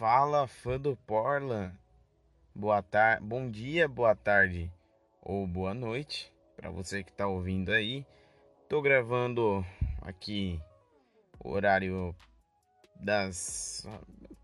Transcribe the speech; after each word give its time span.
Fala, 0.00 0.46
fã 0.46 0.80
do 0.80 0.96
Porla. 0.96 1.78
Boa 2.54 2.82
tarde, 2.82 3.22
bom 3.22 3.50
dia, 3.50 3.86
boa 3.86 4.16
tarde 4.16 4.72
ou 5.20 5.46
boa 5.46 5.74
noite 5.74 6.32
para 6.56 6.70
você 6.70 7.04
que 7.04 7.10
está 7.10 7.26
ouvindo 7.26 7.70
aí. 7.70 8.06
Tô 8.66 8.80
gravando 8.80 9.62
aqui 10.00 10.58
horário 11.38 12.16
das 12.96 13.86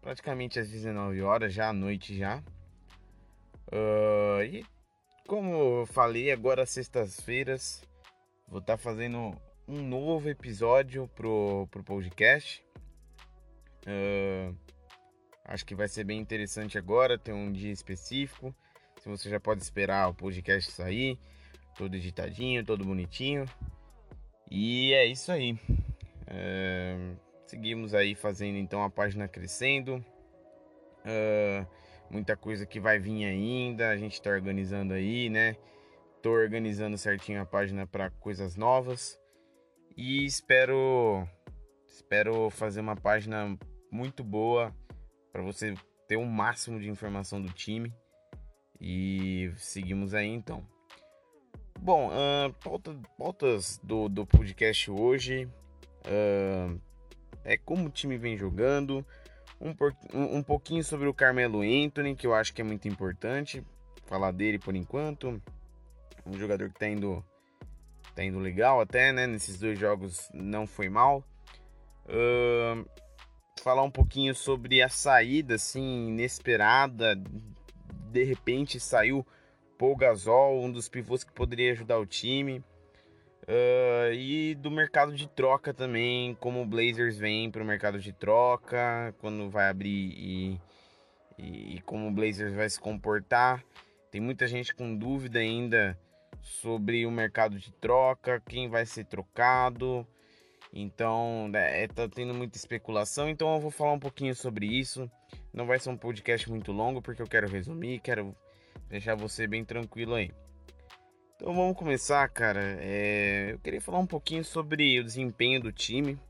praticamente 0.02 0.60
às 0.60 0.68
19 0.68 1.22
horas, 1.22 1.54
já 1.54 1.70
à 1.70 1.72
noite 1.72 2.18
já. 2.18 2.42
Uh, 3.72 4.42
e 4.44 4.66
como 5.26 5.80
eu 5.80 5.86
falei, 5.86 6.30
agora 6.30 6.66
sextas-feiras 6.66 7.82
vou 8.46 8.60
estar 8.60 8.76
tá 8.76 8.78
fazendo 8.78 9.34
um 9.66 9.80
novo 9.80 10.28
episódio 10.28 11.08
pro, 11.16 11.66
pro 11.70 11.82
podcast. 11.82 12.62
Uh, 13.86 14.65
Acho 15.48 15.64
que 15.64 15.76
vai 15.76 15.86
ser 15.86 16.02
bem 16.02 16.18
interessante 16.18 16.76
agora, 16.76 17.16
tem 17.16 17.32
um 17.32 17.52
dia 17.52 17.70
específico. 17.70 18.52
Se 19.00 19.08
você 19.08 19.30
já 19.30 19.38
pode 19.38 19.62
esperar 19.62 20.08
o 20.08 20.14
podcast 20.14 20.72
sair, 20.72 21.16
todo 21.78 21.94
editadinho, 21.94 22.64
todo 22.64 22.84
bonitinho. 22.84 23.46
E 24.50 24.92
é 24.92 25.06
isso 25.06 25.30
aí. 25.30 25.56
É... 26.26 26.96
Seguimos 27.46 27.94
aí 27.94 28.16
fazendo 28.16 28.58
então 28.58 28.82
a 28.82 28.90
página 28.90 29.28
crescendo. 29.28 30.04
É... 31.04 31.64
Muita 32.10 32.36
coisa 32.36 32.66
que 32.66 32.80
vai 32.80 32.98
vir 32.98 33.24
ainda. 33.24 33.90
A 33.90 33.96
gente 33.96 34.14
está 34.14 34.30
organizando 34.30 34.94
aí, 34.94 35.30
né? 35.30 35.54
Tô 36.20 36.30
organizando 36.32 36.98
certinho 36.98 37.40
a 37.40 37.46
página 37.46 37.86
para 37.86 38.10
coisas 38.10 38.56
novas. 38.56 39.16
E 39.96 40.24
espero 40.24 41.24
espero 41.86 42.50
fazer 42.50 42.80
uma 42.80 42.96
página 42.96 43.56
muito 43.92 44.24
boa 44.24 44.74
para 45.36 45.42
você 45.42 45.74
ter 46.08 46.16
o 46.16 46.20
um 46.20 46.24
máximo 46.24 46.80
de 46.80 46.88
informação 46.88 47.42
do 47.42 47.52
time. 47.52 47.92
E 48.80 49.52
seguimos 49.58 50.14
aí 50.14 50.28
então. 50.28 50.66
Bom, 51.78 52.08
uh, 52.08 52.50
pauta, 52.64 52.96
pautas 53.18 53.78
do, 53.82 54.08
do 54.08 54.24
podcast 54.24 54.90
hoje 54.90 55.44
uh, 56.06 56.80
é 57.44 57.58
como 57.58 57.86
o 57.86 57.90
time 57.90 58.16
vem 58.16 58.34
jogando, 58.34 59.04
um, 59.60 59.74
um, 60.14 60.38
um 60.38 60.42
pouquinho 60.42 60.82
sobre 60.82 61.06
o 61.06 61.12
Carmelo 61.12 61.60
Anthony, 61.60 62.16
que 62.16 62.26
eu 62.26 62.32
acho 62.32 62.54
que 62.54 62.62
é 62.62 62.64
muito 62.64 62.88
importante 62.88 63.62
falar 64.06 64.30
dele 64.30 64.58
por 64.58 64.74
enquanto. 64.74 65.40
Um 66.24 66.38
jogador 66.38 66.70
que 66.70 66.78
tá 66.78 66.88
indo, 66.88 67.22
tá 68.14 68.24
indo 68.24 68.38
legal 68.38 68.80
até, 68.80 69.12
né? 69.12 69.26
Nesses 69.26 69.58
dois 69.58 69.78
jogos 69.78 70.30
não 70.32 70.66
foi 70.66 70.88
mal. 70.88 71.22
Uh, 72.06 72.88
falar 73.66 73.82
um 73.82 73.90
pouquinho 73.90 74.32
sobre 74.32 74.80
a 74.80 74.88
saída 74.88 75.56
assim 75.56 76.10
inesperada. 76.10 77.16
De 78.12 78.22
repente 78.22 78.78
saiu 78.78 79.26
Paul 79.76 79.96
Gasol, 79.96 80.62
um 80.62 80.70
dos 80.70 80.88
pivôs 80.88 81.24
que 81.24 81.32
poderia 81.32 81.72
ajudar 81.72 81.98
o 81.98 82.06
time. 82.06 82.60
Uh, 83.42 84.12
e 84.14 84.54
do 84.54 84.70
mercado 84.70 85.12
de 85.12 85.28
troca 85.28 85.74
também, 85.74 86.36
como 86.36 86.62
o 86.62 86.64
Blazers 86.64 87.18
vem 87.18 87.50
para 87.50 87.60
o 87.60 87.66
mercado 87.66 87.98
de 87.98 88.12
troca, 88.12 89.12
quando 89.18 89.50
vai 89.50 89.68
abrir 89.68 90.14
e, 90.16 90.60
e, 91.36 91.74
e 91.74 91.80
como 91.80 92.06
o 92.06 92.12
Blazers 92.12 92.54
vai 92.54 92.70
se 92.70 92.78
comportar. 92.78 93.64
Tem 94.12 94.20
muita 94.20 94.46
gente 94.46 94.72
com 94.76 94.96
dúvida 94.96 95.40
ainda 95.40 95.98
sobre 96.40 97.04
o 97.04 97.10
mercado 97.10 97.58
de 97.58 97.72
troca, 97.72 98.40
quem 98.48 98.68
vai 98.68 98.86
ser 98.86 99.06
trocado. 99.06 100.06
Então, 100.78 101.48
né, 101.48 101.84
é, 101.84 101.88
tá 101.88 102.06
tendo 102.06 102.34
muita 102.34 102.58
especulação, 102.58 103.30
então 103.30 103.54
eu 103.54 103.60
vou 103.60 103.70
falar 103.70 103.92
um 103.92 103.98
pouquinho 103.98 104.34
sobre 104.34 104.66
isso. 104.66 105.10
Não 105.50 105.66
vai 105.66 105.78
ser 105.78 105.88
um 105.88 105.96
podcast 105.96 106.50
muito 106.50 106.70
longo, 106.70 107.00
porque 107.00 107.22
eu 107.22 107.26
quero 107.26 107.48
resumir, 107.48 107.98
quero 108.00 108.36
deixar 108.86 109.14
você 109.14 109.46
bem 109.46 109.64
tranquilo 109.64 110.14
aí. 110.14 110.30
Então 111.34 111.54
vamos 111.54 111.78
começar, 111.78 112.28
cara. 112.28 112.76
É, 112.78 113.52
eu 113.52 113.58
queria 113.60 113.80
falar 113.80 114.00
um 114.00 114.06
pouquinho 114.06 114.44
sobre 114.44 115.00
o 115.00 115.04
desempenho 115.04 115.62
do 115.62 115.72
time. 115.72 116.20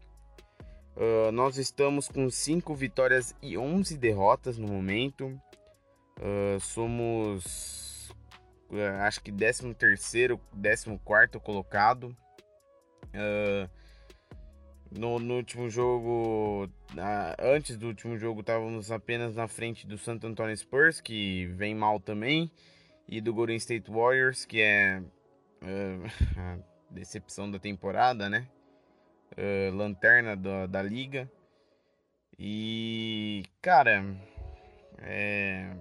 Uh, 0.94 1.32
nós 1.32 1.58
estamos 1.58 2.06
com 2.06 2.30
5 2.30 2.72
vitórias 2.72 3.34
e 3.42 3.58
11 3.58 3.98
derrotas 3.98 4.58
no 4.58 4.68
momento. 4.68 5.26
Uh, 6.20 6.60
somos, 6.60 8.10
uh, 8.70 9.02
acho 9.02 9.20
que 9.20 9.32
13 9.32 9.74
terceiro, 9.74 10.38
14 10.54 11.00
quarto 11.04 11.40
colocado. 11.40 12.16
Uh, 13.06 13.68
no, 14.96 15.18
no 15.18 15.36
último 15.36 15.68
jogo, 15.68 16.68
antes 17.38 17.76
do 17.76 17.88
último 17.88 18.16
jogo, 18.16 18.40
estávamos 18.40 18.90
apenas 18.90 19.34
na 19.36 19.46
frente 19.46 19.86
do 19.86 19.98
Santo 19.98 20.26
Antonio 20.26 20.56
Spurs, 20.56 21.00
que 21.00 21.46
vem 21.54 21.74
mal 21.74 22.00
também, 22.00 22.50
e 23.08 23.20
do 23.20 23.32
Golden 23.32 23.56
State 23.56 23.90
Warriors, 23.90 24.44
que 24.44 24.60
é 24.60 25.02
uh, 25.62 26.06
a 26.38 26.58
decepção 26.90 27.50
da 27.50 27.58
temporada, 27.58 28.28
né? 28.28 28.48
Uh, 29.32 29.74
lanterna 29.74 30.36
da, 30.36 30.66
da 30.66 30.82
liga. 30.82 31.30
E, 32.38 33.44
cara, 33.62 34.04
é, 34.98 35.74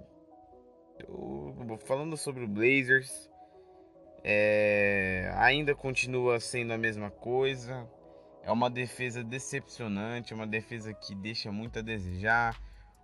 eu, 1.00 1.78
falando 1.86 2.16
sobre 2.16 2.44
o 2.44 2.48
Blazers, 2.48 3.30
é, 4.24 5.32
ainda 5.36 5.76
continua 5.76 6.40
sendo 6.40 6.74
a 6.74 6.78
mesma 6.78 7.12
coisa 7.12 7.88
é 8.46 8.52
uma 8.52 8.70
defesa 8.70 9.24
decepcionante, 9.24 10.34
uma 10.34 10.46
defesa 10.46 10.94
que 10.94 11.16
deixa 11.16 11.52
muito 11.52 11.80
a 11.80 11.82
desejar, 11.82 12.56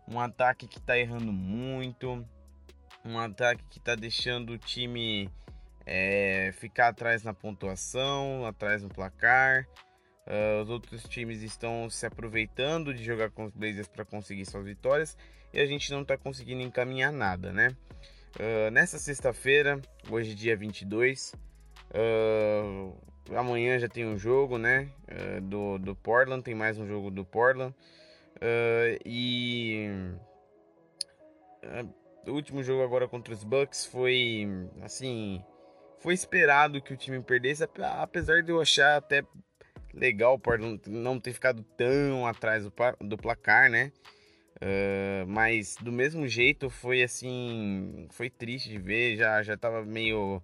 um 0.07 0.19
ataque 0.19 0.67
que 0.67 0.77
está 0.77 0.97
errando 0.97 1.33
muito, 1.33 2.23
um 3.03 3.17
ataque 3.17 3.63
que 3.67 3.79
está 3.79 3.95
deixando 3.95 4.53
o 4.53 4.57
time 4.57 5.27
é, 5.83 6.51
ficar 6.59 6.89
atrás 6.89 7.23
na 7.23 7.33
pontuação, 7.33 8.45
atrás 8.45 8.83
no 8.83 8.89
placar. 8.89 9.67
Uh, 10.27 10.61
os 10.61 10.69
outros 10.69 11.03
times 11.03 11.41
estão 11.41 11.89
se 11.89 12.05
aproveitando 12.05 12.93
de 12.93 13.03
jogar 13.03 13.31
com 13.31 13.45
os 13.45 13.51
Blazers 13.51 13.87
para 13.87 14.05
conseguir 14.05 14.45
suas 14.45 14.63
vitórias 14.63 15.17
e 15.51 15.59
a 15.59 15.65
gente 15.65 15.91
não 15.91 16.03
está 16.03 16.15
conseguindo 16.15 16.61
encaminhar 16.61 17.11
nada, 17.11 17.51
né? 17.51 17.75
Uh, 18.35 18.69
nessa 18.71 18.99
sexta-feira, 18.99 19.81
hoje 20.09 20.35
dia 20.35 20.55
22, 20.55 21.33
uh, 21.89 22.95
amanhã 23.35 23.79
já 23.79 23.87
tem 23.87 24.05
um 24.05 24.17
jogo, 24.17 24.57
né? 24.57 24.89
Uh, 25.09 25.41
do, 25.41 25.77
do 25.77 25.95
Portland, 25.95 26.43
tem 26.43 26.55
mais 26.55 26.77
um 26.77 26.87
jogo 26.87 27.11
do 27.11 27.25
Portland. 27.25 27.73
Uh, 28.37 28.99
e 29.05 29.87
uh, 31.63 32.29
o 32.29 32.33
último 32.33 32.63
jogo 32.63 32.83
agora 32.83 33.07
contra 33.07 33.33
os 33.33 33.43
Bucks 33.43 33.85
foi 33.85 34.47
assim. 34.81 35.43
Foi 35.99 36.13
esperado 36.13 36.81
que 36.81 36.93
o 36.93 36.97
time 36.97 37.21
perdesse, 37.21 37.63
apesar 37.63 38.41
de 38.41 38.51
eu 38.51 38.59
achar 38.59 38.97
até 38.97 39.23
legal 39.93 40.35
o 40.35 40.39
Portland 40.39 40.81
não 40.87 41.19
ter 41.19 41.33
ficado 41.33 41.63
tão 41.77 42.25
atrás 42.25 42.63
do, 42.63 42.73
do 43.01 43.17
placar, 43.17 43.69
né? 43.69 43.91
Uh, 44.57 45.25
mas 45.27 45.75
do 45.81 45.91
mesmo 45.91 46.27
jeito 46.27 46.69
foi 46.69 47.01
assim, 47.01 48.07
foi 48.11 48.29
triste 48.29 48.69
de 48.69 48.77
ver, 48.77 49.15
já 49.15 49.41
já 49.41 49.57
tava 49.57 49.83
meio 49.83 50.41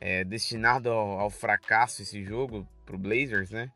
é, 0.00 0.24
destinado 0.24 0.90
ao, 0.90 1.20
ao, 1.20 1.30
fracasso 1.30 2.02
esse 2.02 2.24
jogo 2.24 2.66
pro 2.84 2.98
Blazers, 2.98 3.50
né? 3.50 3.70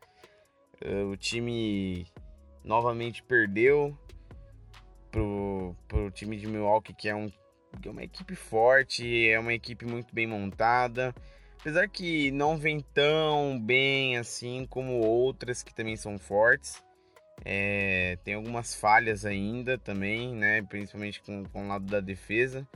Uh, 0.83 1.11
o 1.11 1.17
time 1.17 2.05
novamente 2.63 3.23
perdeu 3.23 3.97
pro, 5.11 5.75
pro 5.87 6.11
time 6.11 6.37
de 6.37 6.47
Milwaukee, 6.47 6.93
que 6.93 7.09
é, 7.09 7.15
um, 7.15 7.31
é 7.83 7.89
uma 7.89 8.03
equipe 8.03 8.35
forte, 8.35 9.27
é 9.27 9.39
uma 9.39 9.53
equipe 9.53 9.85
muito 9.85 10.13
bem 10.13 10.27
montada. 10.27 11.13
Apesar 11.59 11.87
que 11.89 12.31
não 12.31 12.55
vem 12.57 12.79
tão 12.93 13.59
bem 13.59 14.17
assim 14.17 14.65
como 14.69 14.99
outras 14.99 15.63
que 15.63 15.73
também 15.73 15.97
são 15.97 16.17
fortes. 16.17 16.83
É, 17.43 18.17
tem 18.23 18.33
algumas 18.33 18.75
falhas 18.75 19.25
ainda 19.25 19.77
também, 19.77 20.35
né? 20.35 20.61
Principalmente 20.63 21.21
com, 21.21 21.43
com 21.45 21.65
o 21.65 21.67
lado 21.67 21.85
da 21.85 21.99
defesa. 21.99 22.67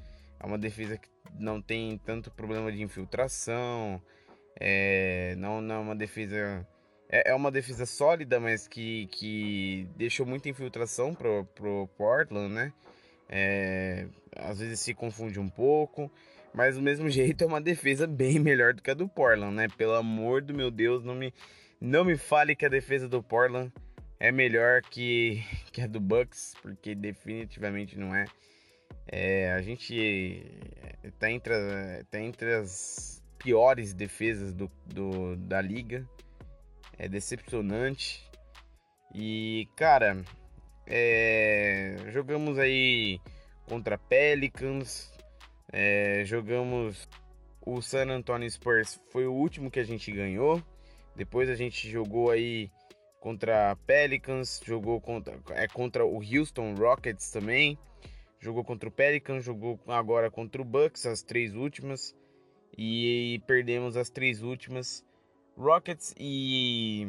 É 0.42 0.46
uma 0.46 0.58
defesa 0.58 0.98
que 0.98 1.10
não 1.40 1.62
tem 1.62 1.98
tanto 2.00 2.32
problema 2.32 2.72
de 2.72 2.82
infiltração, 2.82 4.02
é, 4.60 5.36
não, 5.38 5.62
não 5.62 5.76
é 5.76 5.80
uma 5.80 5.96
defesa. 5.96 6.68
É, 7.10 7.32
é 7.32 7.36
uma 7.36 7.52
defesa 7.52 7.86
sólida, 7.86 8.40
mas 8.40 8.68
que, 8.68 9.08
que 9.08 9.88
deixou 9.96 10.26
muita 10.26 10.50
infiltração 10.50 11.14
pro, 11.14 11.46
pro 11.56 11.88
Portland, 11.98 12.54
né? 12.54 12.74
É, 13.30 14.08
às 14.36 14.60
vezes 14.60 14.80
se 14.80 14.94
confunde 14.94 15.40
um 15.40 15.50
pouco, 15.50 16.12
mas 16.54 16.76
do 16.76 16.82
mesmo 16.82 17.08
jeito 17.10 17.44
é 17.44 17.48
uma 17.48 17.62
defesa 17.62 18.08
bem 18.08 18.40
melhor 18.40 18.74
do 18.74 18.82
que 18.82 18.92
a 18.92 18.94
do 18.94 19.08
Portland, 19.08 19.56
né? 19.56 19.68
Pelo 19.78 19.96
amor 19.96 20.42
do 20.42 20.54
meu 20.54 20.72
Deus, 20.72 21.04
não 21.04 21.16
me, 21.16 21.34
não 21.80 22.04
me 22.06 22.18
fale 22.18 22.56
que 22.56 22.66
a 22.66 22.70
defesa 22.70 23.08
do 23.08 23.24
Portland 23.24 23.72
é 24.20 24.32
melhor 24.32 24.82
que, 24.84 25.44
que 25.72 25.82
a 25.82 25.88
do 25.88 26.00
Bucks, 26.00 26.54
porque 26.62 26.96
definitivamente 26.96 27.98
não 27.98 28.14
é. 28.16 28.26
É, 29.08 29.52
a 29.54 29.62
gente 29.62 30.46
está 31.04 31.30
entre, 31.30 31.54
tá 32.10 32.20
entre 32.20 32.56
as 32.56 33.22
piores 33.38 33.94
defesas 33.94 34.54
do, 34.54 34.72
do, 34.86 35.36
da 35.36 35.62
liga. 35.62 36.08
É 36.98 37.08
decepcionante. 37.08 38.30
E, 39.14 39.68
cara, 39.76 40.24
É, 40.94 41.96
jogamos 42.10 42.58
aí 42.60 43.20
contra 43.66 43.98
Pelicans, 43.98 45.10
é, 45.72 46.24
jogamos 46.26 47.08
o 47.66 47.82
San 47.82 48.10
Antonio 48.10 48.50
Spurs, 48.50 49.00
foi 49.10 49.26
o 49.26 49.34
último 49.34 49.72
que 49.72 49.80
a 49.80 49.86
gente 49.86 50.12
ganhou. 50.12 50.62
Depois 51.16 51.50
a 51.50 51.56
gente 51.56 51.90
jogou 51.90 52.30
aí 52.30 52.70
contra 53.22 53.76
Pelicans, 53.86 54.60
jogou 54.66 55.00
contra, 55.00 55.40
é, 55.52 55.68
contra 55.68 56.06
o 56.06 56.18
Houston 56.18 56.74
Rockets 56.74 57.32
também. 57.32 57.78
Jogou 58.42 58.64
contra 58.64 58.90
o 58.90 58.92
Pelicans, 58.92 59.44
jogou 59.44 59.80
agora 59.88 60.32
contra 60.32 60.60
o 60.60 60.66
Bucks, 60.66 61.06
as 61.06 61.22
três 61.22 61.54
últimas. 61.54 62.16
E, 62.76 63.40
perdemos 63.46 63.96
as 63.96 64.10
três 64.10 64.42
últimas. 64.42 65.06
Rockets 65.56 66.16
e, 66.18 67.06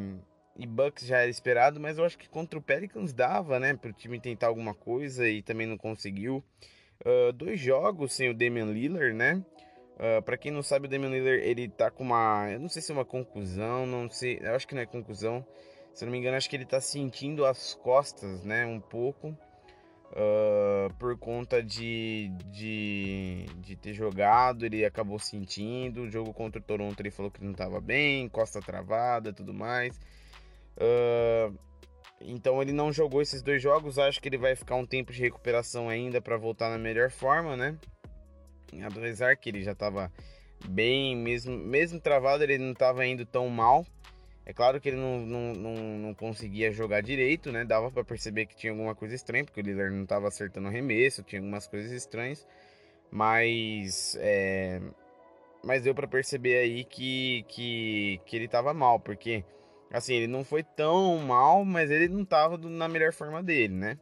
e 0.58 0.66
Bucks 0.66 1.06
já 1.06 1.20
era 1.20 1.30
esperado, 1.30 1.80
mas 1.80 1.96
eu 1.96 2.04
acho 2.04 2.18
que 2.18 2.28
contra 2.28 2.58
o 2.58 2.62
Pelicans 2.62 3.14
dava, 3.14 3.58
né? 3.58 3.74
Para 3.74 3.90
o 3.90 3.94
time 3.94 4.20
tentar 4.20 4.48
alguma 4.48 4.74
coisa 4.74 5.26
e 5.26 5.40
também 5.40 5.66
não 5.66 5.78
conseguiu. 5.78 6.44
Uh, 7.00 7.32
dois 7.32 7.58
jogos 7.58 8.12
sem 8.12 8.28
o 8.28 8.34
Damian 8.34 8.66
Lillard, 8.66 9.14
né? 9.14 9.42
Uh, 9.94 10.20
para 10.22 10.36
quem 10.36 10.52
não 10.52 10.62
sabe, 10.62 10.86
o 10.86 10.90
Damian 10.90 11.08
Lillard 11.08 11.42
ele 11.42 11.66
tá 11.66 11.90
com 11.90 12.02
uma, 12.02 12.50
eu 12.50 12.60
não 12.60 12.68
sei 12.68 12.82
se 12.82 12.92
é 12.92 12.94
uma 12.94 13.04
conclusão, 13.06 13.86
não 13.86 14.10
sei, 14.10 14.38
eu 14.42 14.54
acho 14.54 14.68
que 14.68 14.74
não 14.74 14.82
é 14.82 14.86
conclusão. 14.86 15.46
Se 15.94 16.04
não 16.04 16.12
me 16.12 16.18
engano, 16.18 16.36
acho 16.36 16.50
que 16.50 16.56
ele 16.56 16.66
tá 16.66 16.80
sentindo 16.80 17.46
as 17.46 17.74
costas, 17.74 18.44
né, 18.44 18.66
um 18.66 18.80
pouco 18.80 19.36
uh, 20.12 20.92
por 20.94 21.16
conta 21.18 21.62
de, 21.62 22.30
de, 22.50 23.46
de 23.56 23.76
ter 23.76 23.92
jogado, 23.92 24.64
ele 24.64 24.84
acabou 24.84 25.18
sentindo. 25.18 26.02
O 26.02 26.10
jogo 26.10 26.32
contra 26.32 26.60
o 26.60 26.64
Toronto 26.64 27.00
ele 27.00 27.10
falou 27.10 27.30
que 27.30 27.42
não 27.42 27.52
estava 27.52 27.80
bem, 27.80 28.28
costa 28.28 28.60
travada 28.60 29.32
tudo 29.32 29.52
mais. 29.52 29.98
Uh, 30.76 31.56
então 32.20 32.62
ele 32.62 32.72
não 32.72 32.92
jogou 32.92 33.20
esses 33.20 33.42
dois 33.42 33.60
jogos. 33.62 33.98
Acho 33.98 34.20
que 34.20 34.28
ele 34.28 34.38
vai 34.38 34.54
ficar 34.54 34.76
um 34.76 34.86
tempo 34.86 35.12
de 35.12 35.20
recuperação 35.20 35.88
ainda 35.88 36.20
para 36.20 36.36
voltar 36.36 36.70
na 36.70 36.78
melhor 36.78 37.10
forma, 37.10 37.56
né? 37.56 37.76
Apesar 38.84 39.36
que 39.36 39.50
ele 39.50 39.62
já 39.62 39.72
estava 39.72 40.10
bem, 40.68 41.16
mesmo, 41.16 41.56
mesmo 41.56 42.00
travado, 42.00 42.42
ele 42.42 42.58
não 42.58 42.72
estava 42.72 43.04
indo 43.06 43.26
tão 43.26 43.48
mal. 43.48 43.84
É 44.44 44.52
claro 44.52 44.80
que 44.80 44.88
ele 44.88 44.96
não, 44.96 45.20
não, 45.20 45.52
não, 45.54 45.74
não 45.98 46.14
conseguia 46.14 46.72
jogar 46.72 47.00
direito, 47.00 47.52
né? 47.52 47.64
Dava 47.64 47.90
para 47.90 48.04
perceber 48.04 48.46
que 48.46 48.56
tinha 48.56 48.72
alguma 48.72 48.94
coisa 48.94 49.14
estranha, 49.14 49.44
porque 49.44 49.60
o 49.60 49.62
Lillard 49.62 49.94
não 49.94 50.02
estava 50.02 50.26
acertando 50.26 50.66
o 50.66 50.70
arremesso, 50.70 51.22
tinha 51.22 51.40
algumas 51.40 51.66
coisas 51.66 51.92
estranhas. 51.92 52.46
Mas, 53.10 54.16
é... 54.20 54.80
mas 55.64 55.84
deu 55.84 55.94
para 55.94 56.08
perceber 56.08 56.56
aí 56.58 56.84
que, 56.84 57.44
que, 57.48 58.20
que 58.26 58.36
ele 58.36 58.46
estava 58.46 58.74
mal, 58.74 58.98
porque 58.98 59.44
assim, 59.92 60.14
ele 60.14 60.26
não 60.26 60.42
foi 60.42 60.62
tão 60.62 61.18
mal, 61.18 61.64
mas 61.64 61.90
ele 61.90 62.08
não 62.08 62.22
estava 62.22 62.56
na 62.56 62.88
melhor 62.88 63.12
forma 63.12 63.42
dele, 63.42 63.74
né? 63.74 63.98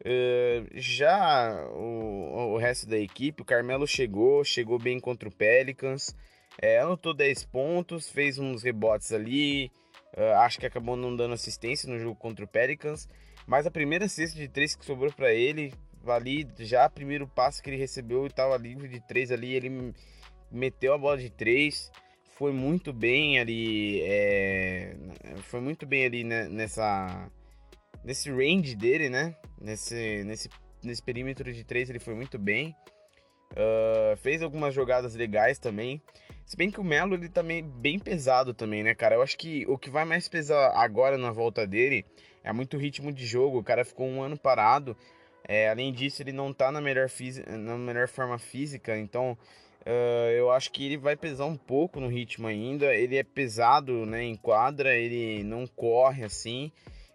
Uh, 0.00 0.66
já 0.74 1.66
o, 1.72 2.54
o 2.54 2.58
resto 2.58 2.86
da 2.86 2.96
equipe, 2.96 3.42
o 3.42 3.44
Carmelo 3.44 3.86
chegou, 3.86 4.44
chegou 4.44 4.78
bem 4.78 4.98
contra 5.00 5.28
o 5.28 5.34
Pelicans. 5.34 6.14
É, 6.60 6.78
anotou 6.78 7.12
10 7.12 7.44
pontos, 7.46 8.08
fez 8.08 8.38
uns 8.38 8.62
rebotes 8.62 9.12
ali. 9.12 9.70
Uh, 10.16 10.32
acho 10.38 10.58
que 10.58 10.66
acabou 10.66 10.96
não 10.96 11.14
dando 11.14 11.34
assistência 11.34 11.88
no 11.88 11.98
jogo 11.98 12.16
contra 12.16 12.44
o 12.44 12.48
Pelicans. 12.48 13.08
Mas 13.46 13.66
a 13.66 13.70
primeira 13.70 14.08
cesta 14.08 14.38
de 14.38 14.48
3 14.48 14.76
que 14.76 14.84
sobrou 14.84 15.12
para 15.12 15.32
ele, 15.32 15.72
ali 16.06 16.48
já 16.58 16.88
primeiro 16.88 17.26
passo 17.28 17.62
que 17.62 17.70
ele 17.70 17.76
recebeu 17.76 18.24
e 18.24 18.28
estava 18.28 18.56
livre 18.56 18.88
de 18.88 19.00
3 19.06 19.30
ali, 19.30 19.54
ele 19.54 19.92
meteu 20.50 20.94
a 20.94 20.98
bola 20.98 21.18
de 21.18 21.30
3. 21.30 21.92
Foi 22.36 22.52
muito 22.52 22.92
bem 22.92 23.38
ali. 23.38 24.00
É, 24.02 24.96
foi 25.42 25.60
muito 25.60 25.86
bem 25.86 26.04
ali 26.04 26.24
né, 26.24 26.48
nessa. 26.48 27.30
Nesse 28.04 28.30
range 28.30 28.76
dele, 28.76 29.08
né? 29.08 29.34
Nesse, 29.60 30.22
nesse, 30.24 30.48
nesse 30.82 31.02
perímetro 31.02 31.52
de 31.52 31.64
3 31.64 31.90
ele 31.90 31.98
foi 31.98 32.14
muito 32.14 32.38
bem. 32.38 32.74
Uh, 33.52 34.16
fez 34.18 34.42
algumas 34.42 34.74
jogadas 34.74 35.14
legais 35.14 35.58
também. 35.58 36.00
Se 36.46 36.56
bem 36.56 36.70
que 36.70 36.78
o 36.78 36.84
Melo 36.84 37.14
ele 37.14 37.28
também 37.28 37.64
tá 37.64 37.68
bem 37.74 37.98
pesado 37.98 38.54
também, 38.54 38.84
né, 38.84 38.94
cara? 38.94 39.16
Eu 39.16 39.22
acho 39.22 39.36
que 39.36 39.66
o 39.66 39.76
que 39.76 39.90
vai 39.90 40.04
mais 40.04 40.28
pesar 40.28 40.70
agora 40.76 41.18
na 41.18 41.32
volta 41.32 41.66
dele 41.66 42.06
é 42.44 42.52
muito 42.52 42.78
ritmo 42.78 43.12
de 43.12 43.26
jogo. 43.26 43.58
O 43.58 43.64
cara 43.64 43.84
ficou 43.84 44.06
um 44.06 44.22
ano 44.22 44.38
parado. 44.38 44.96
É, 45.48 45.68
além 45.68 45.92
disso, 45.92 46.22
ele 46.22 46.30
não 46.30 46.52
tá 46.52 46.70
na 46.70 46.80
melhor, 46.80 47.08
na 47.48 47.76
melhor 47.76 48.06
forma 48.06 48.38
física, 48.38 48.96
então 48.96 49.36
uh, 49.86 50.30
eu 50.36 50.50
acho 50.50 50.70
que 50.72 50.86
ele 50.86 50.96
vai 50.96 51.16
pesar 51.16 51.46
um 51.46 51.56
pouco 51.56 51.98
no 51.98 52.08
ritmo 52.08 52.46
ainda. 52.46 52.94
Ele 52.94 53.16
é 53.16 53.24
pesado, 53.24 54.06
né, 54.06 54.22
em 54.22 54.36
quadra, 54.36 54.94
ele 54.94 55.42
não 55.42 55.66
corre 55.66 56.24
assim, 56.24 56.70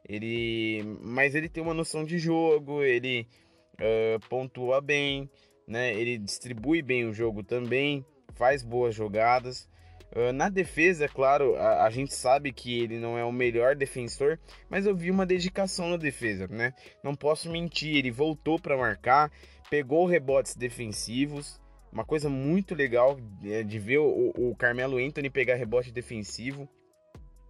ele, 0.08 0.82
mas 1.02 1.36
ele 1.36 1.48
tem 1.48 1.64
uma 1.64 1.74
noção 1.74 2.04
de 2.04 2.18
jogo, 2.20 2.84
ele 2.84 3.28
uh, 3.76 4.20
pontua 4.30 4.82
bem, 4.82 5.30
né? 5.68 5.94
Ele 5.94 6.18
distribui 6.18 6.82
bem 6.82 7.06
o 7.06 7.14
jogo 7.14 7.44
também, 7.44 8.06
faz 8.32 8.64
boas 8.64 8.96
jogadas. 8.96 9.70
Uh, 10.14 10.34
na 10.34 10.50
defesa, 10.50 11.08
claro, 11.08 11.56
a, 11.56 11.86
a, 11.86 11.90
gente 11.90 12.14
sabe 12.14 12.52
que 12.52 12.82
ele 12.82 12.98
não 12.98 13.18
é 13.18 13.24
o 13.24 13.32
melhor 13.32 13.76
defensor, 13.76 14.38
mas 14.70 14.86
eu 14.86 14.94
vi 14.94 15.10
uma 15.10 15.26
dedicação 15.26 15.90
na 15.90 15.96
defesa, 15.96 16.48
né? 16.50 16.74
Não 17.02 17.16
posso 17.16 17.50
mentir, 17.50 17.96
ele 17.96 18.12
voltou 18.12 18.60
para 18.60 18.76
marcar, 18.76 19.32
pegou 19.70 20.06
rebotes 20.06 20.54
defensivos, 20.54 21.62
uma 21.92 22.06
coisa 22.06 22.30
muito 22.30 22.76
legal 22.76 23.18
é, 23.44 23.64
de 23.64 23.80
ver 23.80 24.00
o, 24.00 24.34
o, 24.36 24.56
Carmelo 24.56 24.98
Anthony 24.98 25.30
pegar 25.30 25.56
rebote 25.56 25.92
defensivo. 25.92 26.64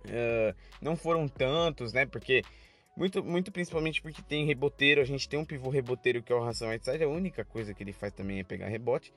Uh, 0.05 0.55
não 0.81 0.95
foram 0.95 1.27
tantos, 1.27 1.93
né? 1.93 2.05
Porque 2.05 2.43
muito, 2.97 3.23
muito 3.23 3.51
principalmente 3.51 4.01
porque 4.01 4.21
tem 4.21 4.45
reboteiro, 4.45 4.99
a 4.99 5.05
gente 5.05 5.29
tem 5.29 5.39
um 5.39 5.45
pivô 5.45 5.69
reboteiro 5.69 6.23
que 6.23 6.33
é 6.33 6.35
o 6.35 6.43
Ração 6.43 6.69
Whiteside, 6.69 7.03
a 7.03 7.09
única 7.09 7.45
coisa 7.45 7.73
que 7.73 7.83
ele 7.83 7.93
faz 7.93 8.13
também 8.13 8.39
é 8.39 8.43
pegar 8.43 8.67
rebote. 8.67 9.13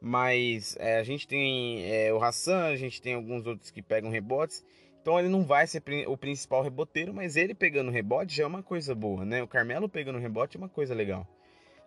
Mas 0.00 0.76
é, 0.78 0.98
a 0.98 1.02
gente 1.02 1.26
tem 1.26 1.84
é, 1.90 2.12
o 2.12 2.22
Hassan, 2.22 2.66
a 2.66 2.76
gente 2.76 3.02
tem 3.02 3.14
alguns 3.14 3.46
outros 3.46 3.70
que 3.70 3.82
pegam 3.82 4.10
rebotes. 4.10 4.64
Então 5.00 5.18
ele 5.18 5.28
não 5.28 5.44
vai 5.44 5.66
ser 5.66 5.82
o 6.06 6.16
principal 6.16 6.62
reboteiro, 6.62 7.14
mas 7.14 7.36
ele 7.36 7.54
pegando 7.54 7.90
rebote 7.90 8.36
já 8.36 8.44
é 8.44 8.46
uma 8.46 8.62
coisa 8.62 8.94
boa, 8.94 9.24
né? 9.24 9.42
O 9.42 9.48
Carmelo 9.48 9.88
pegando 9.88 10.18
rebote 10.18 10.56
é 10.56 10.60
uma 10.60 10.68
coisa 10.68 10.94
legal, 10.94 11.26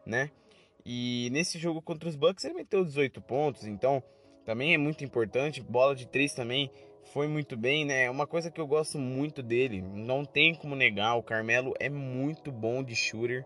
né? 0.06 0.32
E 0.86 1.30
nesse 1.32 1.60
jogo 1.60 1.82
contra 1.82 2.10
os 2.10 2.16
Bucks 2.16 2.44
ele 2.44 2.56
meteu 2.56 2.84
18 2.84 3.22
pontos, 3.22 3.68
então 3.68 4.02
também 4.44 4.74
é 4.74 4.78
muito 4.78 5.04
importante. 5.04 5.62
Bola 5.62 5.96
de 5.96 6.08
3 6.08 6.34
também 6.34 6.72
foi 7.14 7.28
muito 7.28 7.56
bem, 7.56 7.86
né? 7.86 8.10
Uma 8.10 8.26
coisa 8.26 8.50
que 8.50 8.60
eu 8.60 8.66
gosto 8.66 8.98
muito 8.98 9.44
dele, 9.44 9.82
não 9.82 10.26
tem 10.26 10.56
como 10.56 10.76
negar, 10.76 11.16
o 11.16 11.24
Carmelo 11.24 11.74
é 11.80 11.90
muito 11.90 12.52
bom 12.52 12.84
de 12.84 12.96
shooter. 12.96 13.46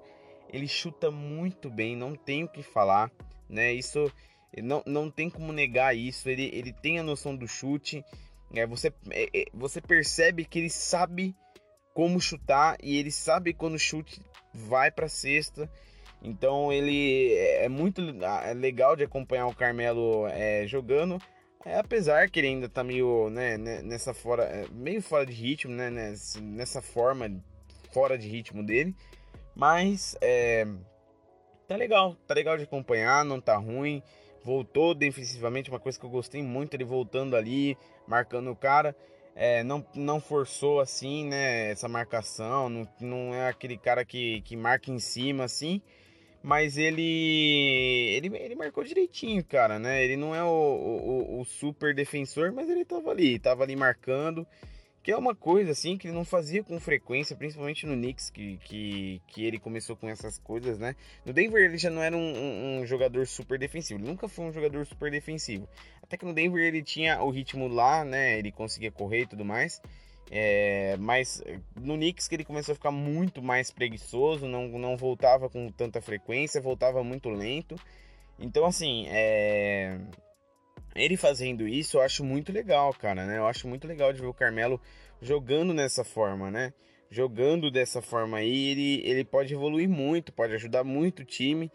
Ele 0.50 0.67
chuta 0.67 1.12
muito 1.12 1.69
bem, 1.69 1.95
não 1.95 2.15
tem 2.15 2.43
o 2.43 2.48
que 2.48 2.63
falar, 2.63 3.12
né? 3.50 3.74
Isso 3.74 4.12
não, 4.62 4.83
não 4.85 5.09
tem 5.09 5.29
como 5.29 5.51
negar 5.51 5.95
isso. 5.95 6.29
Ele, 6.29 6.50
ele 6.53 6.74
tem 6.74 7.00
a 7.00 7.03
noção 7.03 7.35
do 7.35 7.47
chute. 7.47 8.03
É, 8.53 8.65
você, 8.65 8.93
é, 9.12 9.45
você 9.53 9.81
percebe 9.81 10.45
que 10.45 10.59
ele 10.59 10.69
sabe 10.69 11.35
como 11.93 12.19
chutar 12.19 12.77
e 12.81 12.97
ele 12.97 13.12
sabe 13.12 13.53
quando 13.53 13.75
o 13.75 13.79
chute 13.79 14.21
vai 14.53 14.91
para 14.91 15.07
cesta. 15.07 15.69
Então 16.21 16.71
ele 16.71 17.33
é, 17.33 17.65
é 17.65 17.69
muito 17.69 18.01
é 18.43 18.53
legal 18.53 18.95
de 18.95 19.03
acompanhar 19.03 19.47
o 19.47 19.55
Carmelo 19.55 20.27
é, 20.27 20.65
jogando. 20.67 21.19
É, 21.65 21.79
apesar 21.79 22.29
que 22.29 22.39
ele 22.39 22.47
ainda 22.50 22.69
tá 22.69 22.83
meio, 22.83 23.29
né, 23.31 23.57
nessa 23.57 24.13
fora, 24.13 24.43
é, 24.43 24.67
meio 24.71 25.01
fora 25.01 25.25
de 25.25 25.33
ritmo, 25.33 25.74
né, 25.74 25.89
nessa 26.39 26.79
forma 26.79 27.43
fora 27.91 28.17
de 28.17 28.27
ritmo 28.27 28.63
dele, 28.63 28.95
mas 29.55 30.15
é, 30.21 30.67
tá 31.67 31.75
legal, 31.75 32.15
tá 32.27 32.35
legal 32.35 32.55
de 32.55 32.65
acompanhar, 32.65 33.25
não 33.25 33.41
tá 33.41 33.57
ruim, 33.57 34.03
voltou 34.45 34.93
defensivamente, 34.93 35.71
uma 35.71 35.79
coisa 35.79 35.99
que 35.99 36.05
eu 36.05 36.09
gostei 36.09 36.43
muito, 36.43 36.75
ele 36.75 36.83
voltando 36.83 37.35
ali, 37.35 37.75
marcando 38.07 38.51
o 38.51 38.55
cara, 38.55 38.95
é, 39.35 39.63
não, 39.63 39.83
não 39.95 40.21
forçou 40.21 40.79
assim, 40.79 41.25
né, 41.25 41.71
essa 41.71 41.87
marcação, 41.87 42.69
não, 42.69 42.87
não 43.01 43.33
é 43.33 43.49
aquele 43.49 43.75
cara 43.75 44.05
que, 44.05 44.41
que 44.41 44.55
marca 44.55 44.91
em 44.91 44.99
cima 44.99 45.45
assim, 45.45 45.81
mas 46.43 46.77
ele, 46.77 47.01
ele 48.15 48.37
ele 48.37 48.53
marcou 48.53 48.83
direitinho, 48.83 49.43
cara, 49.43 49.79
né? 49.79 50.03
Ele 50.03 50.15
não 50.15 50.35
é 50.35 50.43
o, 50.43 50.47
o, 50.47 51.41
o, 51.41 51.45
super 51.45 51.95
defensor, 51.95 52.51
mas 52.51 52.69
ele 52.69 52.85
tava 52.85 53.09
ali, 53.09 53.39
tava 53.39 53.63
ali 53.63 53.75
marcando, 53.75 54.45
que 55.05 55.12
é 55.12 55.17
uma 55.17 55.35
coisa 55.35 55.69
assim 55.69 56.00
que 56.00 56.07
ele 56.07 56.15
não 56.15 56.25
fazia 56.25 56.63
com 56.63 56.79
frequência, 56.79 57.35
principalmente 57.35 57.85
no 57.85 57.93
Knicks, 57.93 58.31
que, 58.31 58.57
que, 58.65 59.21
que 59.27 59.45
ele 59.45 59.59
começou 59.59 59.95
com 59.95 60.09
essas 60.09 60.39
coisas, 60.39 60.79
né? 60.79 60.95
No 61.24 61.31
Denver 61.31 61.63
ele 61.63 61.77
já 61.77 61.91
não 61.91 62.01
era 62.01 62.17
um, 62.17 62.19
um, 62.19 62.79
um 62.79 62.85
jogador 62.88 63.27
super 63.27 63.59
defensivo, 63.59 64.00
ele 64.00 64.09
nunca 64.09 64.27
foi 64.27 64.45
um 64.45 64.51
jogador 64.51 64.83
super 64.88 65.12
defensivo. 65.12 65.69
Até 66.01 66.17
que 66.17 66.25
no 66.25 66.33
Denver 66.33 66.59
ele 66.59 66.81
tinha 66.81 67.21
o 67.21 67.29
ritmo 67.29 67.67
lá, 67.67 68.03
né? 68.03 68.39
Ele 68.39 68.51
conseguia 68.51 68.89
correr 68.89 69.21
e 69.21 69.27
tudo 69.27 69.45
mais. 69.45 69.79
É, 70.31 70.97
mas 70.97 71.39
no 71.79 71.93
Knicks 71.93 72.27
que 72.27 72.33
ele 72.33 72.43
começou 72.43 72.71
a 72.74 72.75
ficar 72.75 72.89
muito 72.89 73.43
mais 73.43 73.69
preguiçoso, 73.69 74.47
não, 74.47 74.67
não 74.69 74.97
voltava 74.97 75.47
com 75.47 75.69
tanta 75.71 76.01
frequência, 76.01 76.59
voltava 76.59 77.03
muito 77.03 77.29
lento. 77.29 77.75
Então, 78.39 78.65
assim, 78.65 79.05
é... 79.09 80.00
ele 80.95 81.17
fazendo 81.17 81.67
isso 81.67 81.97
eu 81.97 82.01
acho 82.01 82.23
muito 82.23 82.51
legal, 82.51 82.93
cara, 82.93 83.25
né? 83.25 83.37
Eu 83.37 83.47
acho 83.47 83.67
muito 83.67 83.87
legal 83.87 84.13
de 84.13 84.21
ver 84.21 84.27
o 84.27 84.33
Carmelo 84.33 84.79
jogando 85.21 85.73
nessa 85.73 86.03
forma, 86.03 86.49
né? 86.49 86.73
jogando 87.09 87.71
dessa 87.71 88.01
forma 88.01 88.37
aí, 88.37 88.67
ele, 88.71 89.01
ele 89.07 89.23
pode 89.23 89.53
evoluir 89.53 89.87
muito, 89.87 90.33
pode 90.33 90.53
ajudar 90.53 90.83
muito 90.83 91.21
o 91.21 91.25
time. 91.25 91.71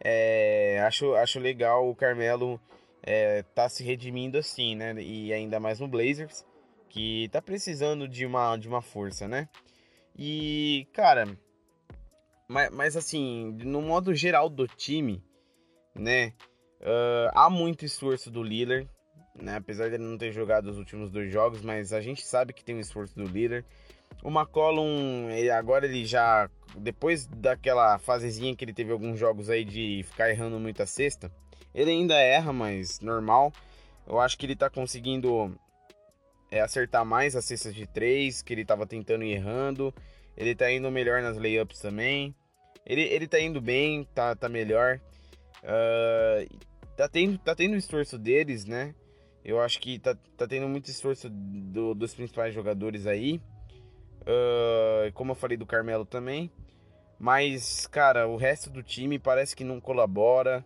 É, 0.00 0.82
acho, 0.86 1.14
acho 1.14 1.38
legal 1.38 1.88
o 1.88 1.94
Carmelo 1.94 2.60
é, 3.02 3.42
tá 3.54 3.68
se 3.68 3.82
redimindo 3.82 4.38
assim, 4.38 4.74
né? 4.74 4.94
E 5.00 5.32
ainda 5.32 5.60
mais 5.60 5.80
no 5.80 5.88
Blazers, 5.88 6.44
que 6.88 7.28
tá 7.30 7.40
precisando 7.40 8.08
de 8.08 8.26
uma, 8.26 8.56
de 8.56 8.68
uma 8.68 8.82
força, 8.82 9.28
né? 9.28 9.48
E, 10.18 10.86
cara, 10.92 11.26
mas, 12.48 12.70
mas 12.70 12.96
assim, 12.96 13.56
no 13.64 13.80
modo 13.80 14.14
geral 14.14 14.48
do 14.50 14.66
time, 14.66 15.24
né? 15.94 16.34
Uh, 16.82 17.30
há 17.32 17.48
muito 17.48 17.84
esforço 17.84 18.30
do 18.30 18.42
Lillard, 18.42 18.88
né? 19.40 19.56
Apesar 19.56 19.88
de 19.88 19.94
ele 19.94 20.04
não 20.04 20.18
ter 20.18 20.32
jogado 20.32 20.66
os 20.66 20.78
últimos 20.78 21.10
dois 21.10 21.32
jogos, 21.32 21.62
mas 21.62 21.92
a 21.92 22.00
gente 22.00 22.26
sabe 22.26 22.52
que 22.52 22.64
tem 22.64 22.74
o 22.74 22.80
esforço 22.80 23.14
do 23.14 23.24
Lillard. 23.24 23.66
O 24.22 24.28
McCollum, 24.28 25.28
agora 25.56 25.86
ele 25.86 26.04
já, 26.04 26.50
depois 26.76 27.26
daquela 27.26 27.98
fasezinha 27.98 28.54
que 28.54 28.64
ele 28.64 28.74
teve 28.74 28.92
alguns 28.92 29.18
jogos 29.18 29.48
aí 29.48 29.64
de 29.64 30.04
ficar 30.04 30.28
errando 30.28 30.58
muita 30.60 30.84
cesta, 30.86 31.32
ele 31.74 31.90
ainda 31.90 32.14
erra, 32.14 32.52
mas 32.52 33.00
normal. 33.00 33.52
Eu 34.06 34.20
acho 34.20 34.36
que 34.36 34.44
ele 34.44 34.56
tá 34.56 34.68
conseguindo 34.68 35.56
é, 36.50 36.60
acertar 36.60 37.04
mais 37.04 37.34
as 37.34 37.44
cestas 37.44 37.74
de 37.74 37.86
três, 37.86 38.42
que 38.42 38.52
ele 38.52 38.64
tava 38.64 38.86
tentando 38.86 39.24
e 39.24 39.32
errando. 39.32 39.94
Ele 40.36 40.54
tá 40.54 40.70
indo 40.70 40.90
melhor 40.90 41.22
nas 41.22 41.38
layups 41.38 41.80
também. 41.80 42.34
Ele, 42.84 43.02
ele 43.02 43.26
tá 43.26 43.40
indo 43.40 43.60
bem, 43.60 44.04
tá, 44.14 44.34
tá 44.34 44.48
melhor. 44.48 45.00
Uh, 45.62 46.71
tá, 46.96 47.08
tendo, 47.08 47.38
tá 47.38 47.54
tendo 47.54 47.76
esforço 47.76 48.18
deles, 48.18 48.64
né? 48.64 48.94
Eu 49.44 49.60
acho 49.60 49.80
que 49.80 49.98
tá, 49.98 50.16
tá 50.36 50.46
tendo 50.46 50.68
muito 50.68 50.88
esforço 50.88 51.28
do, 51.30 51.94
dos 51.94 52.14
principais 52.14 52.54
jogadores 52.54 53.06
aí. 53.06 53.40
Uh, 54.22 55.12
como 55.14 55.32
eu 55.32 55.36
falei 55.36 55.56
do 55.56 55.66
Carmelo 55.66 56.04
também. 56.04 56.50
Mas, 57.18 57.86
cara, 57.86 58.26
o 58.26 58.36
resto 58.36 58.70
do 58.70 58.82
time 58.82 59.18
parece 59.18 59.54
que 59.54 59.64
não 59.64 59.80
colabora. 59.80 60.64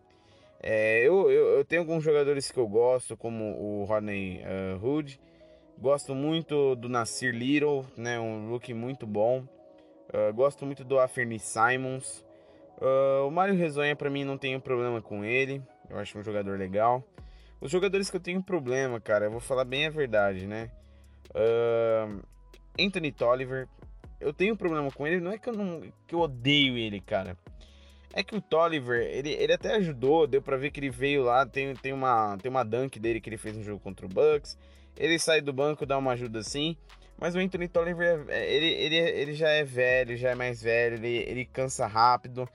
É, 0.62 1.06
eu, 1.06 1.30
eu, 1.30 1.58
eu, 1.58 1.64
tenho 1.64 1.82
alguns 1.82 2.02
jogadores 2.02 2.50
que 2.50 2.58
eu 2.58 2.66
gosto, 2.66 3.16
como 3.16 3.44
o 3.58 3.84
Rodney 3.84 4.42
uh, 4.42 4.84
Hood. 4.84 5.20
Gosto 5.78 6.14
muito 6.14 6.74
do 6.76 6.88
Nasir 6.88 7.34
Little, 7.34 7.84
né, 7.96 8.18
um 8.18 8.48
rookie 8.48 8.72
muito 8.72 9.06
bom. 9.06 9.44
Uh, 10.08 10.32
gosto 10.34 10.64
muito 10.64 10.82
do 10.82 10.98
Aferni 10.98 11.38
Simons. 11.38 12.24
Uh, 12.78 13.26
o 13.26 13.30
Mário 13.30 13.54
Rezonha, 13.54 13.94
para 13.94 14.08
mim, 14.08 14.24
não 14.24 14.38
tenho 14.38 14.58
problema 14.58 15.02
com 15.02 15.24
ele. 15.24 15.62
Eu 15.88 15.98
acho 15.98 16.18
um 16.18 16.22
jogador 16.22 16.58
legal. 16.58 17.04
Os 17.60 17.70
jogadores 17.70 18.10
que 18.10 18.16
eu 18.16 18.20
tenho 18.20 18.42
problema, 18.42 19.00
cara, 19.00 19.26
eu 19.26 19.30
vou 19.30 19.40
falar 19.40 19.64
bem 19.64 19.86
a 19.86 19.90
verdade, 19.90 20.46
né? 20.46 20.70
Uh, 21.30 22.22
Anthony 22.78 23.10
Tolliver, 23.12 23.66
eu 24.20 24.32
tenho 24.32 24.56
problema 24.56 24.90
com 24.90 25.06
ele. 25.06 25.20
Não 25.20 25.32
é 25.32 25.38
que 25.38 25.48
eu, 25.48 25.54
não, 25.54 25.80
que 26.06 26.14
eu 26.14 26.20
odeio 26.20 26.76
ele, 26.76 27.00
cara. 27.00 27.36
É 28.12 28.22
que 28.22 28.34
o 28.34 28.40
Tolliver, 28.40 29.02
ele, 29.02 29.30
ele 29.30 29.52
até 29.52 29.74
ajudou, 29.74 30.26
deu 30.26 30.40
pra 30.40 30.56
ver 30.56 30.70
que 30.70 30.80
ele 30.80 30.90
veio 30.90 31.22
lá, 31.22 31.44
tem, 31.44 31.74
tem, 31.74 31.92
uma, 31.92 32.38
tem 32.38 32.50
uma 32.50 32.64
dunk 32.64 32.98
dele 32.98 33.20
que 33.20 33.28
ele 33.28 33.36
fez 33.36 33.56
no 33.56 33.62
jogo 33.62 33.80
contra 33.80 34.06
o 34.06 34.08
Bucks. 34.08 34.56
Ele 34.96 35.18
sai 35.18 35.42
do 35.42 35.52
banco, 35.52 35.84
dá 35.84 35.98
uma 35.98 36.12
ajuda 36.12 36.38
assim. 36.38 36.76
Mas 37.18 37.34
o 37.34 37.38
Anthony 37.38 37.68
Tolliver, 37.68 38.24
é, 38.28 38.54
ele, 38.54 38.66
ele, 38.66 38.96
ele 38.96 39.32
já 39.34 39.48
é 39.48 39.64
velho, 39.64 40.16
já 40.16 40.30
é 40.30 40.34
mais 40.34 40.62
velho, 40.62 40.96
ele, 40.96 41.16
ele 41.28 41.44
cansa 41.44 41.86
rápido, 41.86 42.48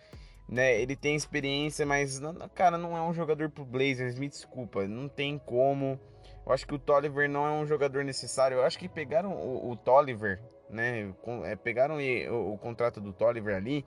né? 0.52 0.80
Ele 0.82 0.98
tem 0.98 1.16
experiência, 1.16 1.86
mas, 1.86 2.22
cara, 2.54 2.78
não 2.78 2.98
é 2.98 3.02
um 3.02 3.14
jogador 3.14 3.50
pro 3.50 3.64
Blazers, 3.64 4.20
me 4.20 4.28
desculpa, 4.28 4.86
não 4.86 5.08
tem 5.08 5.40
como. 5.40 5.98
Eu 6.46 6.52
acho 6.52 6.68
que 6.68 6.76
o 6.76 6.80
Tolliver 6.80 7.30
não 7.30 7.48
é 7.48 7.52
um 7.52 7.66
jogador 7.66 8.04
necessário. 8.04 8.58
Eu 8.58 8.66
acho 8.66 8.78
que 8.78 8.90
pegaram 8.90 9.32
o, 9.32 9.72
o 9.72 9.76
Tolliver, 9.78 10.42
né? 10.70 11.14
É, 11.46 11.56
pegaram 11.56 11.98
o, 11.98 12.54
o 12.54 12.58
contrato 12.58 13.00
do 13.00 13.14
Tolliver 13.14 13.56
ali 13.56 13.86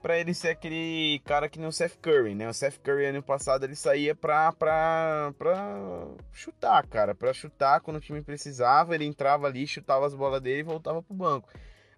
para 0.00 0.18
ele 0.18 0.32
ser 0.32 0.48
aquele 0.48 1.20
cara 1.26 1.46
que 1.46 1.58
nem 1.58 1.68
o 1.68 1.72
Seth 1.72 1.98
Curry, 2.00 2.34
né? 2.34 2.48
O 2.48 2.54
Seth 2.54 2.78
Curry 2.78 3.06
ano 3.06 3.22
passado 3.22 3.64
ele 3.64 3.76
saía 3.76 4.14
pra, 4.14 4.50
pra, 4.52 5.34
pra 5.36 6.06
chutar, 6.32 6.86
cara, 6.86 7.14
pra 7.14 7.34
chutar 7.34 7.80
quando 7.82 7.98
o 7.98 8.00
time 8.00 8.22
precisava, 8.22 8.94
ele 8.94 9.04
entrava 9.04 9.46
ali, 9.46 9.66
chutava 9.66 10.06
as 10.06 10.14
bolas 10.14 10.40
dele 10.40 10.60
e 10.60 10.62
voltava 10.62 11.02
pro 11.02 11.14
banco. 11.14 11.50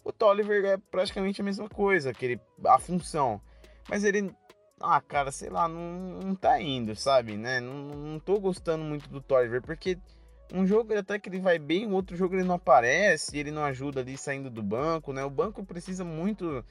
O 0.02 0.12
Tolliver 0.12 0.64
é 0.64 0.76
praticamente 0.76 1.40
a 1.40 1.44
mesma 1.44 1.68
coisa, 1.68 2.11
aquele, 2.11 2.40
a 2.64 2.78
função. 2.78 3.40
Mas 3.89 4.05
ele, 4.05 4.35
ah, 4.81 5.01
cara, 5.01 5.31
sei 5.31 5.51
lá, 5.51 5.69
não, 5.69 6.21
não 6.21 6.35
tá 6.35 6.61
indo, 6.61 6.95
sabe, 6.95 7.37
né? 7.37 7.61
Não, 7.61 7.75
não 7.75 8.19
tô 8.19 8.39
gostando 8.39 8.85
muito 8.85 9.09
do 9.09 9.21
Tolliver, 9.21 9.62
porque 9.62 9.99
um 10.53 10.67
jogo 10.67 10.97
até 10.97 11.19
que 11.19 11.29
ele 11.29 11.41
vai 11.41 11.59
bem, 11.59 11.87
o 11.87 11.93
outro 11.93 12.17
jogo 12.17 12.35
ele 12.35 12.45
não 12.45 12.57
aparece, 12.57 13.39
ele 13.39 13.51
não 13.51 13.65
ajuda 13.65 14.01
ali 14.01 14.17
saindo 14.17 14.51
do 14.51 14.62
banco, 14.62 15.12
né? 15.12 15.25
O 15.25 15.31
banco 15.31 15.65
precisa 15.65 16.05
muito 16.05 16.65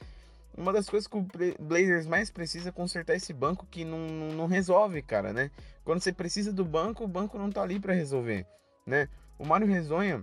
uma 0.56 0.72
das 0.72 0.88
coisas 0.88 1.06
que 1.06 1.16
o 1.16 1.26
Blazers 1.58 2.06
mais 2.06 2.30
precisa 2.30 2.68
é 2.68 2.72
consertar 2.72 3.14
esse 3.14 3.32
banco 3.32 3.66
que 3.70 3.84
não, 3.84 3.98
não 4.32 4.46
resolve, 4.46 5.00
cara, 5.02 5.32
né? 5.32 5.50
Quando 5.84 6.00
você 6.00 6.12
precisa 6.12 6.52
do 6.52 6.64
banco, 6.64 7.04
o 7.04 7.08
banco 7.08 7.38
não 7.38 7.50
tá 7.50 7.62
ali 7.62 7.80
para 7.80 7.94
resolver, 7.94 8.46
né? 8.86 9.08
O 9.38 9.46
Mário 9.46 9.66
Rezonha, 9.66 10.22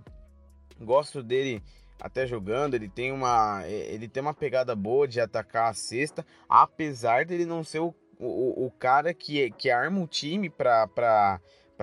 gosto 0.79 1.23
dele 1.23 1.63
até 1.99 2.25
jogando, 2.25 2.75
ele 2.75 2.87
tem 2.87 3.11
uma 3.11 3.63
ele 3.67 4.07
tem 4.07 4.21
uma 4.21 4.33
pegada 4.33 4.75
boa 4.75 5.07
de 5.07 5.19
atacar 5.19 5.69
a 5.69 5.73
cesta, 5.73 6.25
apesar 6.47 7.25
dele 7.25 7.45
não 7.45 7.63
ser 7.63 7.79
o, 7.79 7.93
o, 8.17 8.65
o 8.65 8.71
cara 8.71 9.13
que, 9.13 9.51
que 9.51 9.69
arma 9.69 10.01
o 10.01 10.07
time 10.07 10.49
pra 10.49 11.39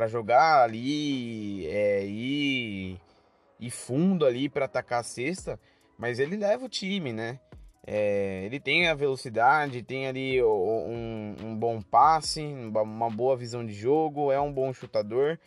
jogar 0.08 0.62
ali 0.62 1.66
é, 1.66 2.04
e, 2.06 2.96
e 3.58 3.70
fundo 3.70 4.24
ali 4.24 4.48
para 4.48 4.64
atacar 4.64 5.00
a 5.00 5.04
cesta, 5.04 5.58
mas 5.98 6.18
ele 6.18 6.36
leva 6.36 6.64
o 6.64 6.68
time, 6.68 7.12
né? 7.12 7.40
É, 7.88 8.42
ele 8.44 8.58
tem 8.58 8.88
a 8.88 8.94
velocidade, 8.94 9.82
tem 9.82 10.08
ali 10.08 10.42
um, 10.42 11.36
um, 11.40 11.56
bom 11.56 11.80
passe, 11.80 12.42
uma 12.42 13.08
boa 13.08 13.36
visão 13.36 13.64
de 13.64 13.72
jogo, 13.72 14.32
é 14.32 14.40
um 14.40 14.52
bom 14.52 14.72
chutador, 14.72 15.38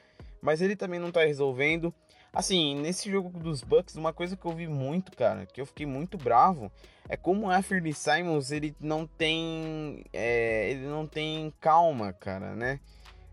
mas 0.42 0.62
ele 0.62 0.76
também 0.76 1.02
não 1.02 1.12
tá 1.12 1.26
resolvendo. 1.26 1.94
Assim, 2.32 2.76
nesse 2.76 3.10
jogo 3.10 3.38
dos 3.40 3.64
Bucks, 3.64 3.96
uma 3.96 4.14
coisa 4.14 4.38
que 4.38 4.46
eu 4.46 4.52
vi 4.52 4.68
muito, 4.68 5.12
cara, 5.16 5.46
que 5.48 5.60
eu 5.60 5.66
fiquei 5.66 5.86
muito 5.86 6.18
bravo, 6.18 6.72
é 7.08 7.18
como 7.18 7.48
o 7.48 7.50
Anthony 7.50 7.92
Simons 7.92 8.52
ele 8.52 8.76
não 8.80 9.08
tem, 9.08 10.04
é, 10.14 10.70
ele 10.70 10.86
não 10.86 11.08
tem 11.08 11.52
calma, 11.60 12.14
cara, 12.14 12.56
né? 12.56 12.80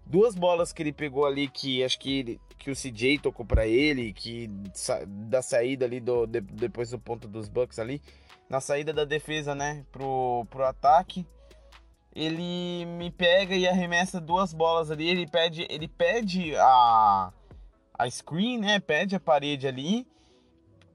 Duas 0.06 0.34
bolas 0.34 0.72
que 0.72 0.82
ele 0.82 0.92
pegou 0.92 1.26
ali 1.26 1.46
que 1.46 1.84
acho 1.84 1.98
que, 1.98 2.20
ele, 2.20 2.40
que 2.58 2.70
o 2.70 2.74
CJ 2.74 3.18
tocou 3.18 3.44
para 3.44 3.66
ele, 3.66 4.14
que 4.14 4.48
da 5.06 5.42
saída 5.42 5.84
ali 5.84 6.00
do 6.00 6.26
depois 6.26 6.90
do 6.90 6.98
ponto 6.98 7.28
dos 7.28 7.48
Bucks 7.48 7.78
ali, 7.78 8.00
na 8.48 8.60
saída 8.60 8.92
da 8.92 9.04
defesa, 9.04 9.54
né, 9.54 9.84
pro, 9.92 10.46
pro 10.48 10.64
ataque. 10.64 11.26
Ele 12.14 12.86
me 12.86 13.10
pega 13.10 13.54
e 13.54 13.68
arremessa 13.68 14.18
duas 14.18 14.54
bolas 14.54 14.90
ali. 14.90 15.06
Ele 15.06 15.26
pede, 15.26 15.66
ele 15.68 15.86
pede 15.86 16.56
a, 16.56 17.30
a 17.98 18.10
screen, 18.10 18.58
né? 18.58 18.78
Pede 18.80 19.16
a 19.16 19.20
parede 19.20 19.66
ali 19.66 20.06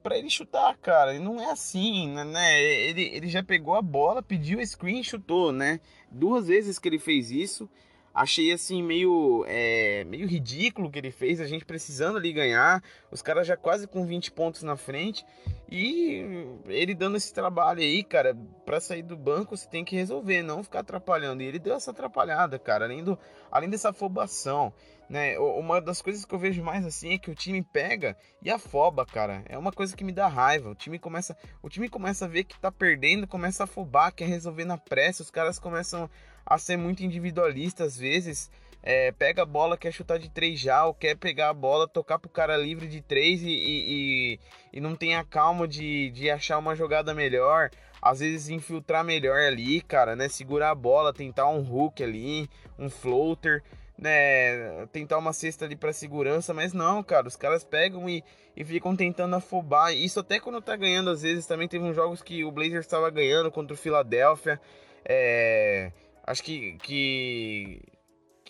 para 0.02 0.16
ele 0.16 0.30
chutar, 0.30 0.76
cara. 0.78 1.18
Não 1.18 1.40
é 1.40 1.50
assim, 1.50 2.08
né? 2.08 2.62
Ele, 2.62 3.02
ele 3.02 3.28
já 3.28 3.42
pegou 3.42 3.74
a 3.74 3.82
bola, 3.82 4.22
pediu 4.22 4.60
a 4.60 4.66
screen 4.66 5.00
e 5.00 5.04
chutou, 5.04 5.52
né? 5.52 5.80
Duas 6.10 6.46
vezes 6.46 6.78
que 6.78 6.88
ele 6.88 6.98
fez 6.98 7.30
isso 7.30 7.68
achei 8.14 8.52
assim 8.52 8.82
meio 8.82 9.44
é, 9.48 10.04
meio 10.04 10.26
ridículo 10.26 10.90
que 10.90 10.98
ele 10.98 11.10
fez, 11.10 11.40
a 11.40 11.46
gente 11.46 11.64
precisando 11.64 12.18
ali 12.18 12.32
ganhar, 12.32 12.82
os 13.10 13.22
caras 13.22 13.46
já 13.46 13.56
quase 13.56 13.86
com 13.86 14.04
20 14.04 14.32
pontos 14.32 14.62
na 14.62 14.76
frente 14.76 15.24
e 15.70 16.46
ele 16.66 16.94
dando 16.94 17.16
esse 17.16 17.32
trabalho 17.32 17.80
aí, 17.80 18.02
cara, 18.04 18.36
para 18.66 18.80
sair 18.80 19.02
do 19.02 19.16
banco 19.16 19.56
você 19.56 19.68
tem 19.68 19.84
que 19.84 19.96
resolver, 19.96 20.42
não 20.42 20.62
ficar 20.62 20.80
atrapalhando. 20.80 21.42
E 21.42 21.46
ele 21.46 21.58
deu 21.58 21.74
essa 21.74 21.90
atrapalhada, 21.90 22.58
cara, 22.58 22.84
além 22.84 23.02
do 23.02 23.18
além 23.50 23.70
dessa 23.70 23.90
afobação, 23.90 24.72
né? 25.12 25.38
Uma 25.38 25.78
das 25.78 26.00
coisas 26.00 26.24
que 26.24 26.34
eu 26.34 26.38
vejo 26.38 26.64
mais 26.64 26.86
assim 26.86 27.12
é 27.12 27.18
que 27.18 27.30
o 27.30 27.34
time 27.34 27.62
pega 27.62 28.16
e 28.40 28.50
afoba, 28.50 29.04
cara. 29.04 29.44
É 29.46 29.58
uma 29.58 29.70
coisa 29.70 29.94
que 29.94 30.02
me 30.02 30.10
dá 30.10 30.26
raiva. 30.26 30.70
O 30.70 30.74
time 30.74 30.98
começa, 30.98 31.36
o 31.62 31.68
time 31.68 31.86
começa 31.86 32.24
a 32.24 32.28
ver 32.28 32.44
que 32.44 32.58
tá 32.58 32.72
perdendo, 32.72 33.26
começa 33.26 33.62
a 33.62 33.64
afobar, 33.64 34.14
quer 34.14 34.26
resolver 34.26 34.64
na 34.64 34.78
pressa, 34.78 35.22
os 35.22 35.30
caras 35.30 35.58
começam 35.58 36.08
a 36.46 36.56
ser 36.56 36.78
muito 36.78 37.04
individualista 37.04 37.84
às 37.84 37.94
vezes. 37.94 38.50
É, 38.82 39.12
pega 39.12 39.42
a 39.42 39.46
bola, 39.46 39.76
quer 39.76 39.92
chutar 39.92 40.18
de 40.18 40.30
três 40.30 40.58
já, 40.58 40.86
ou 40.86 40.94
quer 40.94 41.14
pegar 41.14 41.50
a 41.50 41.54
bola, 41.54 41.86
tocar 41.86 42.18
pro 42.18 42.30
cara 42.30 42.56
livre 42.56 42.88
de 42.88 43.02
três 43.02 43.42
e, 43.42 43.50
e, 43.50 44.40
e 44.72 44.80
não 44.80 44.96
tem 44.96 45.14
a 45.14 45.22
calma 45.22 45.68
de, 45.68 46.10
de 46.12 46.30
achar 46.30 46.56
uma 46.56 46.74
jogada 46.74 47.12
melhor. 47.12 47.70
Às 48.00 48.20
vezes 48.20 48.48
infiltrar 48.48 49.04
melhor 49.04 49.38
ali, 49.38 49.82
cara, 49.82 50.16
né? 50.16 50.26
Segurar 50.28 50.70
a 50.70 50.74
bola, 50.74 51.12
tentar 51.12 51.48
um 51.48 51.60
hook 51.60 52.02
ali, 52.02 52.48
um 52.78 52.88
floater, 52.88 53.62
né? 53.98 54.86
Tentar 54.92 55.18
uma 55.18 55.32
cesta 55.32 55.64
ali 55.64 55.76
para 55.76 55.92
segurança, 55.92 56.52
mas 56.52 56.72
não, 56.72 57.02
cara, 57.02 57.28
os 57.28 57.36
caras 57.36 57.64
pegam 57.64 58.08
e, 58.08 58.24
e 58.56 58.64
ficam 58.64 58.96
tentando 58.96 59.36
afobar. 59.36 59.92
Isso 59.94 60.20
até 60.20 60.40
quando 60.40 60.60
tá 60.60 60.76
ganhando, 60.76 61.10
às 61.10 61.22
vezes 61.22 61.46
também 61.46 61.68
teve 61.68 61.84
uns 61.84 61.94
jogos 61.94 62.22
que 62.22 62.44
o 62.44 62.50
Blazers 62.50 62.86
estava 62.86 63.10
ganhando 63.10 63.50
contra 63.50 63.74
o 63.74 63.76
Philadelphia. 63.76 64.60
É, 65.04 65.92
acho 66.26 66.42
que, 66.42 66.76
que 66.82 67.82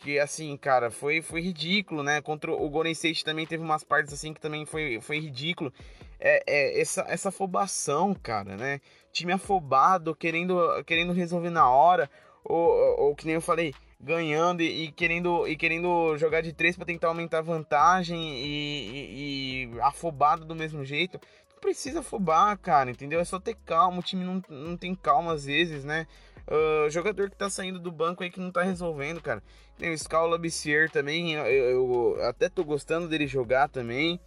que 0.03 0.19
assim, 0.19 0.57
cara, 0.57 0.91
foi, 0.91 1.23
foi 1.23 1.41
ridículo, 1.41 2.03
né? 2.03 2.21
Contra 2.21 2.53
o 2.53 2.69
Golden 2.69 2.93
State 2.93 3.25
também 3.25 3.47
teve 3.47 3.63
umas 3.63 3.85
partes 3.85 4.13
assim 4.13 4.35
que 4.35 4.41
também 4.41 4.67
foi, 4.67 5.01
foi 5.01 5.21
ridículo. 5.21 5.73
É, 6.19 6.43
é 6.47 6.81
essa, 6.81 7.05
essa 7.09 7.29
afobação, 7.29 8.13
cara, 8.15 8.57
né? 8.57 8.81
Time 9.13 9.33
afobado, 9.33 10.15
querendo, 10.15 10.59
querendo 10.85 11.13
resolver 11.13 11.51
na 11.51 11.71
hora, 11.71 12.11
ou, 12.45 13.01
ou 13.01 13.15
que 13.15 13.27
nem 13.27 13.37
eu 13.37 13.41
falei, 13.41 13.73
ganhando 14.02 14.62
e, 14.62 14.85
e, 14.85 14.92
querendo 14.92 15.47
e 15.47 15.56
querendo 15.56 16.16
jogar 16.18 16.40
de 16.40 16.52
três 16.52 16.76
para 16.76 16.85
tentar 16.85 17.09
aumentar 17.09 17.38
a 17.38 17.42
vantagem 17.42 18.18
e, 18.18 18.88
e, 18.90 19.68
e, 19.75 19.80
afobado 19.80 20.44
do 20.44 20.54
mesmo 20.54 20.85
jeito. 20.85 21.21
Não 21.52 21.61
precisa 21.61 22.00
afobar, 22.00 22.59
cara, 22.59 22.90
entendeu? 22.90 23.21
É 23.21 23.25
só 23.25 23.38
ter 23.38 23.56
calma. 23.64 24.00
O 24.00 24.02
time 24.02 24.25
não, 24.25 24.42
não 24.49 24.76
tem 24.76 24.94
calma 24.94 25.32
às 25.32 25.44
vezes, 25.44 25.85
né? 25.85 26.06
Uh, 26.49 26.90
jogador 26.90 27.30
que 27.30 27.37
tá 27.37 27.49
saindo 27.49 27.78
do 27.78 27.92
banco 27.92 28.25
aí 28.25 28.30
que 28.30 28.40
não 28.40 28.50
tá 28.50 28.62
resolvendo, 28.62 29.23
cara. 29.23 29.40
Tem 29.78 29.92
o 29.92 29.99
Scala 29.99 30.37
Bissier 30.37 30.90
também, 30.90 31.35
eu, 31.35 31.47
eu, 31.47 32.25
até 32.25 32.49
tô 32.49 32.64
gostando 32.64 33.09
dele 33.09 33.26
jogar 33.26 33.68
também, 33.68 34.21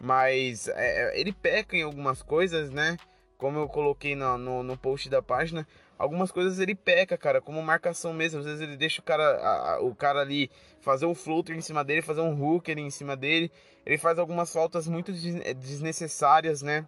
mas 0.00 0.68
é, 0.68 0.72
é, 1.14 1.20
ele 1.20 1.32
peca 1.32 1.76
em 1.76 1.82
algumas 1.82 2.22
coisas, 2.22 2.70
né? 2.70 2.96
Como 3.36 3.58
eu 3.58 3.68
coloquei 3.68 4.16
no, 4.16 4.38
no, 4.38 4.62
no 4.62 4.76
post 4.76 5.08
da 5.08 5.22
página, 5.22 5.66
algumas 5.98 6.30
coisas 6.30 6.58
ele 6.58 6.74
peca, 6.74 7.18
cara, 7.18 7.40
como 7.40 7.60
marcação 7.62 8.12
mesmo. 8.12 8.38
Às 8.40 8.46
vezes 8.46 8.60
ele 8.60 8.76
deixa 8.76 9.00
o 9.00 9.04
cara, 9.04 9.24
a, 9.24 9.82
o 9.82 9.94
cara 9.94 10.20
ali 10.20 10.50
fazer 10.80 11.06
um 11.06 11.14
floater 11.14 11.56
em 11.56 11.60
cima 11.60 11.84
dele, 11.84 12.00
fazer 12.00 12.20
um 12.20 12.40
hooker 12.40 12.78
em 12.78 12.90
cima 12.90 13.16
dele. 13.16 13.50
Ele 13.84 13.98
faz 13.98 14.18
algumas 14.18 14.52
faltas 14.52 14.86
muito 14.86 15.12
desnecessárias, 15.12 16.62
né? 16.62 16.86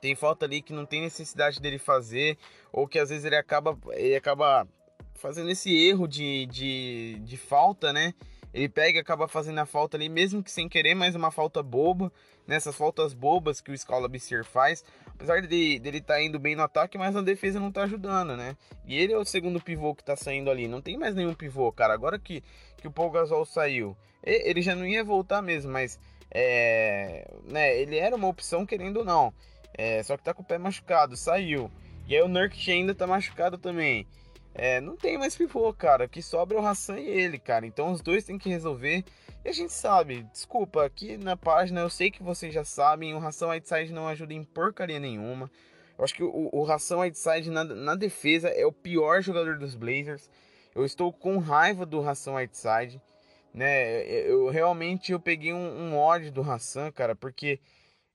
Tem 0.00 0.14
falta 0.14 0.44
ali 0.44 0.62
que 0.62 0.72
não 0.72 0.86
tem 0.86 1.00
necessidade 1.00 1.60
dele 1.60 1.78
fazer, 1.78 2.38
ou 2.72 2.86
que 2.86 2.98
às 2.98 3.08
vezes 3.08 3.24
ele 3.24 3.36
acaba, 3.36 3.76
ele 3.92 4.14
acaba 4.14 4.68
fazendo 5.14 5.50
esse 5.50 5.76
erro 5.76 6.06
de, 6.06 6.46
de, 6.46 7.18
de 7.20 7.36
falta, 7.36 7.92
né? 7.92 8.14
Ele 8.52 8.68
pega 8.68 8.98
e 8.98 9.00
acaba 9.00 9.28
fazendo 9.28 9.58
a 9.58 9.66
falta 9.66 9.96
ali, 9.96 10.08
mesmo 10.08 10.42
que 10.42 10.50
sem 10.50 10.68
querer, 10.68 10.94
mas 10.94 11.14
uma 11.14 11.30
falta 11.30 11.62
boba. 11.62 12.12
Nessas 12.46 12.74
faltas 12.74 13.12
bobas 13.12 13.60
que 13.60 13.70
o 13.70 13.76
Scala 13.76 14.08
Bissier 14.08 14.42
faz. 14.42 14.82
Apesar 15.06 15.42
de, 15.42 15.78
dele 15.78 15.98
estar 15.98 16.14
tá 16.14 16.22
indo 16.22 16.38
bem 16.38 16.56
no 16.56 16.62
ataque, 16.62 16.96
mas 16.96 17.14
na 17.14 17.20
defesa 17.20 17.60
não 17.60 17.70
tá 17.70 17.82
ajudando, 17.82 18.36
né? 18.36 18.56
E 18.86 18.98
ele 18.98 19.12
é 19.12 19.18
o 19.18 19.24
segundo 19.24 19.60
pivô 19.60 19.94
que 19.94 20.02
tá 20.02 20.16
saindo 20.16 20.50
ali. 20.50 20.66
Não 20.66 20.80
tem 20.80 20.96
mais 20.96 21.14
nenhum 21.14 21.34
pivô, 21.34 21.70
cara. 21.70 21.92
Agora 21.92 22.18
que, 22.18 22.42
que 22.78 22.88
o 22.88 22.90
Paul 22.90 23.10
Gasol 23.10 23.44
saiu, 23.44 23.94
ele 24.24 24.62
já 24.62 24.74
não 24.74 24.86
ia 24.86 25.04
voltar 25.04 25.42
mesmo, 25.42 25.70
mas 25.70 26.00
é, 26.30 27.30
né, 27.44 27.78
ele 27.78 27.96
era 27.96 28.16
uma 28.16 28.28
opção 28.28 28.64
querendo 28.64 28.98
ou 28.98 29.04
não. 29.04 29.32
É, 29.74 30.02
só 30.02 30.16
que 30.16 30.24
tá 30.24 30.32
com 30.32 30.42
o 30.42 30.46
pé 30.46 30.58
machucado, 30.58 31.16
saiu. 31.16 31.70
E 32.06 32.16
aí 32.16 32.22
o 32.22 32.28
Nurkic 32.28 32.70
ainda 32.70 32.94
tá 32.94 33.06
machucado 33.06 33.58
também. 33.58 34.06
É, 34.58 34.80
não 34.80 34.96
tem 34.96 35.16
mais 35.16 35.36
pivô, 35.36 35.72
cara. 35.72 36.06
O 36.06 36.08
que 36.08 36.20
sobra 36.20 36.58
é 36.58 36.60
o 36.60 36.66
Hassan 36.66 36.98
e 36.98 37.08
ele, 37.08 37.38
cara. 37.38 37.64
Então 37.64 37.92
os 37.92 38.02
dois 38.02 38.24
têm 38.24 38.36
que 38.36 38.48
resolver. 38.48 39.04
E 39.44 39.48
a 39.48 39.52
gente 39.52 39.72
sabe, 39.72 40.24
desculpa, 40.32 40.84
aqui 40.84 41.16
na 41.16 41.36
página 41.36 41.80
eu 41.80 41.88
sei 41.88 42.10
que 42.10 42.24
vocês 42.24 42.52
já 42.52 42.64
sabem, 42.64 43.14
o 43.14 43.24
Hassan 43.24 43.50
Whiteside 43.50 43.92
não 43.92 44.08
ajuda 44.08 44.34
em 44.34 44.42
porcaria 44.42 44.98
nenhuma. 44.98 45.48
Eu 45.96 46.04
acho 46.04 46.14
que 46.14 46.24
o, 46.24 46.50
o 46.52 46.70
Hassan 46.70 46.98
Whiteside 46.98 47.50
na, 47.50 47.62
na 47.62 47.94
defesa 47.94 48.48
é 48.48 48.66
o 48.66 48.72
pior 48.72 49.22
jogador 49.22 49.58
dos 49.58 49.76
Blazers. 49.76 50.28
Eu 50.74 50.84
estou 50.84 51.12
com 51.12 51.38
raiva 51.38 51.86
do 51.86 52.06
Hassan 52.06 52.34
Whiteside, 52.34 53.00
né? 53.54 54.02
Eu 54.28 54.50
realmente 54.50 55.12
eu 55.12 55.20
peguei 55.20 55.52
um, 55.52 55.92
um 55.92 55.96
ódio 55.96 56.32
do 56.32 56.42
Hassan, 56.42 56.90
cara, 56.90 57.14
porque 57.14 57.60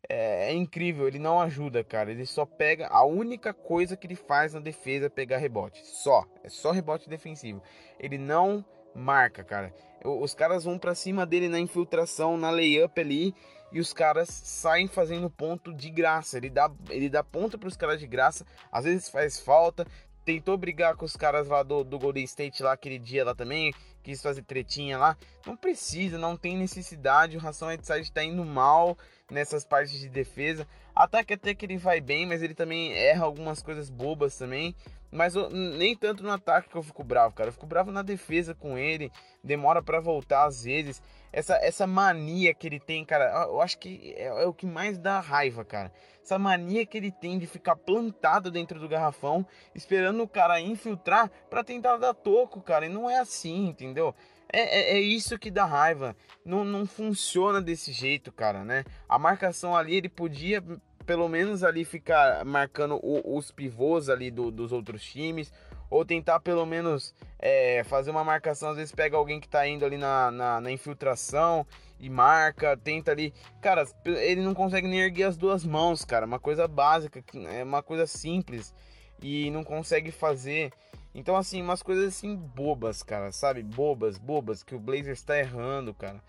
é, 0.10 0.50
é, 0.50 0.53
incrível, 0.53 1.07
ele 1.07 1.19
não 1.19 1.39
ajuda, 1.39 1.83
cara. 1.83 2.12
Ele 2.12 2.25
só 2.25 2.45
pega. 2.45 2.88
A 2.88 3.03
única 3.05 3.53
coisa 3.53 3.95
que 3.95 4.05
ele 4.05 4.15
faz 4.15 4.53
na 4.53 4.60
defesa 4.60 5.05
é 5.05 5.10
pegar 5.10 5.38
rebote. 5.38 5.86
Só. 5.86 6.25
É 6.43 6.50
só 6.50 6.72
rebote 6.72 7.10
defensivo. 7.10 7.62
Ele 8.00 8.17
não 8.17 8.65
marca, 8.93 9.43
cara. 9.43 9.73
Os 10.04 10.34
caras 10.34 10.65
vão 10.65 10.78
para 10.78 10.93
cima 10.93 11.25
dele 11.25 11.47
na 11.47 11.60
infiltração, 11.60 12.38
na 12.38 12.49
layup 12.49 12.99
ali. 12.99 13.34
E 13.71 13.80
os 13.80 13.93
caras 13.93 14.30
saem 14.30 14.88
fazendo 14.88 15.30
ponto 15.30 15.73
de 15.73 15.89
graça. 15.89 16.38
Ele 16.38 16.49
dá, 16.49 16.69
ele 16.89 17.10
dá 17.10 17.23
ponto 17.23 17.58
para 17.58 17.69
os 17.69 17.78
caras 17.78 17.99
de 17.99 18.06
graça. 18.06 18.45
Às 18.71 18.84
vezes 18.84 19.10
faz 19.10 19.39
falta. 19.39 19.88
Tentou 20.25 20.58
brigar 20.58 20.95
com 20.95 21.06
os 21.06 21.15
caras 21.15 21.47
lá 21.47 21.63
do, 21.63 21.84
do 21.84 21.97
Golden 21.97 22.23
State 22.23 22.62
lá 22.62 22.73
aquele 22.73 22.99
dia 22.99 23.25
lá 23.25 23.34
também. 23.34 23.73
Quis 24.04 24.21
fazer 24.21 24.43
tretinha 24.43 24.97
lá. 24.97 25.17
Não 25.45 25.56
precisa, 25.56 26.17
não 26.17 26.38
tem 26.38 26.58
necessidade. 26.58 27.38
O 27.38 27.39
Ração 27.39 27.69
Whiteside 27.69 28.12
tá 28.12 28.23
indo 28.23 28.43
mal 28.45 28.97
nessas 29.34 29.65
partes 29.65 30.00
de 30.00 30.08
defesa. 30.08 30.67
Ataque 30.96 31.34
até 31.34 31.56
que 31.56 31.65
ele 31.65 31.78
vai 31.78 32.00
bem, 32.00 32.26
mas 32.26 32.43
ele 32.43 32.54
também 32.54 32.93
erra 32.93 33.26
algumas 33.26 33.62
coisas 33.62 33.89
bobas 33.89 34.38
também. 34.38 34.76
Mas 35.12 35.36
eu, 35.36 35.50
nem 35.50 35.96
tanto 35.96 36.24
no 36.24 36.32
ataque 36.32 36.69
que 36.69 36.76
eu 36.76 36.84
fico 36.84 37.04
bravo, 37.04 37.36
cara. 37.36 37.50
Eu 37.50 37.54
fico 37.54 37.65
bravo 37.65 37.91
na 37.91 38.02
defesa 38.02 38.56
com 38.56 38.78
ele. 38.78 39.12
Demora 39.43 39.82
para 39.82 40.00
voltar 40.00 40.46
às 40.46 40.63
vezes. 40.63 41.02
Essa, 41.32 41.56
essa 41.58 41.88
mania 41.88 42.54
que 42.54 42.67
ele 42.67 42.80
tem, 42.80 43.04
cara, 43.04 43.48
eu 43.48 43.60
acho 43.60 43.78
que 43.80 44.13
é, 44.15 44.26
é, 44.26 44.46
o 44.46 44.54
que 44.54 44.65
mais 44.65 44.98
dá 44.98 45.19
raiva, 45.19 45.65
cara. 45.65 45.91
Essa 46.24 46.39
mania 46.39 46.86
que 46.86 46.98
ele 46.98 47.12
tem 47.12 47.38
de 47.38 47.48
ficar 47.48 47.76
plantado 47.76 48.50
dentro 48.50 48.80
do 48.80 48.88
garrafão, 48.88 49.46
esperando 49.76 50.24
o 50.24 50.28
cara 50.28 50.62
infiltrar 50.62 51.30
para 51.50 51.63
tentar 51.63 51.98
dar 51.98 52.13
toco, 52.13 52.62
cara. 52.62 52.86
E 52.86 52.89
não 52.89 53.10
é 53.10 53.19
assim, 53.19 53.67
entendeu? 53.67 54.15
É, 54.56 54.62
é, 54.62 54.98
é, 54.98 55.02
isso 55.02 55.39
que 55.39 55.50
dá 55.50 55.66
raiva. 55.66 56.16
Não, 56.46 56.63
não 56.63 56.86
funciona 56.86 57.60
desse 57.60 57.92
jeito, 57.92 58.32
cara, 58.32 58.63
né? 58.63 58.86
A 59.10 59.18
marcação 59.18 59.76
ali, 59.76 59.96
ele 59.96 60.08
podia 60.08 60.63
pelo 61.08 61.28
menos 61.28 61.63
ali 61.63 61.84
ficar 61.84 62.46
marcando 62.46 63.00
o, 63.04 63.36
os 63.36 63.52
pivôs 63.52 64.10
ali 64.10 64.30
do, 64.30 64.52
dos 64.52 64.72
outros 64.72 65.04
times. 65.04 65.52
Ou 65.89 66.06
tentar 66.06 66.39
pelo 66.39 66.66
menos 66.66 67.16
é, 67.39 67.84
fazer 67.84 68.12
uma 68.12 68.24
marcação. 68.24 68.70
Às 68.70 68.78
vezes 68.78 68.94
pega 68.94 69.18
alguém 69.18 69.39
que 69.39 69.50
tá 69.50 69.68
indo 69.68 69.86
ali 69.86 69.98
na, 69.98 70.30
na, 70.30 70.62
na 70.62 70.72
infiltração 70.72 71.66
e 72.00 72.08
marca, 72.08 72.78
tenta 72.78 73.12
ali. 73.12 73.34
Cara, 73.60 73.88
ele 74.06 74.42
não 74.42 74.54
consegue 74.54 74.88
nem 74.88 75.02
erguer 75.02 75.24
as 75.24 75.38
duas 75.38 75.66
mãos, 75.66 76.06
cara. 76.06 76.28
Uma 76.28 76.39
coisa 76.39 76.68
básica, 76.68 77.24
é 77.50 77.63
uma 77.63 77.82
coisa 77.82 78.06
simples. 78.06 78.74
E 79.20 79.50
não 79.50 79.63
consegue 79.63 80.12
fazer. 80.12 80.72
Então, 81.13 81.36
assim, 81.36 81.62
umas 81.62 81.84
coisas 81.84 82.15
assim 82.15 82.36
bobas, 82.36 83.04
cara, 83.04 83.32
sabe? 83.32 83.62
Bobas, 83.62 84.17
bobas, 84.17 84.63
que 84.63 84.73
o 84.73 84.80
Blazers 84.80 85.19
está 85.19 85.38
errando, 85.38 85.93
cara. 85.93 86.23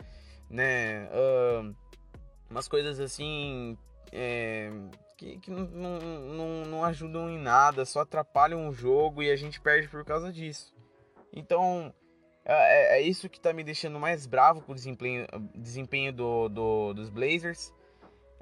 Né? 0.51 1.09
Uh, 1.09 1.75
umas 2.51 2.69
coisas 2.69 3.01
assim. 3.01 3.79
É, 4.13 4.71
que, 5.17 5.39
que 5.39 5.51
não, 5.51 5.67
não, 5.67 6.65
não 6.67 6.85
ajudam 6.85 7.31
em 7.31 7.39
nada, 7.39 7.85
só 7.85 8.01
atrapalham 8.01 8.69
o 8.69 8.73
jogo 8.73 9.23
e 9.23 9.31
a 9.31 9.37
gente 9.37 9.61
perde 9.61 9.89
por 9.89 10.05
causa 10.05 10.33
disso. 10.33 10.75
Então, 11.33 11.93
é, 12.45 12.97
é, 12.97 12.99
é 12.99 13.03
isso 13.03 13.29
que 13.29 13.41
tá 13.41 13.53
me 13.53 13.65
deixando 13.65 13.99
mais 13.99 14.27
bravo 14.27 14.61
com 14.61 14.73
o 14.73 14.75
desempenho, 14.75 15.27
desempenho 15.55 16.13
do, 16.13 16.49
do, 16.49 16.93
dos 16.93 17.09
Blazers. 17.09 17.73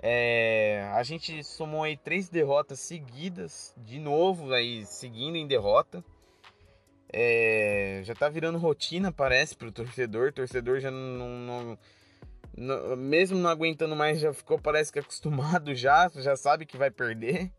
É, 0.02 0.90
a 0.94 1.02
gente 1.04 1.44
somou 1.44 1.84
aí 1.84 1.96
três 1.96 2.28
derrotas 2.28 2.80
seguidas, 2.80 3.72
de 3.76 4.00
novo 4.00 4.52
aí 4.52 4.84
seguindo 4.84 5.36
em 5.36 5.46
derrota. 5.46 6.04
É, 7.12 8.00
já 8.04 8.14
tá 8.14 8.28
virando 8.28 8.58
rotina, 8.58 9.12
parece, 9.12 9.54
pro 9.54 9.70
torcedor. 9.70 10.28
O 10.28 10.32
torcedor 10.32 10.80
já 10.80 10.90
não, 10.90 11.28
não, 11.28 11.78
não, 12.56 12.96
Mesmo 12.96 13.38
não 13.38 13.50
aguentando 13.50 13.94
mais, 13.94 14.20
já 14.20 14.32
ficou, 14.32 14.58
parece 14.58 14.92
que 14.92 14.98
acostumado 14.98 15.74
já, 15.76 16.10
já 16.14 16.36
sabe 16.36 16.64
que 16.64 16.76
vai 16.76 16.90
perder. 16.90 17.52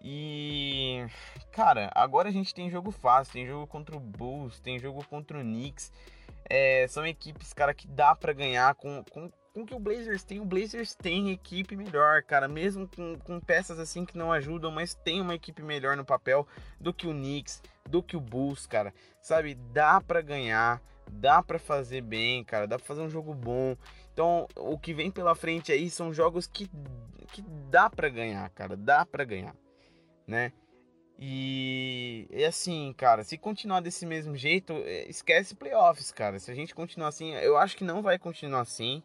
E. 0.00 1.06
Cara, 1.50 1.90
agora 1.94 2.28
a 2.28 2.32
gente 2.32 2.54
tem 2.54 2.70
jogo 2.70 2.90
fácil, 2.90 3.32
tem 3.32 3.46
jogo 3.46 3.66
contra 3.66 3.96
o 3.96 4.00
Bulls, 4.00 4.60
tem 4.60 4.78
jogo 4.78 5.04
contra 5.06 5.38
o 5.38 5.42
Knicks. 5.42 5.90
É, 6.44 6.86
são 6.88 7.06
equipes, 7.06 7.54
cara, 7.54 7.72
que 7.72 7.88
dá 7.88 8.14
para 8.14 8.34
ganhar 8.34 8.74
com, 8.74 9.02
com, 9.10 9.30
com 9.54 9.64
que 9.64 9.74
o 9.74 9.78
Blazers 9.78 10.24
tem. 10.24 10.40
O 10.40 10.44
Blazers 10.44 10.94
tem 10.94 11.30
equipe 11.30 11.76
melhor, 11.76 12.22
cara, 12.24 12.48
mesmo 12.48 12.88
com, 12.88 13.16
com 13.20 13.40
peças 13.40 13.78
assim 13.78 14.04
que 14.04 14.18
não 14.18 14.32
ajudam, 14.32 14.70
mas 14.70 14.94
tem 14.94 15.20
uma 15.20 15.34
equipe 15.34 15.62
melhor 15.62 15.96
no 15.96 16.04
papel 16.04 16.46
do 16.80 16.92
que 16.92 17.06
o 17.06 17.12
Knicks, 17.12 17.62
do 17.88 18.02
que 18.02 18.16
o 18.16 18.20
Bulls, 18.20 18.66
cara. 18.66 18.92
Sabe, 19.22 19.54
dá 19.54 20.00
para 20.00 20.20
ganhar, 20.20 20.82
dá 21.08 21.40
para 21.40 21.60
fazer 21.60 22.00
bem, 22.00 22.42
cara, 22.42 22.66
dá 22.66 22.76
para 22.76 22.86
fazer 22.86 23.02
um 23.02 23.08
jogo 23.08 23.32
bom. 23.32 23.76
Então, 24.12 24.48
o 24.56 24.76
que 24.76 24.92
vem 24.92 25.10
pela 25.10 25.36
frente 25.36 25.70
aí 25.70 25.88
são 25.88 26.12
jogos 26.12 26.48
que, 26.48 26.68
que 27.32 27.42
dá 27.70 27.88
para 27.88 28.08
ganhar, 28.08 28.50
cara, 28.50 28.76
dá 28.76 29.06
para 29.06 29.24
ganhar, 29.24 29.54
né? 30.26 30.52
E, 31.16 32.26
e 32.28 32.44
assim, 32.44 32.92
cara, 32.96 33.22
se 33.22 33.38
continuar 33.38 33.78
desse 33.78 34.04
mesmo 34.04 34.36
jeito, 34.36 34.72
é, 34.84 35.08
esquece 35.08 35.54
playoffs, 35.54 36.10
cara. 36.10 36.40
Se 36.40 36.50
a 36.50 36.54
gente 36.54 36.74
continuar 36.74 37.06
assim, 37.08 37.32
eu 37.34 37.56
acho 37.56 37.76
que 37.76 37.84
não 37.84 38.02
vai 38.02 38.18
continuar 38.18 38.62
assim. 38.62 39.00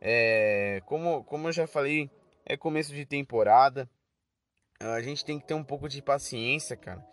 É, 0.00 0.80
como, 0.86 1.24
como 1.24 1.48
eu 1.48 1.52
já 1.52 1.66
falei, 1.66 2.10
é 2.44 2.56
começo 2.56 2.94
de 2.94 3.04
temporada. 3.04 3.88
A 4.80 5.00
gente 5.00 5.24
tem 5.24 5.38
que 5.40 5.46
ter 5.46 5.54
um 5.54 5.64
pouco 5.64 5.88
de 5.88 6.00
paciência, 6.00 6.76
cara, 6.76 7.04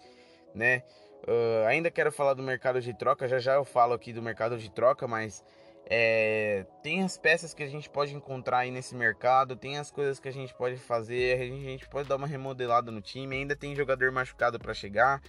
né? 0.53 0.83
Uh, 1.27 1.65
ainda 1.67 1.89
quero 1.89 2.11
falar 2.11 2.35
do 2.35 2.43
mercado 2.43 2.79
de 2.79 2.93
troca, 2.93 3.27
já 3.27 3.39
já 3.39 3.53
eu 3.55 3.65
falo 3.65 3.93
aqui 3.93 4.13
do 4.13 4.21
mercado 4.21 4.59
de 4.59 4.69
troca, 4.69 5.07
mas 5.07 5.43
é, 5.87 6.67
tem 6.83 7.03
as 7.03 7.17
peças 7.17 7.53
que 7.53 7.63
a 7.63 7.67
gente 7.67 7.89
pode 7.89 8.13
encontrar 8.13 8.59
aí 8.59 8.71
nesse 8.71 8.95
mercado, 8.95 9.55
tem 9.55 9.79
as 9.79 9.89
coisas 9.89 10.19
que 10.19 10.27
a 10.27 10.31
gente 10.31 10.53
pode 10.53 10.77
fazer, 10.77 11.41
a 11.41 11.45
gente 11.45 11.89
pode 11.89 12.07
dar 12.07 12.17
uma 12.17 12.27
remodelada 12.27 12.91
no 12.91 13.01
time, 13.01 13.35
ainda 13.35 13.55
tem 13.55 13.75
jogador 13.75 14.11
machucado 14.11 14.59
para 14.59 14.73
chegar, 14.75 15.19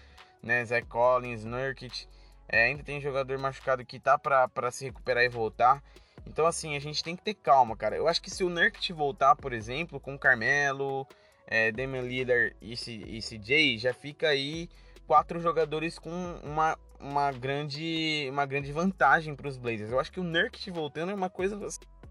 né? 0.42 0.62
Zach 0.66 0.86
Collins, 0.86 1.44
Nurkic, 1.44 2.06
É, 2.48 2.64
ainda 2.66 2.82
tem 2.82 3.00
jogador 3.00 3.38
machucado 3.38 3.84
que 3.84 3.98
tá 3.98 4.18
pra 4.18 4.70
se 4.70 4.84
recuperar 4.84 5.24
e 5.24 5.28
voltar. 5.28 5.82
Então, 6.26 6.46
assim, 6.46 6.76
a 6.76 6.80
gente 6.80 7.02
tem 7.02 7.16
que 7.16 7.22
ter 7.22 7.34
calma, 7.34 7.76
cara. 7.76 7.96
Eu 7.96 8.08
acho 8.08 8.20
que 8.20 8.30
se 8.30 8.44
o 8.44 8.50
Nurkic 8.50 8.92
voltar, 8.92 9.36
por 9.36 9.52
exemplo, 9.52 10.00
com 10.00 10.14
o 10.14 10.18
Carmelo, 10.18 11.06
é, 11.46 11.70
Damian 11.70 12.02
Lillard 12.02 12.56
e, 12.60 12.72
e 12.72 13.20
CJ, 13.20 13.78
já 13.78 13.94
fica 13.94 14.28
aí 14.28 14.68
quatro 15.06 15.40
jogadores 15.40 15.98
com 15.98 16.10
uma, 16.42 16.76
uma, 16.98 17.30
grande, 17.32 18.26
uma 18.30 18.44
grande 18.44 18.72
vantagem 18.72 19.34
para 19.34 19.48
os 19.48 19.56
Blazers. 19.56 19.90
Eu 19.90 20.00
acho 20.00 20.10
que 20.10 20.20
o 20.20 20.24
Nurkic 20.24 20.70
voltando 20.70 21.12
é 21.12 21.14
uma 21.14 21.30
coisa 21.30 21.58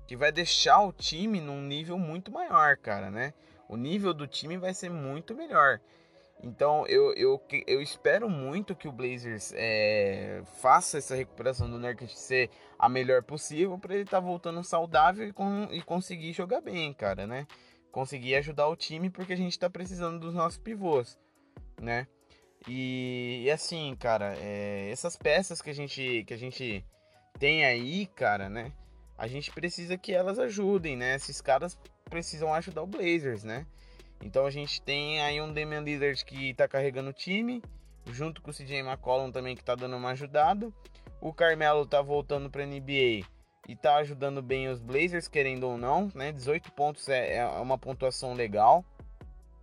que 0.08 0.15
vai 0.15 0.32
deixar 0.32 0.80
o 0.82 0.93
time 0.93 1.41
num 1.41 1.62
nível 1.62 1.97
muito 1.97 2.32
maior, 2.32 2.78
cara, 2.78 3.12
né? 3.12 3.34
O 3.67 3.75
nível 3.75 4.13
do 4.13 4.28
time 4.28 4.58
vai 4.58 4.73
ser 4.73 4.89
muito 4.89 5.36
melhor. 5.36 5.82
Então 6.45 6.86
eu, 6.86 7.12
eu, 7.13 7.41
eu 7.65 7.81
espero 7.81 8.29
muito 8.29 8.75
que 8.75 8.88
o 8.88 8.91
Blazers 8.91 9.51
é, 9.55 10.43
faça 10.62 10.99
essa 10.99 11.15
recuperação 11.15 11.67
do 11.67 11.79
Nurkic 11.79 12.15
ser 12.15 12.51
a 12.77 12.88
melhor 12.88 13.23
possível 13.23 13.79
para 13.79 13.95
ele 13.95 14.03
estar 14.03 14.21
tá 14.21 14.25
voltando 14.25 14.63
saudável 14.63 15.27
e, 15.27 15.34
com, 15.34 15.67
e 15.71 15.81
conseguir 15.81 16.34
jogar 16.34 16.62
bem, 16.62 16.93
cara, 16.93 17.25
né? 17.25 17.47
Conseguir 17.91 18.36
ajudar 18.36 18.67
o 18.67 18.75
time 18.75 19.10
porque 19.10 19.34
a 19.34 19.36
gente 19.36 19.53
está 19.53 19.67
precisando 19.67 20.19
dos 20.19 20.36
nossos 20.36 20.60
pivôs, 20.60 21.17
né? 21.81 22.05
E, 22.67 23.41
e 23.45 23.49
assim, 23.51 23.95
cara, 23.99 24.36
é, 24.38 24.91
essas 24.91 25.15
peças 25.15 25.63
que 25.63 25.71
a 25.71 25.75
gente 25.75 26.23
que 26.27 26.34
a 26.34 26.38
gente 26.38 26.86
tem 27.39 27.65
aí, 27.65 28.05
cara, 28.05 28.49
né? 28.49 28.71
A 29.17 29.27
gente 29.27 29.51
precisa 29.51 29.97
que 29.97 30.13
elas 30.13 30.38
ajudem, 30.38 30.95
né? 30.95 31.15
Esses 31.15 31.41
caras 31.41 31.75
precisam 32.08 32.53
ajudar 32.53 32.84
o 32.84 32.88
Blazers, 32.88 33.43
né? 33.43 33.65
Então 34.21 34.45
a 34.45 34.49
gente 34.49 34.82
tem 34.82 35.21
aí 35.21 35.41
um 35.41 35.54
Damian 35.54 35.82
Lillard 35.82 36.23
que 36.25 36.54
tá 36.54 36.67
carregando 36.67 37.10
o 37.10 37.13
time, 37.13 37.62
junto 38.08 38.41
com 38.41 38.51
o 38.51 38.54
CJ 38.54 38.80
McCollum 38.80 39.32
também 39.32 39.56
que 39.56 39.63
tá 39.63 39.75
dando 39.75 39.95
uma 39.95 40.12
ajudada. 40.12 40.71
O 41.21 41.34
Carmelo 41.34 41.86
tá 41.86 42.01
voltando 42.01 42.49
para 42.49 42.65
NBA 42.65 43.25
e 43.67 43.75
tá 43.75 43.97
ajudando 43.97 44.41
bem 44.41 44.67
os 44.67 44.80
Blazers, 44.80 45.28
querendo 45.28 45.63
ou 45.63 45.78
não, 45.78 46.12
né? 46.13 46.32
18 46.32 46.71
pontos 46.71 47.10
é, 47.10 47.38
é 47.38 47.45
uma 47.45 47.78
pontuação 47.78 48.34
legal. 48.34 48.86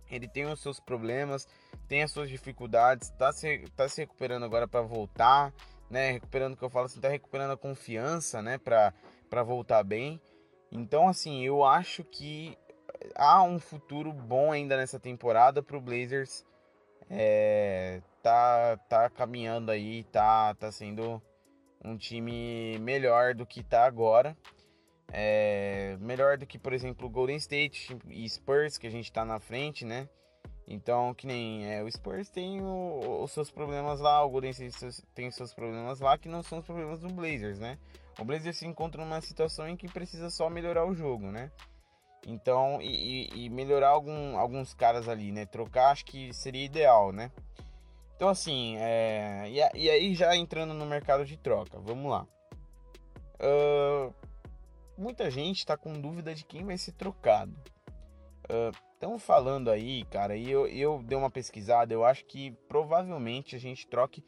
Ele 0.09 0.27
tem 0.27 0.45
os 0.45 0.61
seus 0.61 0.79
problemas, 0.79 1.47
tem 1.87 2.03
as 2.03 2.11
suas 2.11 2.29
dificuldades, 2.29 3.09
tá 3.11 3.31
se, 3.31 3.65
tá 3.75 3.87
se 3.87 4.01
recuperando 4.01 4.43
agora 4.43 4.67
para 4.67 4.81
voltar, 4.81 5.53
né? 5.89 6.11
Recuperando 6.11 6.53
o 6.53 6.57
que 6.57 6.63
eu 6.63 6.69
falo 6.69 6.85
assim, 6.85 6.99
tá 6.99 7.09
recuperando 7.09 7.51
a 7.51 7.57
confiança, 7.57 8.41
né? 8.41 8.57
Para 8.57 9.43
voltar 9.43 9.83
bem. 9.83 10.21
Então, 10.71 11.07
assim, 11.07 11.43
eu 11.43 11.63
acho 11.63 12.03
que 12.03 12.57
há 13.15 13.43
um 13.43 13.59
futuro 13.59 14.11
bom 14.11 14.51
ainda 14.51 14.77
nessa 14.77 14.99
temporada 14.99 15.61
para 15.61 15.77
o 15.77 15.81
Blazers. 15.81 16.45
É, 17.09 18.01
tá, 18.21 18.77
tá 18.89 19.09
caminhando 19.09 19.71
aí, 19.71 20.03
tá, 20.05 20.53
tá 20.55 20.71
sendo 20.71 21.21
um 21.83 21.97
time 21.97 22.77
melhor 22.79 23.33
do 23.35 23.45
que 23.45 23.63
tá 23.63 23.85
agora. 23.85 24.35
É, 25.11 25.95
melhor 25.99 26.37
do 26.37 26.45
que, 26.45 26.57
por 26.57 26.73
exemplo, 26.73 27.07
o 27.07 27.09
Golden 27.09 27.35
State 27.35 27.95
e 28.07 28.27
Spurs, 28.27 28.77
que 28.77 28.87
a 28.87 28.89
gente 28.89 29.11
tá 29.11 29.23
na 29.23 29.39
frente, 29.39 29.85
né? 29.85 30.09
Então, 30.67 31.13
que 31.13 31.27
nem 31.27 31.71
é, 31.71 31.83
o 31.83 31.91
Spurs 31.91 32.29
tem 32.29 32.61
o, 32.61 33.21
os 33.21 33.31
seus 33.31 33.51
problemas 33.51 33.99
lá, 33.99 34.23
o 34.23 34.29
Golden 34.29 34.51
State 34.51 35.03
tem 35.13 35.27
os 35.27 35.35
seus 35.35 35.53
problemas 35.53 35.99
lá, 35.99 36.17
que 36.17 36.29
não 36.29 36.41
são 36.41 36.59
os 36.59 36.65
problemas 36.65 36.99
do 36.99 37.09
Blazers, 37.09 37.59
né? 37.59 37.77
O 38.17 38.23
Blazers 38.23 38.57
se 38.57 38.65
encontra 38.65 39.03
numa 39.03 39.19
situação 39.21 39.67
em 39.67 39.75
que 39.75 39.87
precisa 39.87 40.29
só 40.29 40.49
melhorar 40.49 40.85
o 40.85 40.95
jogo, 40.95 41.31
né? 41.31 41.51
Então, 42.25 42.79
e, 42.81 43.29
e 43.33 43.49
melhorar 43.49 43.89
algum, 43.89 44.37
alguns 44.37 44.73
caras 44.73 45.09
ali, 45.09 45.31
né? 45.31 45.45
Trocar 45.45 45.91
acho 45.91 46.05
que 46.05 46.33
seria 46.33 46.63
ideal, 46.63 47.11
né? 47.11 47.31
Então, 48.15 48.29
assim, 48.29 48.77
é, 48.77 49.49
e, 49.49 49.89
aí 49.89 50.15
já 50.15 50.35
entrando 50.35 50.73
no 50.73 50.85
mercado 50.85 51.25
de 51.25 51.35
troca, 51.35 51.79
vamos 51.79 52.09
lá. 52.09 52.25
Uh, 53.35 54.13
muita 54.97 55.29
gente 55.29 55.57
está 55.57 55.75
com 55.75 55.99
dúvida 55.99 56.33
de 56.33 56.45
quem 56.45 56.63
vai 56.63 56.77
ser 56.77 56.93
trocado. 56.93 57.53
Estão 58.93 59.15
uh, 59.15 59.19
falando 59.19 59.69
aí, 59.69 60.05
cara, 60.05 60.37
e 60.37 60.49
eu, 60.49 60.67
eu 60.67 61.01
dei 61.03 61.17
uma 61.17 61.29
pesquisada, 61.29 61.93
eu 61.93 62.05
acho 62.05 62.25
que 62.25 62.51
provavelmente 62.67 63.55
a 63.55 63.59
gente 63.59 63.87
troque. 63.87 64.23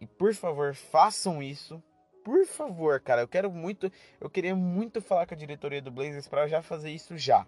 E 0.00 0.06
por 0.06 0.34
favor, 0.34 0.74
façam 0.74 1.40
isso 1.40 1.80
por 2.26 2.44
favor, 2.44 2.98
cara, 2.98 3.22
eu 3.22 3.28
quero 3.28 3.52
muito, 3.52 3.88
eu 4.20 4.28
queria 4.28 4.56
muito 4.56 5.00
falar 5.00 5.28
com 5.28 5.34
a 5.34 5.36
diretoria 5.36 5.80
do 5.80 5.92
Blazers 5.92 6.26
para 6.26 6.48
já 6.48 6.60
fazer 6.60 6.90
isso 6.90 7.16
já. 7.16 7.46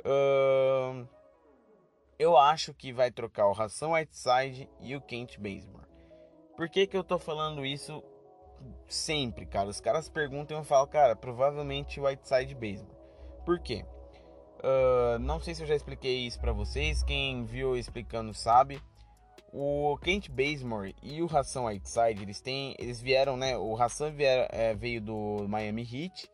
Uh, 0.00 1.08
eu 2.18 2.36
acho 2.36 2.74
que 2.74 2.92
vai 2.92 3.10
trocar 3.10 3.46
o 3.46 3.54
Ração 3.54 3.92
Whiteside 3.92 4.68
e 4.82 4.94
o 4.94 5.00
Kent 5.00 5.38
Bazemore. 5.38 5.86
Por 6.54 6.68
que 6.68 6.86
que 6.86 6.98
eu 6.98 7.02
tô 7.02 7.18
falando 7.18 7.64
isso 7.64 8.04
sempre, 8.86 9.46
cara? 9.46 9.70
Os 9.70 9.80
caras 9.80 10.10
perguntam 10.10 10.58
e 10.58 10.60
eu 10.60 10.64
falo, 10.64 10.86
cara, 10.86 11.16
provavelmente 11.16 11.98
Whiteside 11.98 12.52
e 12.52 12.54
Bazemore. 12.54 12.98
Por 13.46 13.58
quê? 13.58 13.86
Uh, 14.58 15.18
não 15.18 15.40
sei 15.40 15.54
se 15.54 15.62
eu 15.62 15.66
já 15.66 15.74
expliquei 15.74 16.26
isso 16.26 16.38
para 16.38 16.52
vocês. 16.52 17.02
Quem 17.02 17.42
viu 17.46 17.74
explicando 17.74 18.34
sabe. 18.34 18.82
O 19.52 19.96
Kent 20.02 20.28
Bazemore 20.28 20.94
e 21.02 21.22
o 21.22 21.26
Hassan 21.26 21.64
Whiteside, 21.64 22.22
eles 22.22 22.40
têm, 22.40 22.74
eles 22.78 23.00
vieram, 23.00 23.36
né? 23.36 23.56
O 23.56 23.80
Hassan 23.80 24.14
é, 24.18 24.74
veio 24.74 25.00
do 25.00 25.46
Miami 25.48 25.82
Heat 25.82 26.30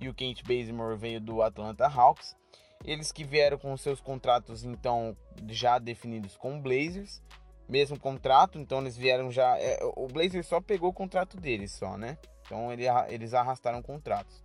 e 0.00 0.08
o 0.08 0.14
Kent 0.14 0.42
Bazemore 0.42 0.96
veio 0.96 1.20
do 1.20 1.42
Atlanta 1.42 1.86
Hawks. 1.86 2.36
Eles 2.84 3.12
que 3.12 3.24
vieram 3.24 3.58
com 3.58 3.76
seus 3.76 4.00
contratos 4.00 4.64
então 4.64 5.16
já 5.48 5.78
definidos 5.78 6.36
com 6.36 6.56
o 6.56 6.60
Blazers, 6.60 7.22
mesmo 7.68 7.98
contrato, 7.98 8.58
então 8.58 8.80
eles 8.80 8.96
vieram 8.96 9.30
já. 9.30 9.58
É, 9.58 9.78
o 9.96 10.06
Blazers 10.06 10.46
só 10.46 10.60
pegou 10.60 10.90
o 10.90 10.94
contrato 10.94 11.36
deles 11.36 11.72
só, 11.72 11.96
né? 11.96 12.18
Então 12.44 12.72
ele, 12.72 12.84
eles 13.08 13.34
arrastaram 13.34 13.82
contratos. 13.82 14.42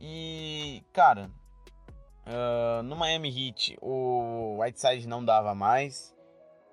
E 0.00 0.84
cara, 0.92 1.30
uh, 2.26 2.82
no 2.82 2.96
Miami 2.96 3.28
Heat 3.28 3.76
o 3.80 4.60
Whiteside 4.60 5.08
não 5.08 5.24
dava 5.24 5.54
mais. 5.54 6.13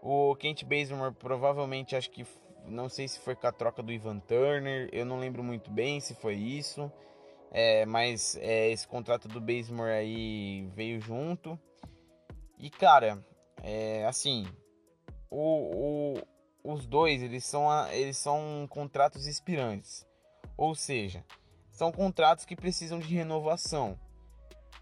O 0.01 0.35
Kent 0.35 0.63
Bazemore 0.63 1.13
provavelmente 1.13 1.95
acho 1.95 2.09
que 2.09 2.25
não 2.65 2.89
sei 2.89 3.07
se 3.07 3.19
foi 3.19 3.35
com 3.35 3.47
a 3.47 3.51
troca 3.51 3.83
do 3.83 3.91
Ivan 3.91 4.19
Turner, 4.19 4.89
eu 4.91 5.05
não 5.05 5.19
lembro 5.19 5.43
muito 5.43 5.69
bem 5.69 5.99
se 5.99 6.15
foi 6.15 6.35
isso. 6.35 6.91
É, 7.51 7.85
mas 7.85 8.37
é, 8.37 8.71
esse 8.71 8.87
contrato 8.87 9.27
do 9.27 9.41
Bazemore 9.41 9.91
aí 9.91 10.67
veio 10.73 11.01
junto. 11.01 11.59
E 12.57 12.69
cara, 12.69 13.23
é, 13.61 14.05
assim, 14.05 14.47
o, 15.29 16.15
o, 16.15 16.71
os 16.73 16.87
dois 16.87 17.21
eles 17.21 17.45
são, 17.45 17.67
eles 17.91 18.17
são 18.17 18.65
contratos 18.69 19.27
expirantes. 19.27 20.07
Ou 20.57 20.73
seja, 20.73 21.25
são 21.71 21.91
contratos 21.91 22.45
que 22.45 22.55
precisam 22.55 22.99
de 22.99 23.13
renovação. 23.13 23.99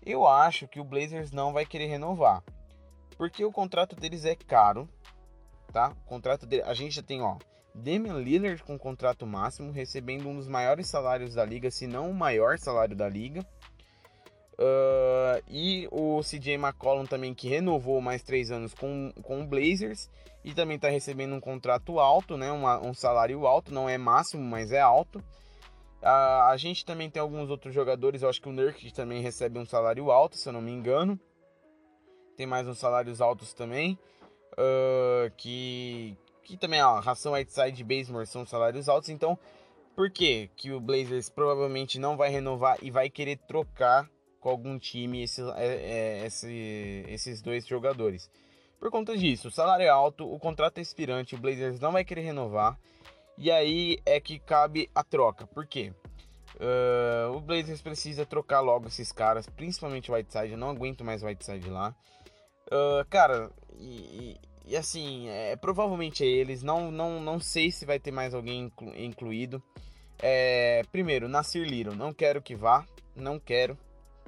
Eu 0.06 0.28
acho 0.28 0.68
que 0.68 0.80
o 0.80 0.84
Blazers 0.84 1.32
não 1.32 1.52
vai 1.52 1.66
querer 1.66 1.88
renovar. 1.88 2.44
Porque 3.18 3.44
o 3.44 3.52
contrato 3.52 3.96
deles 3.96 4.26
é 4.26 4.36
caro 4.36 4.88
tá? 5.72 5.94
O 6.06 6.08
contrato 6.08 6.46
dele, 6.46 6.64
a 6.64 6.74
gente 6.74 6.96
já 6.96 7.04
tem, 7.04 7.22
ó, 7.22 7.38
Damian 7.74 8.16
Lillard 8.16 8.64
com 8.64 8.78
contrato 8.78 9.26
máximo, 9.26 9.72
recebendo 9.72 10.28
um 10.28 10.36
dos 10.36 10.48
maiores 10.48 10.88
salários 10.88 11.36
da 11.36 11.46
liga, 11.46 11.72
se 11.72 11.88
não 11.88 12.10
o 12.10 12.14
maior 12.14 12.58
salário 12.58 12.96
da 12.96 13.08
liga. 13.08 13.46
Uh, 14.54 15.42
e 15.48 15.88
o 15.90 16.20
CJ 16.22 16.56
McCollum 16.56 17.06
também, 17.06 17.34
que 17.34 17.48
renovou 17.48 18.02
mais 18.02 18.22
três 18.22 18.52
anos 18.52 18.74
com, 18.74 19.14
com 19.24 19.42
o 19.42 19.48
Blazers 19.48 20.10
e 20.44 20.54
também 20.54 20.76
está 20.76 20.90
recebendo 20.90 21.34
um 21.34 21.40
contrato 21.40 21.98
alto, 22.00 22.36
né? 22.36 22.52
Uma, 22.52 22.80
um 22.80 22.94
salário 22.94 23.48
alto, 23.48 23.74
não 23.74 23.88
é 23.88 23.98
máximo, 23.98 24.44
mas 24.44 24.74
é 24.74 24.82
alto. 24.82 25.20
Uh, 26.02 26.44
a 26.50 26.56
gente 26.58 26.86
também 26.86 27.10
tem 27.10 27.22
alguns 27.22 27.50
outros 27.50 27.74
jogadores, 27.74 28.22
eu 28.22 28.30
acho 28.30 28.42
que 28.42 28.50
o 28.50 28.52
Nurkic 28.52 28.94
também 28.94 29.22
recebe 29.22 29.58
um 29.60 29.66
salário 29.66 30.12
alto, 30.12 30.36
se 30.36 30.50
eu 30.50 30.54
não 30.54 30.62
me 30.62 30.72
engano. 30.72 31.18
Tem 32.36 32.46
mais 32.46 32.68
uns 32.68 32.78
salários 32.78 33.22
altos 33.22 33.54
também 33.54 33.98
uh, 34.60 35.32
que, 35.38 36.18
que 36.44 36.58
também 36.58 36.80
a 36.80 37.00
ração 37.00 37.34
Whiteside 37.34 37.82
e 37.82 37.84
Bazemore 37.84 38.28
são 38.28 38.46
salários 38.46 38.90
altos, 38.90 39.10
então 39.10 39.40
por 39.96 40.12
que 40.12 40.50
que 40.56 40.72
o 40.72 40.80
Blazers 40.80 41.30
provavelmente 41.30 42.00
não 42.00 42.16
vai 42.16 42.30
renovar 42.30 42.78
e 42.82 42.92
vai 42.92 43.10
querer 43.10 43.38
trocar 43.48 44.10
com 44.40 44.50
algum 44.50 44.78
time 44.78 45.24
esse, 45.24 45.42
é, 45.42 46.22
é, 46.22 46.26
esse, 46.26 47.06
esses 47.08 47.42
dois 47.42 47.66
jogadores? 47.66 48.30
Por 48.80 48.90
conta 48.90 49.18
disso, 49.18 49.50
o 49.50 49.52
salário 49.52 49.84
é 49.84 49.90
alto, 49.90 50.32
o 50.32 50.40
contrato 50.40 50.78
é 50.78 50.82
expirante, 50.82 51.36
o 51.36 51.38
Blazers 51.38 51.80
não 51.80 51.92
vai 51.92 52.06
querer 52.06 52.22
renovar, 52.22 52.80
e 53.38 53.52
aí 53.52 54.00
é 54.06 54.20
que 54.20 54.40
cabe 54.40 54.90
a 54.96 55.04
troca. 55.04 55.46
Por 55.48 55.66
quê? 55.66 55.94
Uh, 56.56 57.36
o 57.36 57.42
Blazers 57.42 57.82
precisa 57.82 58.26
trocar 58.26 58.60
logo 58.60 58.88
esses 58.88 59.12
caras, 59.12 59.48
principalmente 59.48 60.12
o 60.12 60.14
Whiteside. 60.14 60.52
Eu 60.52 60.58
não 60.58 60.70
aguento 60.70 61.04
mais 61.04 61.24
o 61.24 61.26
Whiteside 61.26 61.70
lá. 61.70 61.96
Uh, 62.68 63.06
cara, 63.10 63.50
e, 64.70 64.78
assim, 64.78 65.28
é, 65.30 65.56
provavelmente 65.56 66.24
é 66.24 66.28
eles. 66.28 66.62
Não, 66.62 66.92
não, 66.92 67.20
não 67.20 67.40
sei 67.40 67.72
se 67.72 67.88
vai 67.88 68.00
ter 68.00 68.12
mais 68.12 68.36
alguém 68.36 68.66
inclu, 68.66 68.96
incluído. 68.96 69.64
É, 70.22 70.84
primeiro, 70.92 71.28
Nasir 71.28 71.68
Little. 71.68 71.96
Não 71.96 72.14
quero 72.14 72.40
que 72.40 72.56
vá. 72.56 72.86
Não 73.16 73.40
quero. 73.40 73.76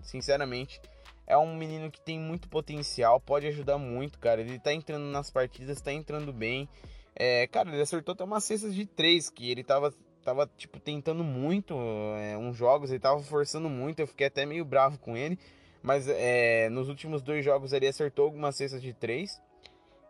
Sinceramente. 0.02 0.82
É 1.28 1.38
um 1.38 1.56
menino 1.56 1.92
que 1.92 2.02
tem 2.02 2.20
muito 2.20 2.50
potencial. 2.50 3.22
Pode 3.22 3.46
ajudar 3.46 3.78
muito, 3.78 4.18
cara. 4.18 4.42
Ele 4.42 4.58
tá 4.58 4.74
entrando 4.74 5.06
nas 5.06 5.30
partidas, 5.30 5.80
tá 5.80 5.94
entrando 5.94 6.34
bem. 6.34 6.68
É, 7.16 7.46
cara, 7.46 7.70
ele 7.70 7.82
acertou 7.82 8.14
até 8.14 8.24
umas 8.24 8.44
cestas 8.44 8.74
de 8.74 8.88
três, 8.88 9.30
que 9.30 9.52
ele 9.52 9.64
tava, 9.64 9.94
tava 10.24 10.50
tipo, 10.58 10.80
tentando 10.80 11.24
muito 11.24 11.76
é, 12.18 12.36
uns 12.36 12.58
jogos, 12.58 12.90
ele 12.90 13.00
tava 13.00 13.22
forçando 13.22 13.70
muito, 13.70 14.00
eu 14.00 14.08
fiquei 14.08 14.26
até 14.26 14.44
meio 14.44 14.66
bravo 14.66 14.98
com 14.98 15.16
ele. 15.16 15.38
Mas 15.84 16.08
é, 16.08 16.68
nos 16.70 16.90
últimos 16.90 17.22
dois 17.22 17.46
jogos 17.46 17.74
ele 17.74 17.88
acertou 17.88 18.26
algumas 18.26 18.56
cestas 18.56 18.82
de 18.82 18.92
três. 18.92 19.40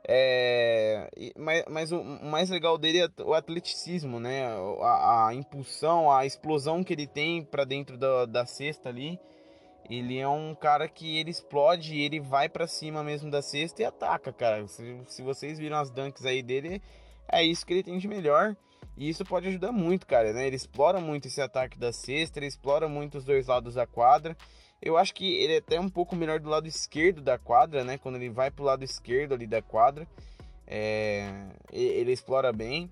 É, 0.07 1.09
mas, 1.37 1.63
mas 1.69 1.91
o 1.91 2.03
mais 2.03 2.49
legal 2.49 2.77
dele 2.77 2.99
é 2.99 3.23
o 3.23 3.33
atleticismo, 3.33 4.19
né? 4.19 4.45
A, 4.81 5.27
a 5.27 5.33
impulsão, 5.33 6.11
a 6.11 6.25
explosão 6.25 6.83
que 6.83 6.93
ele 6.93 7.07
tem 7.07 7.43
para 7.43 7.63
dentro 7.65 7.97
da, 7.97 8.25
da 8.25 8.45
cesta 8.45 8.89
ali. 8.89 9.19
Ele 9.89 10.17
é 10.19 10.27
um 10.27 10.55
cara 10.55 10.87
que 10.87 11.17
ele 11.17 11.31
explode, 11.31 11.99
ele 11.99 12.19
vai 12.19 12.47
para 12.47 12.67
cima 12.67 13.03
mesmo 13.03 13.29
da 13.29 13.41
cesta 13.41 13.81
e 13.81 13.85
ataca, 13.85 14.31
cara. 14.31 14.67
Se, 14.67 15.01
se 15.07 15.21
vocês 15.21 15.59
viram 15.59 15.77
as 15.77 15.91
dunks 15.91 16.25
aí 16.25 16.41
dele, 16.41 16.81
é 17.27 17.43
isso 17.43 17.65
que 17.65 17.73
ele 17.73 17.83
tem 17.83 17.97
de 17.97 18.07
melhor. 18.07 18.55
E 18.97 19.09
isso 19.09 19.25
pode 19.25 19.47
ajudar 19.47 19.71
muito, 19.71 20.05
cara, 20.05 20.33
né? 20.33 20.47
Ele 20.47 20.55
explora 20.55 20.99
muito 20.99 21.27
esse 21.27 21.41
ataque 21.41 21.77
da 21.77 21.91
cesta, 21.91 22.39
ele 22.39 22.47
explora 22.47 22.87
muito 22.87 23.17
os 23.17 23.25
dois 23.25 23.47
lados 23.47 23.75
da 23.75 23.85
quadra. 23.85 24.35
Eu 24.81 24.97
acho 24.97 25.13
que 25.13 25.35
ele 25.35 25.53
é 25.53 25.57
até 25.57 25.79
um 25.79 25.89
pouco 25.89 26.15
melhor 26.15 26.39
do 26.39 26.49
lado 26.49 26.67
esquerdo 26.67 27.21
da 27.21 27.37
quadra, 27.37 27.83
né? 27.83 27.97
Quando 27.97 28.15
ele 28.15 28.29
vai 28.29 28.49
pro 28.49 28.63
lado 28.63 28.83
esquerdo 28.83 29.33
ali 29.33 29.45
da 29.45 29.61
quadra, 29.61 30.07
é... 30.65 31.45
ele 31.71 32.11
explora 32.11 32.51
bem. 32.51 32.89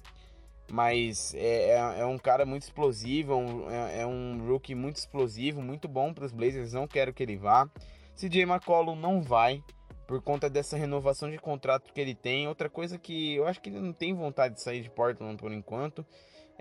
Mas 0.71 1.34
é, 1.34 1.71
é, 1.71 1.99
é 2.02 2.06
um 2.06 2.19
cara 2.19 2.45
muito 2.45 2.62
explosivo, 2.62 3.34
é, 3.71 4.02
é, 4.02 4.06
um 4.06 4.47
rookie 4.47 4.75
muito 4.75 4.97
explosivo, 4.97 5.63
muito 5.63 5.88
bom 5.88 6.13
para 6.13 6.25
os 6.25 6.32
Blazers. 6.32 6.73
Não 6.73 6.88
quero 6.88 7.12
que 7.12 7.23
ele 7.23 7.38
vá. 7.38 7.67
CJ 8.15 8.43
McCollum 8.43 8.95
não 8.95 9.19
vai 9.19 9.63
por 10.06 10.21
conta 10.21 10.47
dessa 10.47 10.78
renovação 10.78 11.32
de 11.32 11.39
contrato 11.39 11.91
que 11.91 11.99
ele 11.99 12.13
tem. 12.13 12.47
Outra 12.47 12.69
coisa 12.69 12.99
que 12.99 13.34
eu 13.34 13.47
acho 13.47 13.60
que 13.60 13.69
ele 13.69 13.80
não 13.80 13.93
tem 13.93 14.13
vontade 14.13 14.56
de 14.56 14.62
sair 14.62 14.82
de 14.82 14.91
Portland 14.91 15.38
por 15.38 15.52
enquanto. 15.52 16.06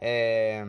É 0.00 0.64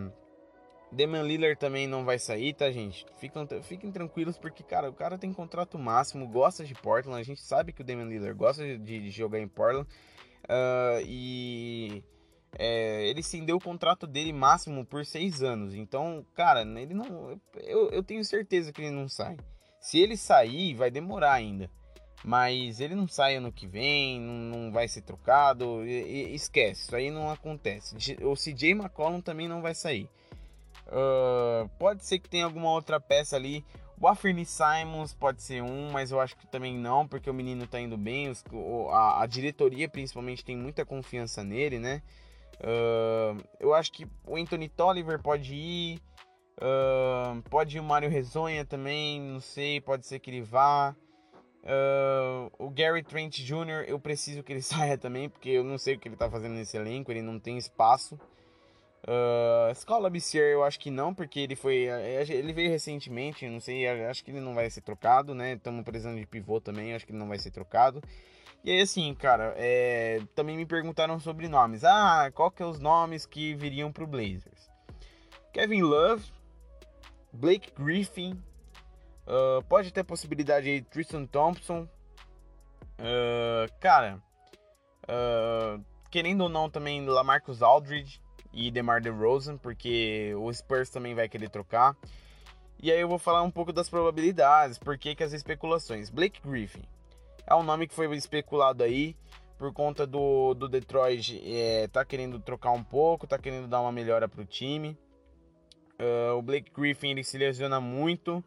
Damian 0.91 1.23
Lillard 1.23 1.57
também 1.57 1.87
não 1.87 2.03
vai 2.03 2.17
sair, 2.17 2.53
tá, 2.53 2.71
gente? 2.71 3.05
Fiquem, 3.17 3.47
fiquem 3.61 3.91
tranquilos, 3.91 4.37
porque, 4.37 4.63
cara, 4.63 4.89
o 4.89 4.93
cara 4.93 5.17
tem 5.17 5.31
contrato 5.31 5.77
máximo, 5.77 6.27
gosta 6.27 6.63
de 6.63 6.73
Portland. 6.73 7.19
A 7.19 7.23
gente 7.23 7.41
sabe 7.41 7.71
que 7.71 7.81
o 7.81 7.85
Damian 7.85 8.05
Lillard 8.05 8.37
gosta 8.37 8.63
de, 8.63 8.77
de 8.77 9.09
jogar 9.11 9.39
em 9.39 9.47
Portland. 9.47 9.87
Uh, 10.45 11.05
e 11.05 12.03
é, 12.57 13.07
ele 13.07 13.19
estendeu 13.19 13.57
o 13.57 13.61
contrato 13.61 14.07
dele 14.07 14.33
máximo 14.33 14.85
por 14.85 15.05
seis 15.05 15.43
anos. 15.43 15.75
Então, 15.75 16.25
cara, 16.33 16.61
ele 16.61 16.93
não. 16.93 17.39
Eu, 17.55 17.89
eu 17.91 18.03
tenho 18.03 18.23
certeza 18.25 18.73
que 18.73 18.81
ele 18.81 18.91
não 18.91 19.07
sai. 19.07 19.37
Se 19.79 19.99
ele 19.99 20.17
sair, 20.17 20.73
vai 20.73 20.89
demorar 20.89 21.33
ainda. 21.33 21.69
Mas 22.23 22.81
ele 22.81 22.95
não 22.95 23.07
sai 23.07 23.35
ano 23.35 23.51
que 23.51 23.65
vem, 23.65 24.19
não, 24.19 24.33
não 24.33 24.71
vai 24.71 24.87
ser 24.87 25.01
trocado. 25.01 25.85
E, 25.85 26.31
e, 26.31 26.35
esquece, 26.35 26.81
isso 26.81 26.95
aí 26.95 27.09
não 27.11 27.29
acontece. 27.29 27.95
O 28.23 28.33
CJ 28.35 28.71
McCollum 28.71 29.21
também 29.21 29.47
não 29.47 29.61
vai 29.61 29.73
sair. 29.73 30.09
Uh, 30.89 31.69
pode 31.77 32.03
ser 32.03 32.19
que 32.19 32.29
tenha 32.29 32.45
alguma 32.45 32.71
outra 32.71 32.99
peça 32.99 33.35
ali. 33.35 33.63
O 34.01 34.07
Afirni 34.07 34.45
Simons 34.45 35.13
pode 35.13 35.43
ser 35.43 35.61
um, 35.61 35.91
mas 35.91 36.09
eu 36.11 36.19
acho 36.19 36.35
que 36.37 36.47
também 36.47 36.77
não, 36.77 37.05
porque 37.05 37.29
o 37.29 37.33
menino 37.33 37.67
tá 37.67 37.79
indo 37.79 37.97
bem. 37.97 38.29
Os, 38.29 38.43
a, 38.91 39.23
a, 39.23 39.25
diretoria, 39.25 39.89
principalmente, 39.89 40.43
tem 40.43 40.55
muita 40.55 40.85
confiança 40.85 41.43
nele, 41.43 41.79
né? 41.79 42.01
Uh, 42.59 43.41
eu 43.59 43.73
acho 43.73 43.91
que 43.91 44.07
o 44.25 44.37
Anthony 44.37 44.69
Tolliver 44.69 45.21
pode 45.21 45.53
ir. 45.53 46.01
Uh, 46.61 47.41
pode 47.49 47.77
ir 47.77 47.79
o 47.79 47.83
Mário 47.83 48.09
Rezonha 48.09 48.65
também, 48.65 49.21
não 49.21 49.39
sei, 49.39 49.79
pode 49.79 50.05
ser 50.05 50.19
que 50.19 50.29
ele 50.29 50.41
vá. 50.41 50.95
Uh, 51.61 52.51
o 52.57 52.69
Gary 52.69 53.03
Trent 53.03 53.39
Jr., 53.39 53.83
eu 53.85 53.99
preciso 53.99 54.43
que 54.43 54.53
ele 54.53 54.61
saia 54.63 54.97
também, 54.97 55.29
porque 55.29 55.49
eu 55.49 55.63
não 55.63 55.77
sei 55.77 55.95
o 55.95 55.99
que 55.99 56.07
ele 56.07 56.15
tá 56.15 56.29
fazendo 56.29 56.53
nesse 56.53 56.77
elenco, 56.77 57.11
ele 57.11 57.21
não 57.21 57.37
tem 57.37 57.57
espaço. 57.57 58.17
Uh, 59.09 59.71
Escola 59.71 60.07
Bissier 60.07 60.51
eu 60.51 60.63
acho 60.63 60.79
que 60.79 60.91
não, 60.91 61.15
porque 61.15 61.39
ele 61.39 61.55
foi. 61.55 61.87
É, 61.87 62.21
ele 62.29 62.53
veio 62.53 62.69
recentemente, 62.69 63.49
não 63.49 63.59
sei, 63.59 63.87
acho 64.07 64.23
que 64.23 64.29
ele 64.29 64.39
não 64.39 64.53
vai 64.53 64.69
ser 64.69 64.81
trocado, 64.81 65.33
né? 65.33 65.53
Estamos 65.53 65.83
precisando 65.83 66.19
de 66.19 66.27
pivô 66.27 66.61
também, 66.61 66.93
acho 66.93 67.07
que 67.07 67.11
ele 67.11 67.17
não 67.17 67.27
vai 67.27 67.39
ser 67.39 67.49
trocado. 67.49 68.03
E 68.63 68.69
aí, 68.69 68.81
assim, 68.81 69.15
cara, 69.15 69.55
é, 69.57 70.21
também 70.35 70.55
me 70.55 70.65
perguntaram 70.65 71.19
sobre 71.19 71.47
nomes. 71.47 71.83
Ah, 71.83 72.29
qual 72.35 72.51
que 72.51 72.61
é 72.61 72.65
os 72.65 72.79
nomes 72.79 73.25
que 73.25 73.55
viriam 73.55 73.91
pro 73.91 74.05
Blazers? 74.05 74.69
Kevin 75.51 75.81
Love, 75.81 76.31
Blake 77.33 77.71
Griffin, 77.75 78.33
uh, 79.25 79.63
pode 79.67 79.91
ter 79.91 80.03
possibilidade 80.03 80.69
aí 80.69 80.83
Tristan 80.83 81.25
Thompson. 81.25 81.87
Uh, 82.99 83.73
cara, 83.79 84.21
querendo 86.11 86.41
ou 86.41 86.49
não 86.49 86.69
também 86.69 87.03
Lamarcus 87.03 87.63
Aldridge 87.63 88.21
e 88.53 88.71
DeMar 88.71 89.01
DeRozan, 89.01 89.57
porque 89.57 90.33
o 90.35 90.51
Spurs 90.53 90.89
também 90.89 91.13
vai 91.13 91.29
querer 91.29 91.49
trocar. 91.49 91.95
E 92.81 92.91
aí 92.91 92.99
eu 92.99 93.07
vou 93.07 93.19
falar 93.19 93.43
um 93.43 93.51
pouco 93.51 93.73
das 93.73 93.89
probabilidades, 93.89 94.77
por 94.77 94.97
que, 94.97 95.15
as 95.21 95.33
especulações. 95.33 96.09
Blake 96.09 96.39
Griffin 96.45 96.83
é 97.45 97.53
um 97.55 97.63
nome 97.63 97.87
que 97.87 97.93
foi 97.93 98.15
especulado 98.15 98.83
aí 98.83 99.15
por 99.57 99.73
conta 99.73 100.07
do, 100.07 100.53
do 100.53 100.69
Detroit 100.69 101.41
é, 101.43 101.87
tá 101.89 102.05
querendo 102.05 102.39
trocar 102.39 102.71
um 102.71 102.83
pouco, 102.83 103.27
tá 103.27 103.37
querendo 103.37 103.67
dar 103.67 103.81
uma 103.81 103.91
melhora 103.91 104.29
pro 104.29 104.45
time. 104.45 104.97
Uh, 105.99 106.37
o 106.37 106.41
Blake 106.41 106.71
Griffin 106.71 107.09
ele 107.09 107.23
se 107.25 107.37
lesiona 107.37 107.81
muito. 107.81 108.37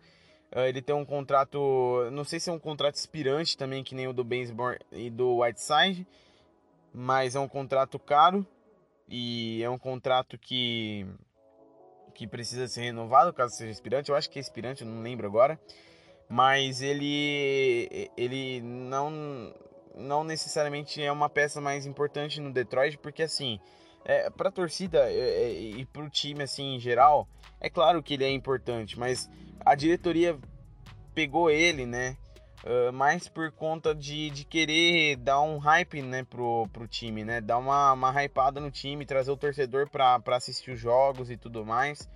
Uh, 0.55 0.61
ele 0.61 0.81
tem 0.81 0.95
um 0.95 1.05
contrato, 1.05 2.09
não 2.11 2.25
sei 2.25 2.41
se 2.41 2.49
é 2.49 2.53
um 2.53 2.59
contrato 2.59 2.95
inspirante 2.95 3.59
também, 3.59 3.85
que 3.85 3.95
nem 3.95 4.09
o 4.09 4.13
do 4.15 4.25
Bainsborn 4.25 4.79
e 4.91 5.11
do 5.11 5.41
Whiteside, 5.41 6.07
mas 6.95 7.35
é 7.35 7.41
um 7.41 7.49
contrato 7.49 7.99
caro 7.99 8.47
e 9.15 9.63
é 9.63 9.69
um 9.69 9.79
contrato 9.79 10.39
que 10.39 11.07
que 12.15 12.27
precisa 12.27 12.67
ser 12.67 12.83
renovado 12.83 13.33
caso 13.33 13.55
seja 13.55 13.71
aspirante. 13.71 14.11
Eu 14.11 14.17
acho 14.17 14.31
que 14.31 14.39
é 14.39 14.43
aspirante, 14.43 14.83
eu 14.83 14.89
não 14.89 15.03
lembro 15.03 15.27
agora. 15.27 15.61
Mas 16.29 16.81
ele 16.81 18.11
ele 18.17 18.63
não 18.63 19.55
não 19.95 20.25
necessariamente 20.25 21.03
é 21.03 21.13
uma 21.13 21.29
peça 21.29 21.61
mais 21.61 21.85
importante 21.85 22.41
no 22.41 22.51
Detroit, 22.51 22.97
porque 22.97 23.23
assim, 23.23 23.61
é, 24.03 24.31
para 24.31 24.49
a 24.49 24.53
torcida 24.53 25.01
é, 25.11 25.43
é, 25.45 25.53
e 25.53 25.85
para 25.85 26.03
o 26.03 26.09
time 26.09 26.43
assim 26.43 26.77
em 26.77 26.81
geral, 26.81 27.29
é 27.61 27.69
claro 27.69 28.03
que 28.03 28.15
ele 28.15 28.25
é 28.25 28.31
importante, 28.31 28.99
mas 28.99 29.31
a 29.61 29.75
diretoria 29.75 30.39
pegou 31.15 31.51
ele, 31.51 31.85
né? 31.85 32.17
Uh, 32.65 32.93
mais 32.93 33.27
por 33.29 33.51
conta 33.51 33.93
de, 33.93 34.31
de 34.31 34.45
querer 34.45 35.17
dar 35.17 35.41
um 35.41 35.59
hype 35.59 36.01
né, 36.01 36.23
pro, 36.23 36.69
pro 36.73 36.87
time, 36.87 37.25
né? 37.25 37.41
Dar 37.41 37.59
uma, 37.59 37.93
uma 37.93 38.23
hypada 38.23 38.61
no 38.61 38.71
time, 38.71 39.05
trazer 39.05 39.33
o 39.33 39.37
torcedor 39.37 39.91
para 39.91 40.21
assistir 40.37 40.71
os 40.71 40.79
jogos 40.79 41.29
e 41.29 41.37
tudo 41.37 41.67
mais, 41.67 42.09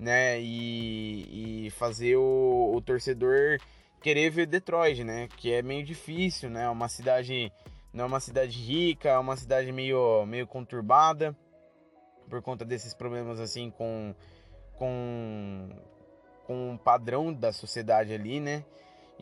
né? 0.00 0.40
E, 0.40 1.66
e 1.66 1.70
fazer 1.72 2.16
o, 2.16 2.72
o 2.74 2.80
torcedor 2.80 3.58
querer 4.00 4.30
ver 4.30 4.46
Detroit, 4.46 5.04
né? 5.04 5.28
Que 5.36 5.52
é 5.52 5.62
meio 5.62 5.84
difícil, 5.84 6.48
né? 6.48 6.68
Uma 6.70 6.88
cidade 6.88 7.52
não 7.92 8.04
é 8.04 8.06
uma 8.06 8.20
cidade 8.20 8.58
rica, 8.58 9.10
é 9.10 9.18
uma 9.18 9.36
cidade 9.36 9.70
meio, 9.70 10.24
meio 10.24 10.46
conturbada 10.46 11.36
por 12.30 12.40
conta 12.40 12.64
desses 12.64 12.94
problemas 12.94 13.38
assim 13.38 13.70
com 13.70 14.14
com 14.78 15.68
com 16.46 16.74
o 16.74 16.78
padrão 16.78 17.32
da 17.32 17.52
sociedade 17.52 18.12
ali, 18.12 18.40
né? 18.40 18.64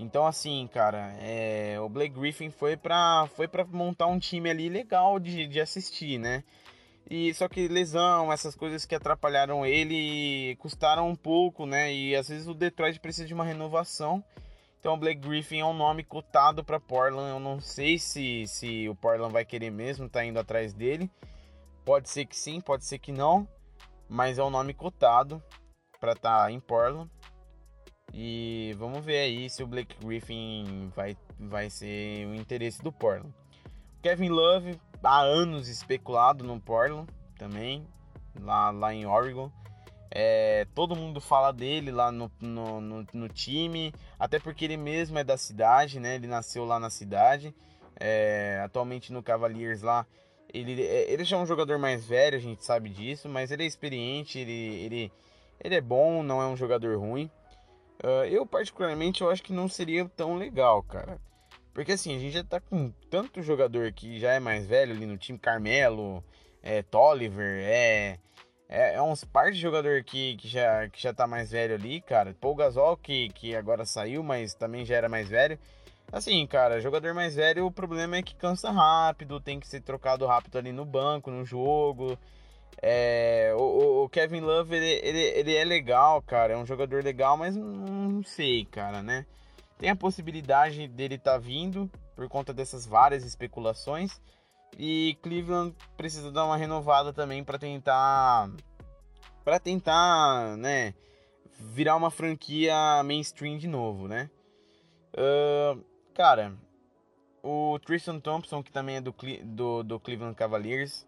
Então, 0.00 0.26
assim, 0.26 0.66
cara, 0.72 1.14
é, 1.20 1.78
o 1.78 1.88
Blake 1.88 2.18
Griffin 2.18 2.50
foi 2.50 2.76
pra, 2.76 3.28
foi 3.36 3.46
pra 3.46 3.64
montar 3.66 4.06
um 4.06 4.18
time 4.18 4.48
ali 4.48 4.68
legal 4.68 5.20
de, 5.20 5.46
de 5.46 5.60
assistir, 5.60 6.18
né? 6.18 6.42
E 7.08 7.34
só 7.34 7.48
que 7.48 7.68
lesão, 7.68 8.32
essas 8.32 8.54
coisas 8.54 8.86
que 8.86 8.94
atrapalharam 8.94 9.66
ele 9.66 10.56
custaram 10.56 11.08
um 11.08 11.16
pouco, 11.16 11.66
né? 11.66 11.92
E 11.92 12.16
às 12.16 12.28
vezes 12.28 12.46
o 12.46 12.54
Detroit 12.54 12.98
precisa 13.00 13.26
de 13.26 13.34
uma 13.34 13.44
renovação. 13.44 14.24
Então 14.78 14.94
o 14.94 14.96
Blake 14.96 15.20
Griffin 15.20 15.60
é 15.60 15.64
um 15.64 15.74
nome 15.74 16.02
cotado 16.02 16.64
para 16.64 16.80
Portland. 16.80 17.28
Eu 17.28 17.40
não 17.40 17.60
sei 17.60 17.98
se, 17.98 18.46
se 18.46 18.88
o 18.88 18.94
Portland 18.94 19.32
vai 19.32 19.44
querer 19.44 19.70
mesmo, 19.70 20.08
tá 20.08 20.24
indo 20.24 20.38
atrás 20.38 20.72
dele. 20.72 21.10
Pode 21.84 22.08
ser 22.08 22.24
que 22.24 22.36
sim, 22.36 22.60
pode 22.60 22.86
ser 22.86 22.98
que 22.98 23.12
não, 23.12 23.46
mas 24.08 24.38
é 24.38 24.42
um 24.42 24.50
nome 24.50 24.72
cotado 24.72 25.42
para 26.00 26.12
estar 26.12 26.44
tá 26.44 26.50
em 26.50 26.60
Portland. 26.60 27.10
E 28.12 28.74
vamos 28.78 29.04
ver 29.04 29.18
aí 29.18 29.48
se 29.48 29.62
o 29.62 29.66
Blake 29.66 29.96
Griffin 30.04 30.90
vai, 30.94 31.16
vai 31.38 31.70
ser 31.70 32.26
o 32.26 32.34
interesse 32.34 32.82
do 32.82 32.90
Portland. 32.90 33.32
Kevin 34.02 34.30
Love, 34.30 34.80
há 35.02 35.20
anos 35.20 35.68
especulado 35.68 36.42
no 36.42 36.60
Portland 36.60 37.08
também, 37.38 37.86
lá, 38.40 38.70
lá 38.70 38.92
em 38.92 39.06
Oregon. 39.06 39.50
É, 40.10 40.66
todo 40.74 40.96
mundo 40.96 41.20
fala 41.20 41.52
dele 41.52 41.92
lá 41.92 42.10
no, 42.10 42.30
no, 42.40 42.80
no, 42.80 43.06
no, 43.12 43.28
time, 43.28 43.94
até 44.18 44.40
porque 44.40 44.64
ele 44.64 44.76
mesmo 44.76 45.18
é 45.18 45.22
da 45.22 45.36
cidade, 45.36 46.00
né? 46.00 46.16
Ele 46.16 46.26
nasceu 46.26 46.64
lá 46.64 46.80
na 46.80 46.90
cidade. 46.90 47.54
É, 47.98 48.60
atualmente 48.64 49.12
no 49.12 49.22
Cavaliers 49.22 49.82
lá. 49.82 50.04
Ele, 50.52 50.82
é, 50.82 51.12
ele 51.12 51.22
já 51.22 51.36
é 51.36 51.40
um 51.40 51.46
jogador 51.46 51.78
mais 51.78 52.04
velho, 52.04 52.36
a 52.36 52.40
gente 52.40 52.64
sabe 52.64 52.88
disso, 52.88 53.28
mas 53.28 53.52
ele 53.52 53.62
é 53.62 53.66
experiente, 53.66 54.38
ele, 54.38 54.52
ele, 54.52 55.12
ele 55.62 55.74
é 55.76 55.80
bom, 55.80 56.24
não 56.24 56.42
é 56.42 56.46
um 56.46 56.56
jogador 56.56 56.98
ruim. 56.98 57.30
Uh, 58.02 58.24
eu, 58.30 58.46
particularmente, 58.46 59.20
eu 59.20 59.30
acho 59.30 59.42
que 59.42 59.52
não 59.52 59.68
seria 59.68 60.08
tão 60.08 60.36
legal, 60.36 60.82
cara. 60.82 61.20
Porque 61.74 61.92
assim, 61.92 62.16
a 62.16 62.18
gente 62.18 62.32
já 62.32 62.44
tá 62.44 62.60
com 62.60 62.90
tanto 63.10 63.42
jogador 63.42 63.92
que 63.92 64.18
já 64.18 64.32
é 64.32 64.40
mais 64.40 64.66
velho 64.66 64.92
ali 64.92 65.06
no 65.06 65.18
time, 65.18 65.38
Carmelo, 65.38 66.24
é 66.62 66.82
Tolliver, 66.82 67.60
é, 67.62 68.18
é, 68.68 68.94
é 68.94 69.02
uns 69.02 69.24
par 69.24 69.52
de 69.52 69.58
jogador 69.58 70.02
que, 70.02 70.36
que, 70.36 70.48
já, 70.48 70.88
que 70.88 71.00
já 71.00 71.12
tá 71.12 71.26
mais 71.26 71.50
velho 71.50 71.74
ali, 71.74 72.00
cara. 72.00 72.34
Paul 72.40 72.54
Gasol, 72.54 72.96
que, 72.96 73.28
que 73.30 73.54
agora 73.54 73.84
saiu, 73.84 74.22
mas 74.22 74.54
também 74.54 74.84
já 74.84 74.96
era 74.96 75.08
mais 75.08 75.28
velho. 75.28 75.58
Assim, 76.12 76.44
cara, 76.46 76.80
jogador 76.80 77.14
mais 77.14 77.36
velho, 77.36 77.66
o 77.66 77.70
problema 77.70 78.16
é 78.16 78.22
que 78.22 78.34
cansa 78.34 78.70
rápido, 78.70 79.40
tem 79.40 79.60
que 79.60 79.68
ser 79.68 79.80
trocado 79.80 80.26
rápido 80.26 80.58
ali 80.58 80.72
no 80.72 80.84
banco, 80.84 81.30
no 81.30 81.44
jogo. 81.44 82.18
É, 82.82 83.52
o, 83.56 84.04
o, 84.04 84.08
Kevin 84.08 84.40
Love, 84.40 84.74
ele, 84.74 85.00
ele, 85.06 85.18
ele 85.18 85.54
é 85.54 85.64
legal, 85.64 86.22
cara, 86.22 86.54
é 86.54 86.56
um 86.56 86.64
jogador 86.64 87.04
legal, 87.04 87.36
mas 87.36 87.54
não 87.54 88.22
sei, 88.22 88.64
cara, 88.64 89.02
né? 89.02 89.26
Tem 89.78 89.90
a 89.90 89.96
possibilidade 89.96 90.88
dele 90.88 91.16
estar 91.16 91.32
tá 91.32 91.38
vindo 91.38 91.90
por 92.16 92.28
conta 92.28 92.52
dessas 92.52 92.86
várias 92.86 93.24
especulações. 93.24 94.20
E 94.78 95.18
Cleveland 95.22 95.74
precisa 95.96 96.30
dar 96.30 96.44
uma 96.44 96.56
renovada 96.56 97.12
também 97.12 97.42
para 97.42 97.58
tentar 97.58 98.50
para 99.44 99.58
tentar, 99.58 100.56
né, 100.58 100.94
virar 101.58 101.96
uma 101.96 102.10
franquia 102.10 103.02
mainstream 103.02 103.58
de 103.58 103.66
novo, 103.66 104.06
né? 104.06 104.30
Uh, 105.12 105.82
Cara, 106.20 106.52
o 107.42 107.78
Tristan 107.78 108.20
Thompson, 108.20 108.62
que 108.62 108.70
também 108.70 108.96
é 108.96 109.00
do, 109.00 109.14
do, 109.44 109.82
do 109.82 110.00
Cleveland 110.00 110.34
Cavaliers, 110.34 111.06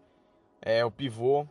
é 0.63 0.83
o 0.83 0.91
pivô. 0.91 1.45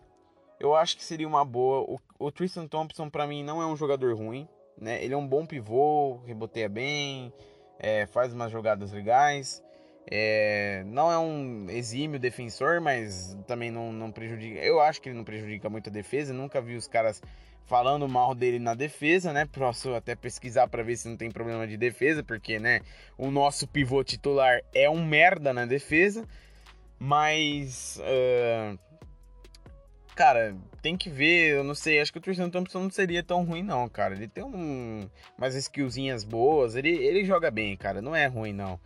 Eu 0.59 0.75
acho 0.75 0.97
que 0.97 1.05
seria 1.05 1.29
uma 1.29 1.45
boa. 1.45 1.81
O, 1.83 2.27
o 2.27 2.33
Tristan 2.33 2.67
Thompson, 2.67 3.11
para 3.11 3.27
mim, 3.27 3.45
não 3.45 3.61
é 3.61 3.67
um 3.67 3.77
jogador 3.77 4.17
ruim. 4.17 4.49
Né? 4.77 5.05
Ele 5.05 5.15
é 5.15 5.17
um 5.17 5.27
bom 5.27 5.45
pivô, 5.45 6.17
reboteia 6.27 6.69
bem, 6.69 7.33
é, 7.79 8.07
faz 8.07 8.33
umas 8.33 8.51
jogadas 8.51 8.93
legais. 8.93 9.63
É, 10.11 10.83
não 10.87 11.13
é 11.13 11.19
um 11.19 11.69
exímio 11.71 12.19
defensor, 12.19 12.81
mas 12.81 13.37
também 13.47 13.71
não, 13.71 13.93
não 13.93 14.11
prejudica. 14.11 14.59
Eu 14.61 14.81
acho 14.81 15.01
que 15.01 15.09
ele 15.09 15.17
não 15.17 15.25
prejudica 15.25 15.69
muito 15.69 15.91
a 15.91 15.93
defesa. 15.93 16.33
Nunca 16.33 16.61
vi 16.61 16.75
os 16.75 16.89
caras 16.89 17.23
falando 17.67 18.09
mal 18.09 18.35
dele 18.35 18.59
na 18.59 18.75
defesa, 18.75 19.33
né? 19.33 19.47
Posso 19.47 19.95
até 19.95 20.15
pesquisar 20.15 20.67
para 20.69 20.83
ver 20.83 20.97
se 20.97 21.09
não 21.09 21.17
tem 21.17 21.31
problema 21.31 21.67
de 21.67 21.77
defesa, 21.77 22.23
porque, 22.23 22.59
né, 22.59 22.81
o 23.17 23.31
nosso 23.31 23.67
pivô 23.69 24.03
titular 24.03 24.61
é 24.75 24.91
um 24.91 25.05
merda 25.05 25.53
na 25.53 25.67
defesa, 25.67 26.27
mas. 26.99 28.01
Uh, 28.01 28.92
cara, 30.15 30.57
tem 30.81 30.97
que 30.97 31.11
ver, 31.11 31.57
eu 31.57 31.65
não 31.65 31.75
sei, 31.75 32.01
acho 32.01 32.13
que 32.13 32.19
o 32.19 32.21
Tristan 32.21 32.51
Thompson 32.51 32.81
não 32.81 32.91
seria 32.91 33.23
tão 33.23 33.45
ruim, 33.45 33.63
não, 33.63 33.89
cara. 33.89 34.15
Ele 34.15 34.29
tem 34.29 34.45
um, 34.45 35.09
umas 35.37 35.55
skillzinhas 35.55 36.25
boas, 36.25 36.75
ele, 36.77 36.91
ele 36.91 37.25
joga 37.25 37.51
bem, 37.51 37.77
cara, 37.77 38.03
não 38.03 38.15
é 38.15 38.27
ruim, 38.27 38.53
não. 38.53 38.79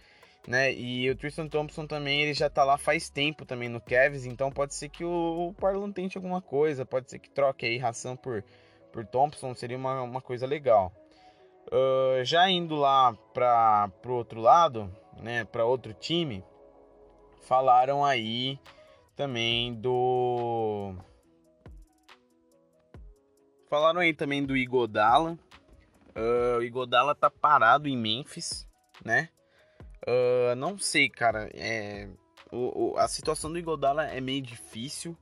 Né? 0.47 0.73
E 0.73 1.11
o 1.11 1.17
Tristan 1.17 1.49
Thompson 1.49 1.87
também, 1.87 2.23
ele 2.23 2.35
já 2.35 2.49
tá 2.49 2.63
lá 2.63 2.79
faz 2.79 3.09
tempo 3.09 3.45
também 3.45 3.69
no 3.69 3.81
Cavs, 3.81 4.27
então 4.27 4.51
pode 4.51 4.75
ser 4.75 4.89
que 4.89 5.05
o, 5.05 5.49
o 5.49 5.55
Parlon 5.55 5.91
tente 5.91 6.17
alguma 6.17 6.41
coisa, 6.41 6.87
pode 6.87 7.11
ser 7.11 7.19
que 7.19 7.29
troque 7.29 7.67
aí 7.67 7.79
ração 7.79 8.17
por 8.17 8.45
por 8.97 9.05
Thompson 9.05 9.55
seria 9.55 9.77
uma, 9.77 10.01
uma 10.01 10.23
coisa 10.23 10.47
legal. 10.47 10.91
Uh, 11.67 12.25
já 12.25 12.49
indo 12.49 12.75
lá 12.77 13.15
para 13.35 13.91
o 14.07 14.13
outro 14.13 14.41
lado, 14.41 14.91
né, 15.21 15.45
para 15.45 15.67
outro 15.67 15.93
time, 15.93 16.43
falaram 17.43 18.03
aí 18.03 18.59
também 19.15 19.75
do. 19.75 20.95
Falaram 23.77 24.01
aí 24.01 24.15
também 24.15 24.43
do 24.43 24.57
Igodala. 24.57 25.39
Uh, 26.17 26.57
o 26.61 26.63
Igodala 26.63 27.15
tá 27.15 27.29
parado 27.29 27.87
em 27.87 27.95
Memphis, 27.95 28.67
né? 29.05 29.29
Uh, 30.09 30.57
não 30.57 30.79
sei, 30.79 31.11
cara. 31.11 31.51
É, 31.53 32.09
o, 32.51 32.95
o, 32.95 32.97
a 32.97 33.07
situação 33.07 33.53
do 33.53 33.59
Igodala 33.59 34.07
é 34.07 34.19
meio 34.19 34.41
difícil. 34.41 35.15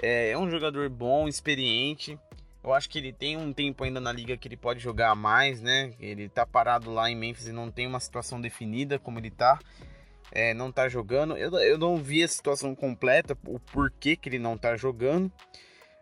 É, 0.00 0.30
é 0.30 0.38
um 0.38 0.50
jogador 0.50 0.88
bom, 0.88 1.28
experiente. 1.28 2.18
Eu 2.64 2.72
acho 2.72 2.88
que 2.88 2.96
ele 2.96 3.12
tem 3.12 3.36
um 3.36 3.52
tempo 3.52 3.84
ainda 3.84 4.00
na 4.00 4.10
liga 4.10 4.38
que 4.38 4.48
ele 4.48 4.56
pode 4.56 4.80
jogar 4.80 5.14
mais, 5.14 5.60
né? 5.60 5.92
Ele 6.00 6.30
tá 6.30 6.46
parado 6.46 6.90
lá 6.90 7.10
em 7.10 7.14
Memphis 7.14 7.48
e 7.48 7.52
não 7.52 7.70
tem 7.70 7.86
uma 7.86 8.00
situação 8.00 8.40
definida 8.40 8.98
como 8.98 9.18
ele 9.18 9.30
tá. 9.30 9.58
É, 10.30 10.54
não 10.54 10.72
tá 10.72 10.88
jogando. 10.88 11.36
Eu, 11.36 11.52
eu 11.58 11.76
não 11.76 11.98
vi 11.98 12.22
a 12.22 12.28
situação 12.28 12.74
completa, 12.74 13.36
o 13.46 13.60
porquê 13.60 14.16
que 14.16 14.30
ele 14.30 14.38
não 14.38 14.56
tá 14.56 14.78
jogando. 14.78 15.30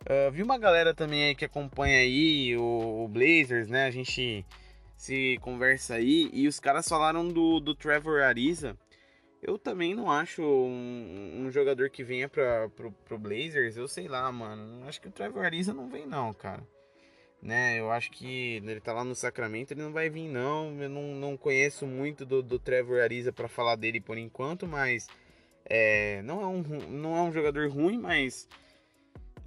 Uh, 0.02 0.30
vi 0.30 0.42
uma 0.42 0.58
galera 0.58 0.94
também 0.94 1.24
aí 1.24 1.34
que 1.34 1.44
acompanha 1.44 1.98
aí 1.98 2.56
o, 2.56 3.04
o, 3.04 3.08
Blazers, 3.08 3.68
né? 3.68 3.86
A 3.86 3.90
gente 3.90 4.44
se 4.96 5.38
conversa 5.40 5.94
aí 5.94 6.30
e 6.32 6.46
os 6.48 6.58
caras 6.58 6.88
falaram 6.88 7.28
do, 7.28 7.60
do 7.60 7.74
Trevor 7.74 8.22
Ariza 8.22 8.76
eu 9.42 9.58
também 9.58 9.94
não 9.94 10.10
acho 10.10 10.42
um, 10.42 11.46
um 11.46 11.50
jogador 11.50 11.88
que 11.88 12.04
venha 12.04 12.28
para 12.28 12.68
pro, 12.70 12.92
pro, 12.92 13.18
Blazers, 13.18 13.76
eu 13.76 13.88
sei 13.88 14.06
lá, 14.06 14.30
mano. 14.30 14.86
Acho 14.86 15.00
que 15.00 15.08
o 15.08 15.12
Trevor 15.12 15.44
Ariza 15.44 15.72
não 15.72 15.88
vem 15.88 16.06
não, 16.06 16.32
cara. 16.34 16.62
Né, 17.42 17.80
eu 17.80 17.90
acho 17.90 18.10
que 18.10 18.56
ele 18.56 18.80
tá 18.80 18.92
lá 18.92 19.02
no 19.02 19.14
Sacramento, 19.14 19.72
ele 19.72 19.80
não 19.80 19.92
vai 19.92 20.10
vir 20.10 20.28
não. 20.28 20.78
Eu 20.78 20.90
não, 20.90 21.14
não 21.14 21.36
conheço 21.38 21.86
muito 21.86 22.26
do, 22.26 22.42
do 22.42 22.58
Trevor 22.58 23.00
Ariza 23.00 23.32
para 23.32 23.48
falar 23.48 23.76
dele 23.76 23.98
por 23.98 24.18
enquanto, 24.18 24.66
mas 24.66 25.06
é, 25.64 26.20
não, 26.22 26.42
é 26.42 26.46
um, 26.46 26.62
não 26.90 27.16
é 27.16 27.22
um 27.22 27.32
jogador 27.32 27.70
ruim, 27.70 27.98
mas 27.98 28.46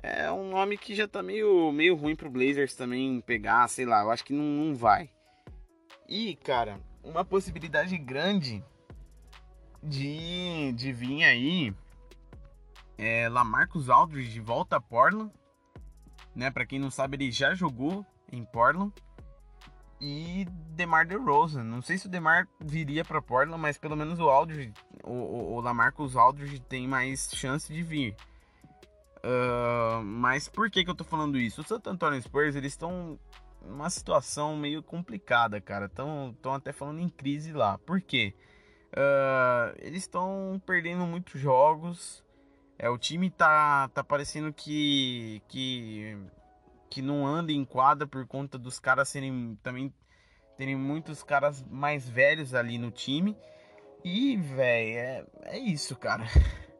é 0.03 0.29
um 0.29 0.49
nome 0.49 0.77
que 0.77 0.93
já 0.93 1.07
tá 1.07 1.23
meio, 1.23 1.71
meio 1.71 1.95
ruim 1.95 2.15
pro 2.15 2.29
Blazers 2.29 2.75
também 2.75 3.21
pegar, 3.21 3.67
sei 3.69 3.85
lá, 3.85 4.01
eu 4.01 4.11
acho 4.11 4.25
que 4.25 4.33
não, 4.33 4.43
não 4.43 4.75
vai. 4.75 5.09
E, 6.09 6.35
cara, 6.35 6.77
uma 7.01 7.23
possibilidade 7.23 7.97
grande 7.97 8.61
de, 9.81 10.73
de 10.73 10.91
vir 10.91 11.23
aí 11.23 11.73
é, 12.97 13.29
Lamarcus 13.29 13.89
Aldridge 13.89 14.31
de 14.31 14.41
volta 14.41 14.75
a 14.75 14.81
Portland. 14.81 15.31
Né? 16.35 16.51
Para 16.51 16.65
quem 16.65 16.79
não 16.79 16.91
sabe, 16.91 17.15
ele 17.15 17.31
já 17.31 17.53
jogou 17.53 18.05
em 18.31 18.43
Portland. 18.43 18.93
E 20.01 20.45
DeMar 20.71 21.07
DeRozan. 21.07 21.63
Não 21.63 21.81
sei 21.81 21.97
se 21.97 22.07
o 22.07 22.09
DeMar 22.09 22.45
viria 22.59 23.05
para 23.05 23.21
Portland, 23.21 23.61
mas 23.61 23.77
pelo 23.77 23.95
menos 23.95 24.19
o 24.19 24.29
Aldridge, 24.29 24.73
o, 25.01 25.13
o, 25.13 25.53
o 25.53 25.61
Lamarcus 25.61 26.17
Aldridge 26.17 26.59
tem 26.59 26.87
mais 26.87 27.31
chance 27.33 27.71
de 27.71 27.81
vir. 27.81 28.13
Uh, 29.25 30.03
mas 30.03 30.49
por 30.49 30.69
que, 30.69 30.83
que 30.83 30.89
eu 30.89 30.95
tô 30.95 31.03
falando 31.03 31.37
isso? 31.37 31.61
O 31.61 31.63
Santo 31.63 31.89
Antonio 31.89 32.21
Spurs, 32.21 32.55
eles 32.55 32.73
estão 32.73 33.17
numa 33.65 33.89
situação 33.89 34.55
meio 34.55 34.83
complicada, 34.83 35.61
cara. 35.61 35.85
Estão 35.85 36.35
até 36.53 36.73
falando 36.73 36.99
em 36.99 37.09
crise 37.09 37.53
lá. 37.53 37.77
Por 37.77 38.01
quê? 38.01 38.33
Uh, 38.91 39.73
eles 39.79 40.03
estão 40.03 40.61
perdendo 40.65 41.05
muitos 41.05 41.39
jogos. 41.39 42.23
É, 42.77 42.89
o 42.89 42.97
time 42.97 43.29
tá, 43.29 43.87
tá 43.89 44.03
parecendo 44.03 44.51
que, 44.51 45.41
que, 45.47 46.17
que 46.89 47.01
não 47.01 47.25
anda 47.25 47.51
em 47.51 47.63
quadra 47.63 48.05
por 48.05 48.27
conta 48.27 48.57
dos 48.57 48.79
caras 48.79 49.07
serem 49.09 49.57
também 49.63 49.93
terem 50.57 50.75
muitos 50.75 51.23
caras 51.23 51.63
mais 51.63 52.07
velhos 52.07 52.53
ali 52.53 52.77
no 52.77 52.91
time. 52.91 53.37
E, 54.03 54.35
velho, 54.35 54.97
é, 54.97 55.25
é 55.45 55.59
isso, 55.59 55.95
cara. 55.95 56.25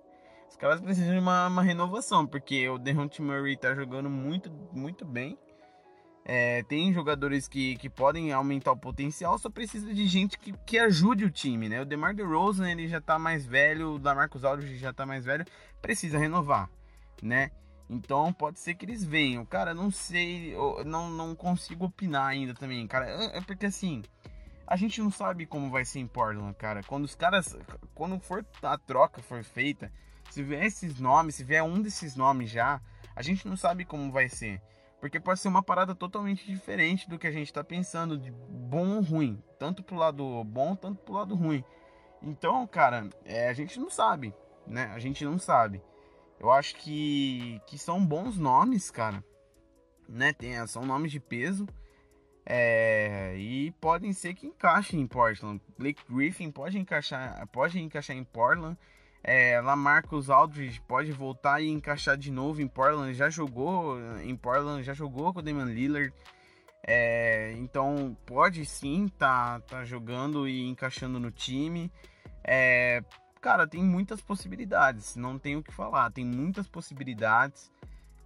Caras 0.64 0.80
precisam 0.80 1.12
de 1.12 1.20
uma, 1.20 1.48
uma 1.48 1.62
renovação, 1.62 2.26
porque 2.26 2.70
o 2.70 2.78
DeJounte 2.78 3.22
Murray 3.22 3.58
tá 3.58 3.76
jogando 3.76 4.10
muito, 4.10 4.50
muito 4.72 5.04
bem. 5.04 5.38
É, 6.24 6.64
tem 6.64 6.94
jogadores 6.94 7.50
que, 7.50 7.76
que 7.76 7.90
podem 7.90 8.32
aumentar 8.32 8.72
o 8.72 8.78
potencial, 8.78 9.38
só 9.38 9.50
precisa 9.50 9.94
de 9.94 10.08
gente 10.08 10.40
que, 10.40 10.54
que 10.66 10.80
ajude 10.80 11.26
o 11.26 11.30
time, 11.30 11.68
né? 11.68 11.82
O 11.82 11.86
DeMar 11.86 12.16
DeRozan, 12.16 12.72
ele 12.72 12.88
já 12.88 13.02
tá 13.02 13.20
mais 13.20 13.46
velho, 13.46 13.96
o 13.96 14.00
Damarcus 14.00 14.46
Aldridge 14.46 14.78
já 14.78 14.94
tá 14.94 15.06
mais 15.06 15.26
velho, 15.26 15.44
precisa 15.82 16.18
renovar, 16.18 16.70
né? 17.22 17.52
Então 17.90 18.32
pode 18.32 18.58
ser 18.58 18.76
que 18.76 18.86
eles 18.86 19.04
venham. 19.04 19.46
Cara, 19.46 19.74
não 19.74 19.92
sei, 19.92 20.56
não, 20.86 21.10
não 21.10 21.36
consigo 21.36 21.88
opinar 21.88 22.28
ainda 22.28 22.54
também, 22.54 22.88
cara. 22.88 23.10
É, 23.10 23.40
é 23.40 23.42
porque 23.42 23.66
assim, 23.66 24.02
a 24.66 24.78
gente 24.78 25.02
não 25.02 25.12
sabe 25.12 25.46
como 25.46 25.70
vai 25.70 25.84
ser 25.84 26.00
em 26.00 26.08
Portland, 26.08 26.54
cara. 26.54 26.82
Quando 26.84 27.04
os 27.04 27.16
caras, 27.16 27.54
quando 27.94 28.18
for 28.18 28.46
a 28.62 28.78
troca 28.78 29.22
for 29.22 29.44
feita, 29.44 29.92
se 30.34 30.42
vier 30.42 30.66
esses 30.66 31.00
nomes, 31.00 31.36
se 31.36 31.44
vier 31.44 31.64
um 31.64 31.80
desses 31.80 32.16
nomes 32.16 32.50
já, 32.50 32.82
a 33.16 33.22
gente 33.22 33.48
não 33.48 33.56
sabe 33.56 33.86
como 33.86 34.12
vai 34.12 34.28
ser. 34.28 34.60
Porque 35.00 35.20
pode 35.20 35.40
ser 35.40 35.48
uma 35.48 35.62
parada 35.62 35.94
totalmente 35.94 36.48
diferente 36.48 37.08
do 37.08 37.20
que 37.20 37.28
a 37.28 37.32
gente 37.32 37.48
está 37.48 37.64
pensando, 37.64 38.18
de 38.18 38.32
bom 38.32 38.96
ou 38.96 39.02
ruim. 39.02 39.44
Tanto 39.60 39.84
pro 39.84 39.96
lado 39.96 40.44
bom, 40.44 40.76
tanto 40.76 41.04
pro 41.04 41.14
lado 41.14 41.36
ruim. 41.36 41.64
Então, 42.20 42.66
cara, 42.66 43.10
é, 43.24 43.48
a 43.48 43.54
gente 43.54 43.80
não 43.80 43.92
sabe, 43.92 44.34
né? 44.66 44.86
A 44.96 44.98
gente 44.98 45.24
não 45.24 45.38
sabe. 45.38 45.84
Eu 46.40 46.50
acho 46.50 46.78
que, 46.78 47.62
que 47.68 47.78
são 47.78 48.04
bons 48.04 48.36
nomes, 48.36 48.90
cara. 48.90 49.24
Né? 50.10 50.34
Tem, 50.34 50.66
são 50.66 50.84
nomes 50.84 51.12
de 51.12 51.20
peso. 51.20 51.68
É, 52.44 53.36
e 53.38 53.72
podem 53.80 54.12
ser 54.14 54.34
que 54.34 54.48
encaixem 54.48 55.00
em 55.00 55.08
Portland. 55.08 55.62
Blake 55.78 56.02
Griffin 56.10 56.50
pode 56.50 56.80
encaixar, 56.80 57.48
pode 57.50 57.80
encaixar 57.80 58.16
em 58.16 58.24
Portland. 58.24 58.76
É, 59.24 59.62
Lamarcus 59.62 60.30
Aldridge 60.30 60.82
pode 60.82 61.12
voltar 61.14 61.62
e 61.62 61.70
encaixar 61.70 62.18
de 62.18 62.30
novo 62.30 62.62
em 62.62 62.68
Portland. 62.68 63.14
Já 63.14 63.30
jogou 63.30 63.98
em 64.22 64.36
Portland, 64.36 64.84
já 64.84 64.94
jogou 64.94 65.34
com 65.34 65.40
o 65.40 65.42
Damian 65.42 65.66
Lillard. 65.66 66.14
É, 66.86 67.54
então 67.54 68.18
pode 68.26 68.66
sim 68.66 69.08
tá, 69.08 69.62
tá 69.62 69.86
jogando 69.86 70.48
e 70.48 70.68
encaixando 70.68 71.20
no 71.20 71.32
time. 71.32 71.90
É, 72.44 73.02
cara, 73.40 73.66
tem 73.66 73.82
muitas 73.82 74.20
possibilidades, 74.22 75.16
não 75.16 75.40
tenho 75.40 75.60
o 75.60 75.64
que 75.64 75.72
falar, 75.72 76.12
tem 76.12 76.26
muitas 76.26 76.68
possibilidades. 76.68 77.72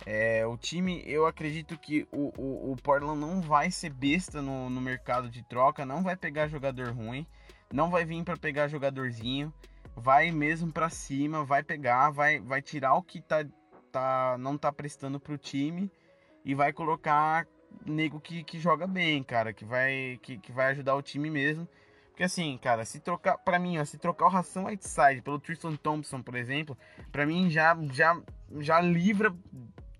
É, 0.05 0.45
o 0.45 0.57
time, 0.57 1.03
eu 1.05 1.25
acredito 1.25 1.77
que 1.77 2.07
o, 2.11 2.31
o, 2.37 2.71
o 2.71 2.75
Portland 2.77 3.19
não 3.19 3.41
vai 3.41 3.69
ser 3.69 3.91
besta 3.91 4.41
no, 4.41 4.69
no 4.69 4.81
mercado 4.81 5.29
de 5.29 5.43
troca, 5.43 5.85
não 5.85 6.03
vai 6.03 6.15
pegar 6.15 6.47
jogador 6.47 6.91
ruim, 6.91 7.25
não 7.71 7.89
vai 7.89 8.05
vir 8.05 8.23
para 8.23 8.37
pegar 8.37 8.67
jogadorzinho, 8.67 9.53
vai 9.97 10.31
mesmo 10.31 10.71
para 10.71 10.89
cima, 10.89 11.43
vai 11.43 11.63
pegar, 11.63 12.11
vai, 12.11 12.39
vai 12.39 12.61
tirar 12.61 12.93
o 12.93 13.01
que 13.01 13.19
tá, 13.19 13.43
tá, 13.91 14.37
não 14.39 14.55
tá 14.55 14.71
prestando 14.71 15.19
pro 15.19 15.39
time 15.39 15.91
e 16.45 16.53
vai 16.53 16.71
colocar 16.71 17.47
nego 17.83 18.19
que, 18.19 18.43
que 18.43 18.59
joga 18.59 18.85
bem, 18.85 19.23
cara, 19.23 19.51
que 19.51 19.65
vai, 19.65 20.19
que, 20.21 20.37
que 20.37 20.51
vai 20.51 20.67
ajudar 20.67 20.95
o 20.95 21.01
time 21.01 21.31
mesmo. 21.31 21.67
Porque 22.09 22.23
assim, 22.23 22.57
cara, 22.59 22.85
se 22.85 22.99
trocar, 22.99 23.39
para 23.39 23.57
mim, 23.57 23.79
ó, 23.79 23.85
se 23.85 23.97
trocar 23.97 24.27
o 24.27 24.29
Ração 24.29 24.65
Whiteside 24.65 25.21
pelo 25.23 25.39
Tristan 25.39 25.75
Thompson, 25.75 26.21
por 26.21 26.35
exemplo, 26.35 26.77
para 27.11 27.25
mim 27.25 27.49
já, 27.49 27.75
já, 27.91 28.19
já 28.59 28.79
livra 28.79 29.35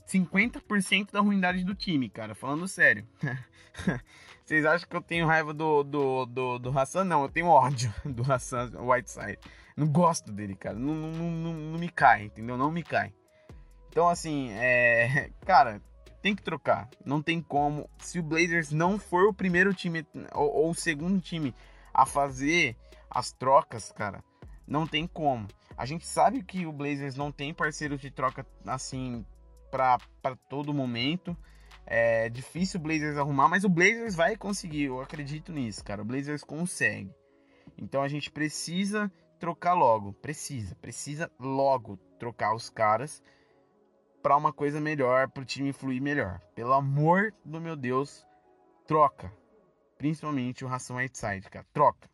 50% 0.07 1.11
da 1.11 1.19
ruindade 1.19 1.63
do 1.63 1.75
time, 1.75 2.09
cara, 2.09 2.33
falando 2.33 2.67
sério. 2.67 3.05
Vocês 4.45 4.65
acham 4.65 4.87
que 4.87 4.95
eu 4.95 5.01
tenho 5.01 5.27
raiva 5.27 5.53
do, 5.53 5.83
do, 5.83 6.25
do, 6.25 6.59
do 6.59 6.79
Hassan? 6.79 7.03
Não, 7.03 7.23
eu 7.23 7.29
tenho 7.29 7.47
ódio 7.47 7.93
do 8.05 8.23
Hassan 8.31 8.71
Whiteside. 8.79 9.39
Não 9.75 9.87
gosto 9.87 10.31
dele, 10.31 10.55
cara. 10.55 10.79
Não, 10.79 10.95
não, 10.95 11.11
não, 11.11 11.53
não 11.53 11.79
me 11.79 11.89
cai, 11.89 12.23
entendeu? 12.23 12.57
Não 12.57 12.71
me 12.71 12.81
cai. 12.81 13.13
Então, 13.89 14.07
assim, 14.07 14.49
é. 14.51 15.29
Cara, 15.45 15.81
tem 16.21 16.33
que 16.33 16.41
trocar. 16.41 16.89
Não 17.05 17.21
tem 17.21 17.41
como. 17.41 17.89
Se 17.99 18.19
o 18.19 18.23
Blazers 18.23 18.71
não 18.71 18.97
for 18.97 19.27
o 19.27 19.33
primeiro 19.33 19.73
time 19.73 20.05
ou, 20.33 20.49
ou 20.49 20.69
o 20.71 20.75
segundo 20.75 21.19
time 21.19 21.53
a 21.93 22.05
fazer 22.05 22.75
as 23.09 23.31
trocas, 23.31 23.91
cara, 23.91 24.23
não 24.67 24.85
tem 24.87 25.07
como. 25.07 25.47
A 25.77 25.85
gente 25.85 26.05
sabe 26.05 26.43
que 26.43 26.65
o 26.65 26.71
Blazers 26.71 27.15
não 27.15 27.31
tem 27.31 27.53
parceiro 27.53 27.97
de 27.97 28.09
troca 28.09 28.45
assim 28.65 29.25
para 29.69 30.35
todo 30.49 30.73
momento. 30.73 31.35
É 31.85 32.27
difícil 32.29 32.79
o 32.79 32.83
Blazers 32.83 33.17
arrumar, 33.17 33.47
mas 33.47 33.63
o 33.63 33.69
Blazers 33.69 34.13
vai 34.13 34.35
conseguir, 34.35 34.85
eu 34.85 34.99
acredito 34.99 35.53
nisso, 35.53 35.83
cara. 35.83 36.01
O 36.01 36.05
Blazers 36.05 36.43
consegue. 36.43 37.13
Então 37.77 38.01
a 38.01 38.07
gente 38.07 38.29
precisa 38.29 39.11
trocar 39.39 39.73
logo, 39.73 40.13
precisa, 40.13 40.75
precisa 40.75 41.31
logo 41.39 41.97
trocar 42.19 42.53
os 42.55 42.69
caras 42.69 43.23
para 44.21 44.35
uma 44.35 44.51
coisa 44.51 44.81
melhor, 44.81 45.29
para 45.29 45.43
o 45.43 45.45
time 45.45 45.71
fluir 45.71 46.01
melhor. 46.01 46.41
Pelo 46.53 46.73
amor 46.73 47.33
do 47.45 47.61
meu 47.61 47.75
Deus, 47.75 48.25
troca. 48.85 49.31
Principalmente 49.97 50.65
o 50.65 50.67
Ração 50.67 50.97
Whiteside, 50.97 51.49
cara. 51.49 51.65
Troca. 51.71 52.09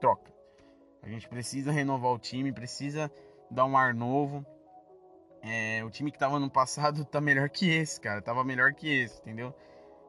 Troca. 0.00 0.30
A 1.02 1.08
gente 1.08 1.28
precisa 1.28 1.72
renovar 1.72 2.12
o 2.12 2.18
time, 2.18 2.52
precisa 2.52 3.10
dar 3.50 3.64
um 3.64 3.76
ar 3.76 3.94
novo. 3.94 4.44
É, 5.48 5.84
o 5.84 5.90
time 5.90 6.10
que 6.10 6.18
tava 6.18 6.40
no 6.40 6.50
passado 6.50 7.04
tá 7.04 7.20
melhor 7.20 7.48
que 7.48 7.70
esse, 7.70 8.00
cara. 8.00 8.20
Tava 8.20 8.42
melhor 8.42 8.74
que 8.74 8.88
esse, 8.88 9.20
entendeu? 9.20 9.54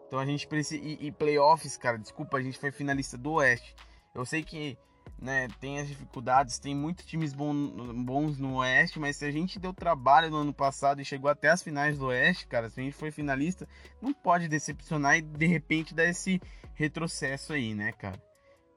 Então 0.08 0.18
a 0.18 0.26
gente 0.26 0.48
precisa. 0.48 0.84
E, 0.84 1.08
e 1.08 1.12
playoffs, 1.12 1.78
cara, 1.78 1.98
desculpa, 1.98 2.38
a 2.38 2.42
gente 2.42 2.58
foi 2.58 2.72
finalista 2.72 3.18
do 3.18 3.34
Oeste. 3.34 3.76
Eu 4.16 4.26
sei 4.26 4.44
que 4.44 4.78
né, 5.22 5.48
tem 5.60 5.80
as 5.80 5.88
dificuldades, 5.88 6.58
tem 6.58 6.76
muitos 6.76 7.06
times 7.06 7.34
bons 7.34 8.40
no 8.40 8.58
Oeste, 8.58 9.00
mas 9.00 9.18
se 9.18 9.26
a 9.26 9.32
gente 9.32 9.60
deu 9.60 9.74
trabalho 9.74 10.30
no 10.32 10.38
ano 10.38 10.54
passado 10.54 11.02
e 11.02 11.06
chegou 11.06 11.30
até 11.30 11.50
as 11.50 11.62
finais 11.62 12.00
do 12.00 12.08
Oeste, 12.08 12.48
cara, 12.48 12.70
se 12.70 12.80
a 12.80 12.84
gente 12.84 12.96
foi 12.96 13.12
finalista, 13.12 13.68
não 14.02 14.14
pode 14.14 14.48
decepcionar 14.48 15.18
e 15.18 15.22
de 15.22 15.46
repente 15.46 15.94
dar 15.94 16.06
esse 16.06 16.42
retrocesso 16.74 17.54
aí, 17.54 17.76
né, 17.76 17.92
cara? 17.92 18.27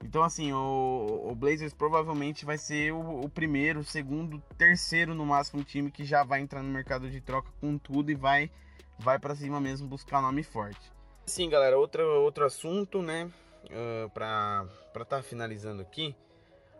Então, 0.02 0.22
assim, 0.22 0.52
o, 0.52 1.28
o 1.30 1.34
Blazers 1.34 1.74
provavelmente 1.74 2.44
vai 2.44 2.56
ser 2.56 2.92
o, 2.92 3.20
o, 3.20 3.28
primeiro, 3.28 3.84
segundo, 3.84 4.42
terceiro 4.56 5.14
no 5.14 5.26
máximo 5.26 5.62
time 5.62 5.90
que 5.90 6.04
já 6.04 6.24
vai 6.24 6.40
entrar 6.40 6.62
no 6.62 6.70
mercado 6.70 7.10
de 7.10 7.20
troca 7.20 7.50
com 7.60 7.76
tudo 7.76 8.10
e 8.10 8.14
vai, 8.14 8.50
vai 8.98 9.18
para 9.18 9.34
cima 9.34 9.60
mesmo 9.60 9.86
buscar 9.86 10.22
nome 10.22 10.42
forte. 10.42 10.90
Sim, 11.26 11.48
galera, 11.50 11.78
outro, 11.78 12.02
outro 12.22 12.46
assunto, 12.46 13.02
né? 13.02 13.30
Uh, 13.66 14.08
para 14.10 14.66
estar 14.88 15.04
tá 15.04 15.22
finalizando 15.22 15.82
aqui, 15.82 16.16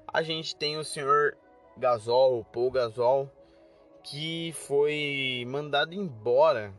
a 0.08 0.22
gente 0.22 0.56
tem 0.56 0.78
o 0.78 0.84
senhor 0.84 1.36
Gasol, 1.76 2.40
o 2.40 2.44
Paul 2.44 2.70
Gasol, 2.70 3.30
que 4.02 4.52
foi 4.66 5.44
mandado 5.46 5.94
embora, 5.94 6.72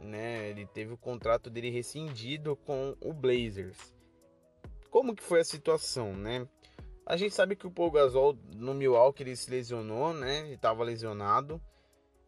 né? 0.00 0.48
Ele 0.48 0.66
teve 0.66 0.94
o 0.94 0.96
contrato 0.96 1.50
dele 1.50 1.70
rescindido 1.70 2.56
com 2.56 2.96
o 2.98 3.12
Blazers. 3.12 3.92
Como 4.92 5.16
que 5.16 5.24
foi 5.24 5.40
a 5.40 5.44
situação, 5.44 6.14
né? 6.14 6.46
A 7.04 7.16
gente 7.16 7.34
sabe 7.34 7.56
que 7.56 7.66
o 7.66 7.70
Paul 7.70 7.90
Gasol 7.90 8.38
no 8.54 8.74
Milwaukee 8.74 9.24
ele 9.24 9.34
se 9.34 9.50
lesionou, 9.50 10.14
né? 10.14 10.40
Ele 10.44 10.54
estava 10.54 10.84
lesionado. 10.84 11.56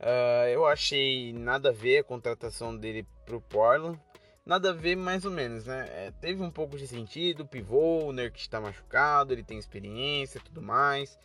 Uh, 0.00 0.48
eu 0.50 0.66
achei 0.66 1.32
nada 1.32 1.68
a 1.68 1.72
ver 1.72 1.98
a 1.98 2.04
contratação 2.04 2.76
dele 2.76 3.06
pro 3.24 3.40
Portland 3.40 4.00
nada 4.46 4.70
a 4.70 4.72
ver 4.72 4.96
mais 4.96 5.24
ou 5.24 5.30
menos, 5.30 5.66
né? 5.66 5.86
É, 5.90 6.10
teve 6.20 6.42
um 6.42 6.50
pouco 6.50 6.76
de 6.76 6.86
sentido, 6.86 7.46
pivô, 7.46 8.04
o 8.06 8.12
Nurkic 8.12 8.40
está 8.40 8.60
machucado, 8.60 9.32
ele 9.32 9.42
tem 9.42 9.58
experiência 9.58 10.40
tudo 10.40 10.60
mais, 10.60 11.18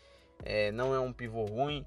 é, 0.44 0.72
não 0.72 0.94
é 0.94 1.00
um 1.00 1.12
pivô 1.12 1.46
ruim, 1.46 1.86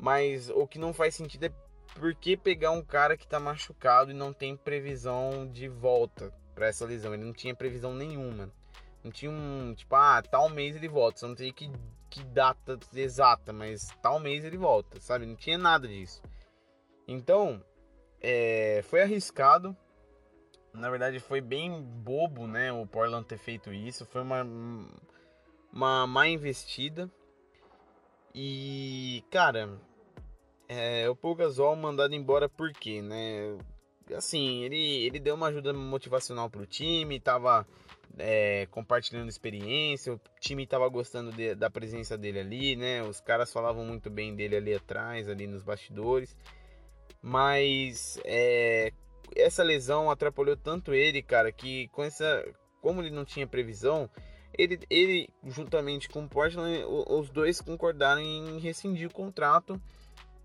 mas 0.00 0.48
o 0.50 0.66
que 0.66 0.78
não 0.78 0.92
faz 0.92 1.14
sentido 1.14 1.44
é 1.44 1.52
por 1.94 2.14
que 2.14 2.36
pegar 2.36 2.72
um 2.72 2.82
cara 2.82 3.16
que 3.16 3.24
está 3.24 3.38
machucado 3.38 4.10
e 4.10 4.14
não 4.14 4.32
tem 4.32 4.56
previsão 4.56 5.46
de 5.46 5.68
volta 5.68 6.32
para 6.54 6.66
essa 6.66 6.84
lesão, 6.84 7.14
ele 7.14 7.24
não 7.24 7.32
tinha 7.32 7.54
previsão 7.54 7.94
nenhuma, 7.94 8.50
não 9.02 9.10
tinha 9.10 9.30
um, 9.30 9.74
tipo, 9.74 9.94
ah, 9.94 10.22
tal 10.22 10.48
mês 10.48 10.76
ele 10.76 10.88
volta, 10.88 11.18
você 11.18 11.26
não 11.26 11.34
tem 11.34 11.52
que, 11.52 11.70
que 12.08 12.22
data 12.24 12.78
exata, 12.94 13.52
mas 13.52 13.88
tal 14.02 14.18
mês 14.20 14.44
ele 14.44 14.56
volta, 14.56 15.00
sabe? 15.00 15.26
Não 15.26 15.36
tinha 15.36 15.58
nada 15.58 15.88
disso. 15.88 16.22
Então, 17.06 17.62
é, 18.20 18.80
foi 18.84 19.02
arriscado, 19.02 19.76
na 20.72 20.88
verdade, 20.88 21.20
foi 21.20 21.40
bem 21.40 21.82
bobo, 21.82 22.46
né? 22.46 22.72
O 22.72 22.86
Portland 22.86 23.26
ter 23.26 23.38
feito 23.38 23.72
isso. 23.72 24.06
Foi 24.06 24.22
uma, 24.22 24.46
uma 25.72 26.06
má 26.06 26.26
investida. 26.26 27.10
E, 28.34 29.22
cara, 29.30 29.78
é, 30.66 31.08
o 31.10 31.14
Paul 31.14 31.36
mandado 31.76 32.14
embora 32.14 32.48
por 32.48 32.72
quê, 32.72 33.02
né? 33.02 33.58
Assim, 34.16 34.62
ele, 34.64 35.04
ele 35.04 35.20
deu 35.20 35.34
uma 35.34 35.48
ajuda 35.48 35.72
motivacional 35.74 36.48
pro 36.48 36.66
time, 36.66 37.20
tava 37.20 37.66
é, 38.18 38.66
compartilhando 38.70 39.28
experiência, 39.28 40.12
o 40.12 40.20
time 40.38 40.66
tava 40.66 40.88
gostando 40.88 41.32
de, 41.32 41.54
da 41.54 41.70
presença 41.70 42.16
dele 42.16 42.40
ali, 42.40 42.76
né? 42.76 43.02
Os 43.02 43.20
caras 43.20 43.52
falavam 43.52 43.84
muito 43.84 44.10
bem 44.10 44.34
dele 44.34 44.56
ali 44.56 44.74
atrás, 44.74 45.28
ali 45.28 45.46
nos 45.46 45.62
bastidores. 45.62 46.36
Mas 47.20 48.18
é, 48.24 48.92
essa 49.36 49.62
lesão 49.62 50.10
atrapalhou 50.10 50.56
tanto 50.56 50.92
ele, 50.92 51.22
cara, 51.22 51.52
que 51.52 51.88
com 51.88 52.02
essa, 52.02 52.44
como 52.80 53.00
ele 53.00 53.10
não 53.10 53.24
tinha 53.24 53.46
previsão, 53.46 54.10
ele, 54.56 54.78
ele 54.90 55.28
juntamente 55.44 56.08
com 56.08 56.24
o 56.24 56.28
Portland, 56.28 56.84
os 57.08 57.30
dois 57.30 57.60
concordaram 57.60 58.20
em 58.20 58.58
rescindir 58.58 59.08
o 59.08 59.12
contrato. 59.12 59.80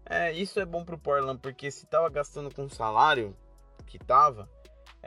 É, 0.06 0.32
isso 0.32 0.60
é 0.60 0.66
bom 0.66 0.86
pro 0.86 0.98
Portland, 0.98 1.40
porque 1.42 1.70
se 1.70 1.86
tava 1.86 2.10
gastando 2.10 2.54
com 2.54 2.64
o 2.64 2.70
salário 2.70 3.36
que 3.86 4.00
tava, 4.00 4.50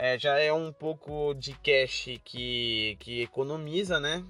é, 0.03 0.19
já 0.19 0.39
é 0.39 0.51
um 0.51 0.73
pouco 0.73 1.35
de 1.35 1.53
cash 1.53 2.19
que, 2.25 2.97
que 2.99 3.21
economiza, 3.21 4.01
né? 4.01 4.25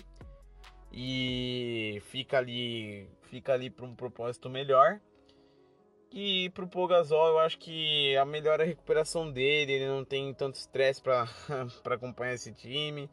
E 0.93 2.03
fica 2.07 2.39
ali, 2.39 3.09
fica 3.31 3.53
ali 3.53 3.71
para 3.71 3.87
um 3.87 3.95
propósito 3.95 4.51
melhor. 4.51 5.01
E 6.11 6.51
pro 6.51 6.67
Pogazol, 6.67 7.29
eu 7.29 7.39
acho 7.39 7.57
que 7.57 8.17
a 8.17 8.25
melhor 8.25 8.61
a 8.61 8.65
recuperação 8.65 9.31
dele, 9.31 9.75
ele 9.75 9.87
não 9.87 10.05
tem 10.05 10.35
tanto 10.35 10.57
estresse 10.57 11.01
para 11.01 11.29
acompanhar 11.87 12.35
esse 12.35 12.51
time, 12.51 13.09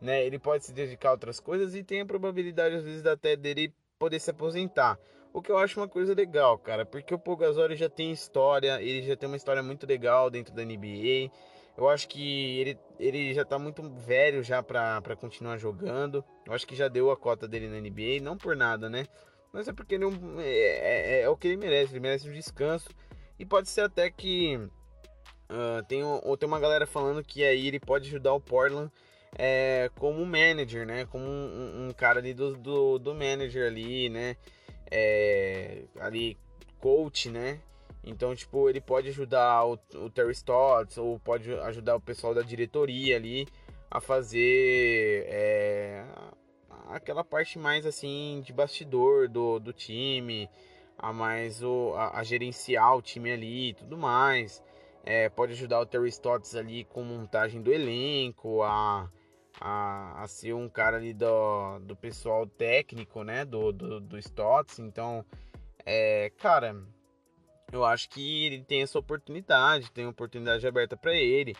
né? 0.00 0.26
Ele 0.26 0.40
pode 0.40 0.64
se 0.64 0.72
dedicar 0.72 1.10
a 1.10 1.12
outras 1.12 1.38
coisas 1.38 1.72
e 1.76 1.84
tem 1.84 2.00
a 2.00 2.06
probabilidade 2.06 2.74
às 2.74 2.82
vezes 2.82 3.06
até 3.06 3.36
dele 3.36 3.72
poder 3.96 4.18
se 4.18 4.28
aposentar. 4.28 4.98
O 5.32 5.40
que 5.40 5.52
eu 5.52 5.56
acho 5.56 5.78
uma 5.78 5.88
coisa 5.88 6.12
legal, 6.14 6.58
cara, 6.58 6.84
porque 6.84 7.14
o 7.14 7.18
Pogazol 7.18 7.72
já 7.76 7.88
tem 7.88 8.10
história, 8.10 8.82
ele 8.82 9.06
já 9.06 9.16
tem 9.16 9.28
uma 9.28 9.36
história 9.36 9.62
muito 9.62 9.86
legal 9.86 10.28
dentro 10.28 10.52
da 10.52 10.64
NBA. 10.64 11.30
Eu 11.76 11.88
acho 11.88 12.06
que 12.08 12.58
ele, 12.58 12.78
ele 12.98 13.34
já 13.34 13.44
tá 13.44 13.58
muito 13.58 13.82
velho 13.82 14.42
já 14.42 14.62
para 14.62 15.16
continuar 15.16 15.56
jogando. 15.56 16.24
Eu 16.46 16.52
acho 16.52 16.66
que 16.66 16.76
já 16.76 16.88
deu 16.88 17.10
a 17.10 17.16
cota 17.16 17.48
dele 17.48 17.68
na 17.68 17.80
NBA, 17.80 18.22
não 18.22 18.36
por 18.36 18.54
nada, 18.54 18.90
né? 18.90 19.06
mas 19.52 19.68
é 19.68 19.72
porque 19.72 19.94
ele 19.94 20.04
é, 20.38 20.42
é, 20.42 21.18
é, 21.18 21.20
é, 21.22 21.28
o 21.28 21.36
que 21.36 21.46
ele 21.48 21.56
merece, 21.58 21.92
ele 21.92 22.00
merece 22.00 22.28
um 22.28 22.32
descanso. 22.32 22.88
E 23.38 23.44
pode 23.44 23.68
ser 23.68 23.82
até 23.82 24.10
que 24.10 24.56
uh, 24.56 25.82
tem, 25.86 26.02
ou 26.02 26.36
tem 26.36 26.48
uma 26.48 26.58
galera 26.58 26.86
falando 26.86 27.22
que 27.22 27.44
aí 27.44 27.66
ele 27.66 27.78
pode 27.78 28.08
ajudar 28.08 28.32
o 28.32 28.40
Portland 28.40 28.90
é, 29.36 29.90
como 29.98 30.24
manager, 30.24 30.86
né? 30.86 31.04
Como 31.06 31.24
um, 31.24 31.88
um 31.88 31.92
cara 31.92 32.18
ali 32.18 32.32
do, 32.32 32.56
do, 32.56 32.98
do, 32.98 33.14
manager 33.14 33.66
ali, 33.66 34.08
né? 34.08 34.36
É, 34.90 35.84
ali, 36.00 36.38
coach, 36.80 37.30
né? 37.30 37.60
Então, 38.04 38.34
tipo, 38.34 38.68
ele 38.68 38.80
pode 38.80 39.08
ajudar 39.08 39.64
o, 39.64 39.78
o 39.94 40.10
Terry 40.10 40.32
Stotts 40.32 40.98
ou 40.98 41.20
pode 41.20 41.52
ajudar 41.52 41.96
o 41.96 42.00
pessoal 42.00 42.34
da 42.34 42.42
diretoria 42.42 43.16
ali 43.16 43.46
a 43.90 44.00
fazer 44.00 45.24
é, 45.28 46.04
aquela 46.88 47.22
parte 47.22 47.58
mais 47.58 47.86
assim 47.86 48.42
de 48.44 48.52
bastidor 48.52 49.28
do, 49.28 49.60
do 49.60 49.72
time, 49.72 50.48
a 50.98 51.12
mais 51.12 51.62
o, 51.62 51.92
a, 51.94 52.18
a 52.18 52.24
gerenciar 52.24 52.96
o 52.96 53.02
time 53.02 53.30
ali 53.30 53.70
e 53.70 53.74
tudo 53.74 53.96
mais. 53.96 54.62
É, 55.04 55.28
pode 55.28 55.52
ajudar 55.52 55.80
o 55.80 55.86
Terry 55.86 56.08
Stotts 56.08 56.54
ali 56.54 56.84
com 56.84 57.02
montagem 57.02 57.60
do 57.60 57.72
elenco, 57.72 58.62
a, 58.62 59.10
a, 59.60 60.22
a 60.22 60.26
ser 60.28 60.54
um 60.54 60.68
cara 60.68 60.96
ali 60.96 61.12
do, 61.12 61.78
do 61.80 61.96
pessoal 61.96 62.46
técnico, 62.46 63.22
né, 63.22 63.44
do, 63.44 63.72
do, 63.72 64.00
do 64.00 64.18
Stotts. 64.18 64.78
Então, 64.78 65.24
é, 65.84 66.30
cara, 66.38 66.76
eu 67.72 67.84
acho 67.84 68.08
que 68.10 68.46
ele 68.46 68.62
tem 68.62 68.82
essa 68.82 68.98
oportunidade, 68.98 69.90
tem 69.90 70.06
oportunidade 70.06 70.66
aberta 70.66 70.96
para 70.96 71.14
ele. 71.14 71.56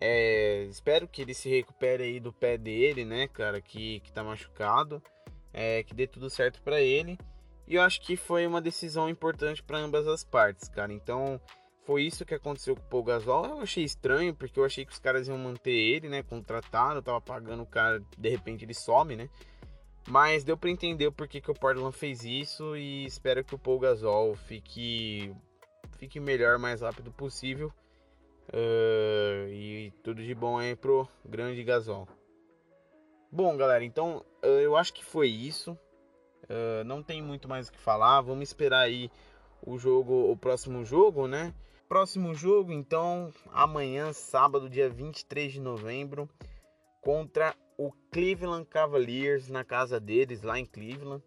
É, 0.00 0.64
espero 0.70 1.08
que 1.08 1.22
ele 1.22 1.34
se 1.34 1.48
recupere 1.48 2.04
aí 2.04 2.20
do 2.20 2.32
pé 2.32 2.56
dele, 2.56 3.04
né, 3.04 3.28
cara, 3.28 3.60
que, 3.60 4.00
que 4.00 4.12
tá 4.12 4.22
machucado. 4.22 5.02
É, 5.52 5.82
que 5.82 5.94
dê 5.94 6.06
tudo 6.06 6.28
certo 6.28 6.62
para 6.62 6.80
ele. 6.80 7.18
E 7.66 7.74
eu 7.74 7.82
acho 7.82 8.00
que 8.00 8.16
foi 8.16 8.46
uma 8.46 8.60
decisão 8.60 9.08
importante 9.08 9.62
para 9.62 9.78
ambas 9.78 10.06
as 10.06 10.22
partes, 10.22 10.68
cara. 10.68 10.92
Então, 10.92 11.40
foi 11.86 12.02
isso 12.02 12.24
que 12.24 12.34
aconteceu 12.34 12.76
com 12.76 12.82
o 12.82 12.88
Paul 12.88 13.04
Gasol. 13.04 13.46
Eu 13.46 13.60
achei 13.60 13.82
estranho, 13.84 14.34
porque 14.34 14.60
eu 14.60 14.64
achei 14.64 14.84
que 14.84 14.92
os 14.92 14.98
caras 14.98 15.28
iam 15.28 15.38
manter 15.38 15.72
ele, 15.72 16.08
né? 16.08 16.22
Contratado, 16.22 17.00
tava 17.00 17.20
pagando 17.20 17.62
o 17.62 17.66
cara, 17.66 18.00
de 18.18 18.28
repente 18.28 18.64
ele 18.64 18.74
some, 18.74 19.16
né? 19.16 19.28
Mas 20.08 20.44
deu 20.44 20.56
para 20.56 20.70
entender 20.70 21.06
o 21.06 21.12
porquê 21.12 21.40
que 21.40 21.50
o 21.50 21.54
Portland 21.54 21.96
fez 21.96 22.24
isso 22.24 22.76
e 22.76 23.04
espero 23.04 23.44
que 23.44 23.54
o 23.54 23.58
Paul 23.58 23.80
Gasol 23.80 24.36
fique, 24.36 25.34
fique 25.96 26.20
melhor, 26.20 26.58
mais 26.58 26.80
rápido 26.80 27.10
possível. 27.10 27.72
Uh, 28.48 29.48
e 29.48 29.92
tudo 30.04 30.22
de 30.22 30.34
bom 30.34 30.58
aí 30.58 30.76
pro 30.76 31.08
grande 31.24 31.64
Gasol. 31.64 32.06
Bom, 33.30 33.56
galera, 33.56 33.84
então 33.84 34.24
uh, 34.42 34.46
eu 34.46 34.76
acho 34.76 34.92
que 34.92 35.04
foi 35.04 35.28
isso. 35.28 35.72
Uh, 36.44 36.84
não 36.84 37.02
tem 37.02 37.20
muito 37.20 37.48
mais 37.48 37.68
o 37.68 37.72
que 37.72 37.78
falar. 37.78 38.20
Vamos 38.20 38.48
esperar 38.48 38.80
aí 38.80 39.10
o 39.60 39.76
jogo, 39.78 40.30
o 40.30 40.36
próximo 40.36 40.84
jogo, 40.84 41.26
né? 41.26 41.52
Próximo 41.88 42.34
jogo, 42.34 42.72
então, 42.72 43.32
amanhã, 43.52 44.12
sábado, 44.12 44.68
dia 44.68 44.88
23 44.88 45.52
de 45.52 45.60
novembro, 45.60 46.28
contra 47.00 47.54
o 47.78 47.92
Cleveland 48.10 48.64
Cavaliers 48.66 49.48
na 49.48 49.64
casa 49.64 50.00
deles, 50.00 50.42
lá 50.42 50.58
em 50.58 50.66
Cleveland. 50.66 51.22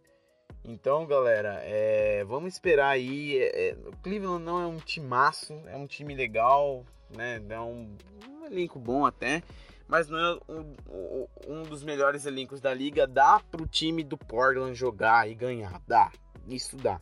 Então, 0.63 1.05
galera, 1.05 1.59
é, 1.63 2.23
vamos 2.25 2.53
esperar 2.53 2.89
aí. 2.89 3.37
É, 3.37 3.69
é, 3.69 3.77
o 3.87 3.95
Cleveland 4.03 4.43
não 4.43 4.61
é 4.61 4.67
um 4.67 4.77
timaço, 4.77 5.53
é 5.67 5.75
um 5.75 5.87
time 5.87 6.13
legal, 6.13 6.85
né? 7.15 7.41
É 7.49 7.59
um, 7.59 7.95
um 8.27 8.45
elenco 8.45 8.79
bom 8.79 9.05
até 9.05 9.41
mas 9.89 10.07
não 10.07 10.19
é 10.19 10.39
um, 10.47 11.27
um, 11.47 11.63
dos 11.63 11.83
melhores 11.83 12.27
elencos 12.27 12.61
da 12.61 12.71
liga. 12.71 13.07
Dá 13.07 13.41
pro 13.51 13.65
time 13.65 14.03
do 14.03 14.15
Portland 14.15 14.75
jogar 14.75 15.27
e 15.27 15.33
ganhar, 15.33 15.81
dá, 15.87 16.11
isso 16.47 16.77
dá. 16.77 17.01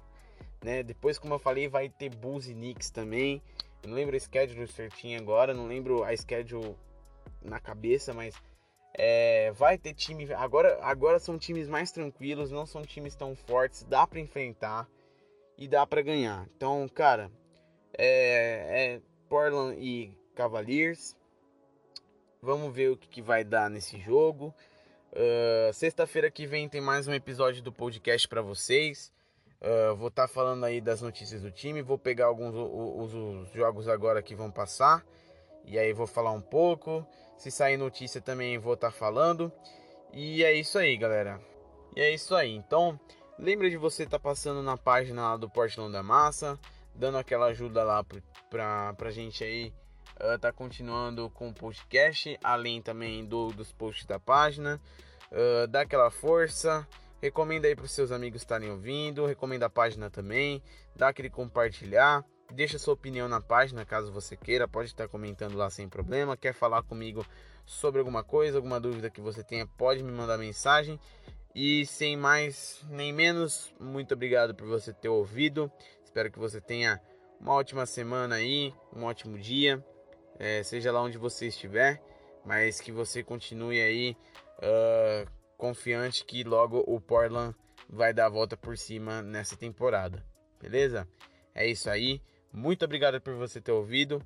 Né? 0.63 0.81
Depois, 0.83 1.19
como 1.19 1.33
eu 1.33 1.39
falei, 1.39 1.67
vai 1.67 1.89
ter 1.89 2.09
Bulls 2.09 2.47
e 2.47 2.53
Knicks 2.53 2.89
também. 2.89 3.41
Eu 3.83 3.89
não 3.89 3.95
lembro 3.95 4.15
a 4.15 4.19
schedule 4.19 4.65
certinho 4.67 5.19
agora, 5.19 5.53
não 5.53 5.67
lembro 5.67 6.01
a 6.05 6.15
schedule 6.15 6.77
na 7.41 7.59
cabeça, 7.59 8.13
mas 8.13 8.35
é, 8.97 9.51
vai 9.51 9.77
ter 9.77 9.93
time. 9.93 10.33
Agora, 10.33 10.79
agora 10.81 11.19
são 11.19 11.37
times 11.37 11.69
mais 11.69 11.91
tranquilos, 11.91 12.49
não 12.49 12.65
são 12.65 12.81
times 12.81 13.15
tão 13.15 13.35
fortes, 13.35 13.83
dá 13.83 14.07
para 14.07 14.19
enfrentar 14.19 14.89
e 15.55 15.67
dá 15.67 15.85
para 15.85 16.01
ganhar. 16.01 16.47
Então, 16.55 16.89
cara, 16.89 17.31
é, 17.95 18.95
é 18.95 19.01
Portland 19.29 19.77
e 19.79 20.11
Cavaliers. 20.35 21.15
Vamos 22.41 22.73
ver 22.73 22.91
o 22.91 22.97
que, 22.97 23.07
que 23.07 23.21
vai 23.21 23.43
dar 23.43 23.69
nesse 23.69 23.99
jogo. 23.99 24.53
Uh, 25.11 25.73
Sexta-feira 25.73 26.29
que 26.29 26.45
vem 26.45 26.67
tem 26.67 26.81
mais 26.81 27.07
um 27.07 27.13
episódio 27.13 27.61
do 27.61 27.71
podcast 27.71 28.27
para 28.27 28.41
vocês. 28.41 29.11
Uh, 29.59 29.95
vou 29.95 30.09
estar 30.09 30.27
tá 30.27 30.33
falando 30.33 30.63
aí 30.63 30.79
das 30.79 31.01
notícias 31.01 31.41
do 31.41 31.51
time. 31.51 31.81
Vou 31.81 31.97
pegar 31.97 32.25
alguns 32.25 32.53
os, 32.53 33.13
os, 33.13 33.51
jogos 33.53 33.87
agora 33.87 34.21
que 34.21 34.35
vão 34.35 34.51
passar. 34.51 35.03
E 35.65 35.77
aí 35.77 35.93
vou 35.93 36.07
falar 36.07 36.31
um 36.31 36.41
pouco. 36.41 37.05
Se 37.37 37.51
sair 37.51 37.77
notícia 37.77 38.19
também 38.19 38.57
vou 38.57 38.73
estar 38.73 38.91
tá 38.91 38.97
falando. 38.97 39.51
E 40.11 40.43
é 40.43 40.53
isso 40.53 40.77
aí, 40.77 40.97
galera. 40.97 41.39
E 41.95 42.01
é 42.01 42.13
isso 42.13 42.35
aí. 42.35 42.55
Então, 42.55 42.99
lembra 43.37 43.69
de 43.69 43.77
você 43.77 44.03
estar 44.03 44.17
tá 44.17 44.23
passando 44.23 44.63
na 44.63 44.75
página 44.75 45.21
lá 45.21 45.37
do 45.37 45.49
Portland 45.49 45.91
da 45.91 46.01
Massa. 46.01 46.59
Dando 46.95 47.17
aquela 47.19 47.47
ajuda 47.47 47.83
lá 47.83 48.03
pra, 48.49 48.93
pra 48.95 49.11
gente 49.11 49.43
aí 49.43 49.71
uh, 50.19 50.37
tá 50.39 50.51
continuando 50.51 51.29
com 51.29 51.49
o 51.49 51.53
podcast, 51.53 52.37
além 52.43 52.81
também 52.81 53.23
do, 53.23 53.49
dos 53.49 53.71
posts 53.71 54.05
da 54.05 54.19
página. 54.19 54.81
Uh, 55.31 55.67
dá 55.67 55.81
aquela 55.81 56.09
força, 56.09 56.87
recomenda 57.21 57.67
aí 57.67 57.75
para 57.75 57.85
os 57.85 57.91
seus 57.91 58.11
amigos 58.11 58.41
estarem 58.41 58.71
ouvindo, 58.71 59.25
recomenda 59.25 59.67
a 59.67 59.69
página 59.69 60.09
também, 60.09 60.63
dá 60.95 61.09
aquele 61.09 61.29
compartilhar, 61.29 62.23
deixa 62.51 62.79
sua 62.79 62.93
opinião 62.93 63.27
na 63.27 63.41
página 63.41 63.85
caso 63.85 64.11
você 64.11 64.35
queira, 64.35 64.67
pode 64.67 64.89
estar 64.89 65.07
comentando 65.07 65.55
lá 65.55 65.69
sem 65.69 65.87
problema. 65.87 66.37
Quer 66.37 66.53
falar 66.53 66.83
comigo 66.83 67.25
sobre 67.65 67.99
alguma 67.99 68.23
coisa, 68.23 68.57
alguma 68.57 68.79
dúvida 68.79 69.09
que 69.09 69.21
você 69.21 69.43
tenha, 69.43 69.65
pode 69.65 70.03
me 70.03 70.11
mandar 70.11 70.37
mensagem. 70.37 70.99
E 71.53 71.85
sem 71.85 72.15
mais 72.15 72.81
nem 72.89 73.11
menos, 73.11 73.73
muito 73.79 74.13
obrigado 74.13 74.53
por 74.53 74.67
você 74.67 74.93
ter 74.93 75.09
ouvido. 75.09 75.71
Espero 76.03 76.31
que 76.31 76.39
você 76.39 76.61
tenha 76.61 77.01
uma 77.39 77.53
ótima 77.53 77.85
semana 77.85 78.35
aí, 78.35 78.73
um 78.95 79.03
ótimo 79.03 79.37
dia 79.37 79.83
é, 80.39 80.61
seja 80.63 80.91
lá 80.91 81.01
onde 81.01 81.17
você 81.17 81.47
estiver, 81.47 82.01
mas 82.45 82.79
que 82.79 82.91
você 82.91 83.23
continue 83.23 83.81
aí 83.81 84.15
uh, 84.59 85.29
confiante 85.57 86.23
que 86.23 86.43
logo 86.43 86.83
o 86.87 87.01
Portland 87.01 87.55
vai 87.89 88.13
dar 88.13 88.27
a 88.27 88.29
volta 88.29 88.55
por 88.55 88.77
cima 88.77 89.21
nessa 89.21 89.55
temporada, 89.57 90.23
beleza? 90.61 91.07
É 91.53 91.65
isso 91.67 91.89
aí, 91.89 92.21
muito 92.51 92.85
obrigado 92.85 93.19
por 93.21 93.33
você 93.35 93.61
ter 93.61 93.71
ouvido 93.71 94.21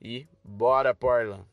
e 0.00 0.26
bora 0.44 0.94
Portland! 0.94 1.44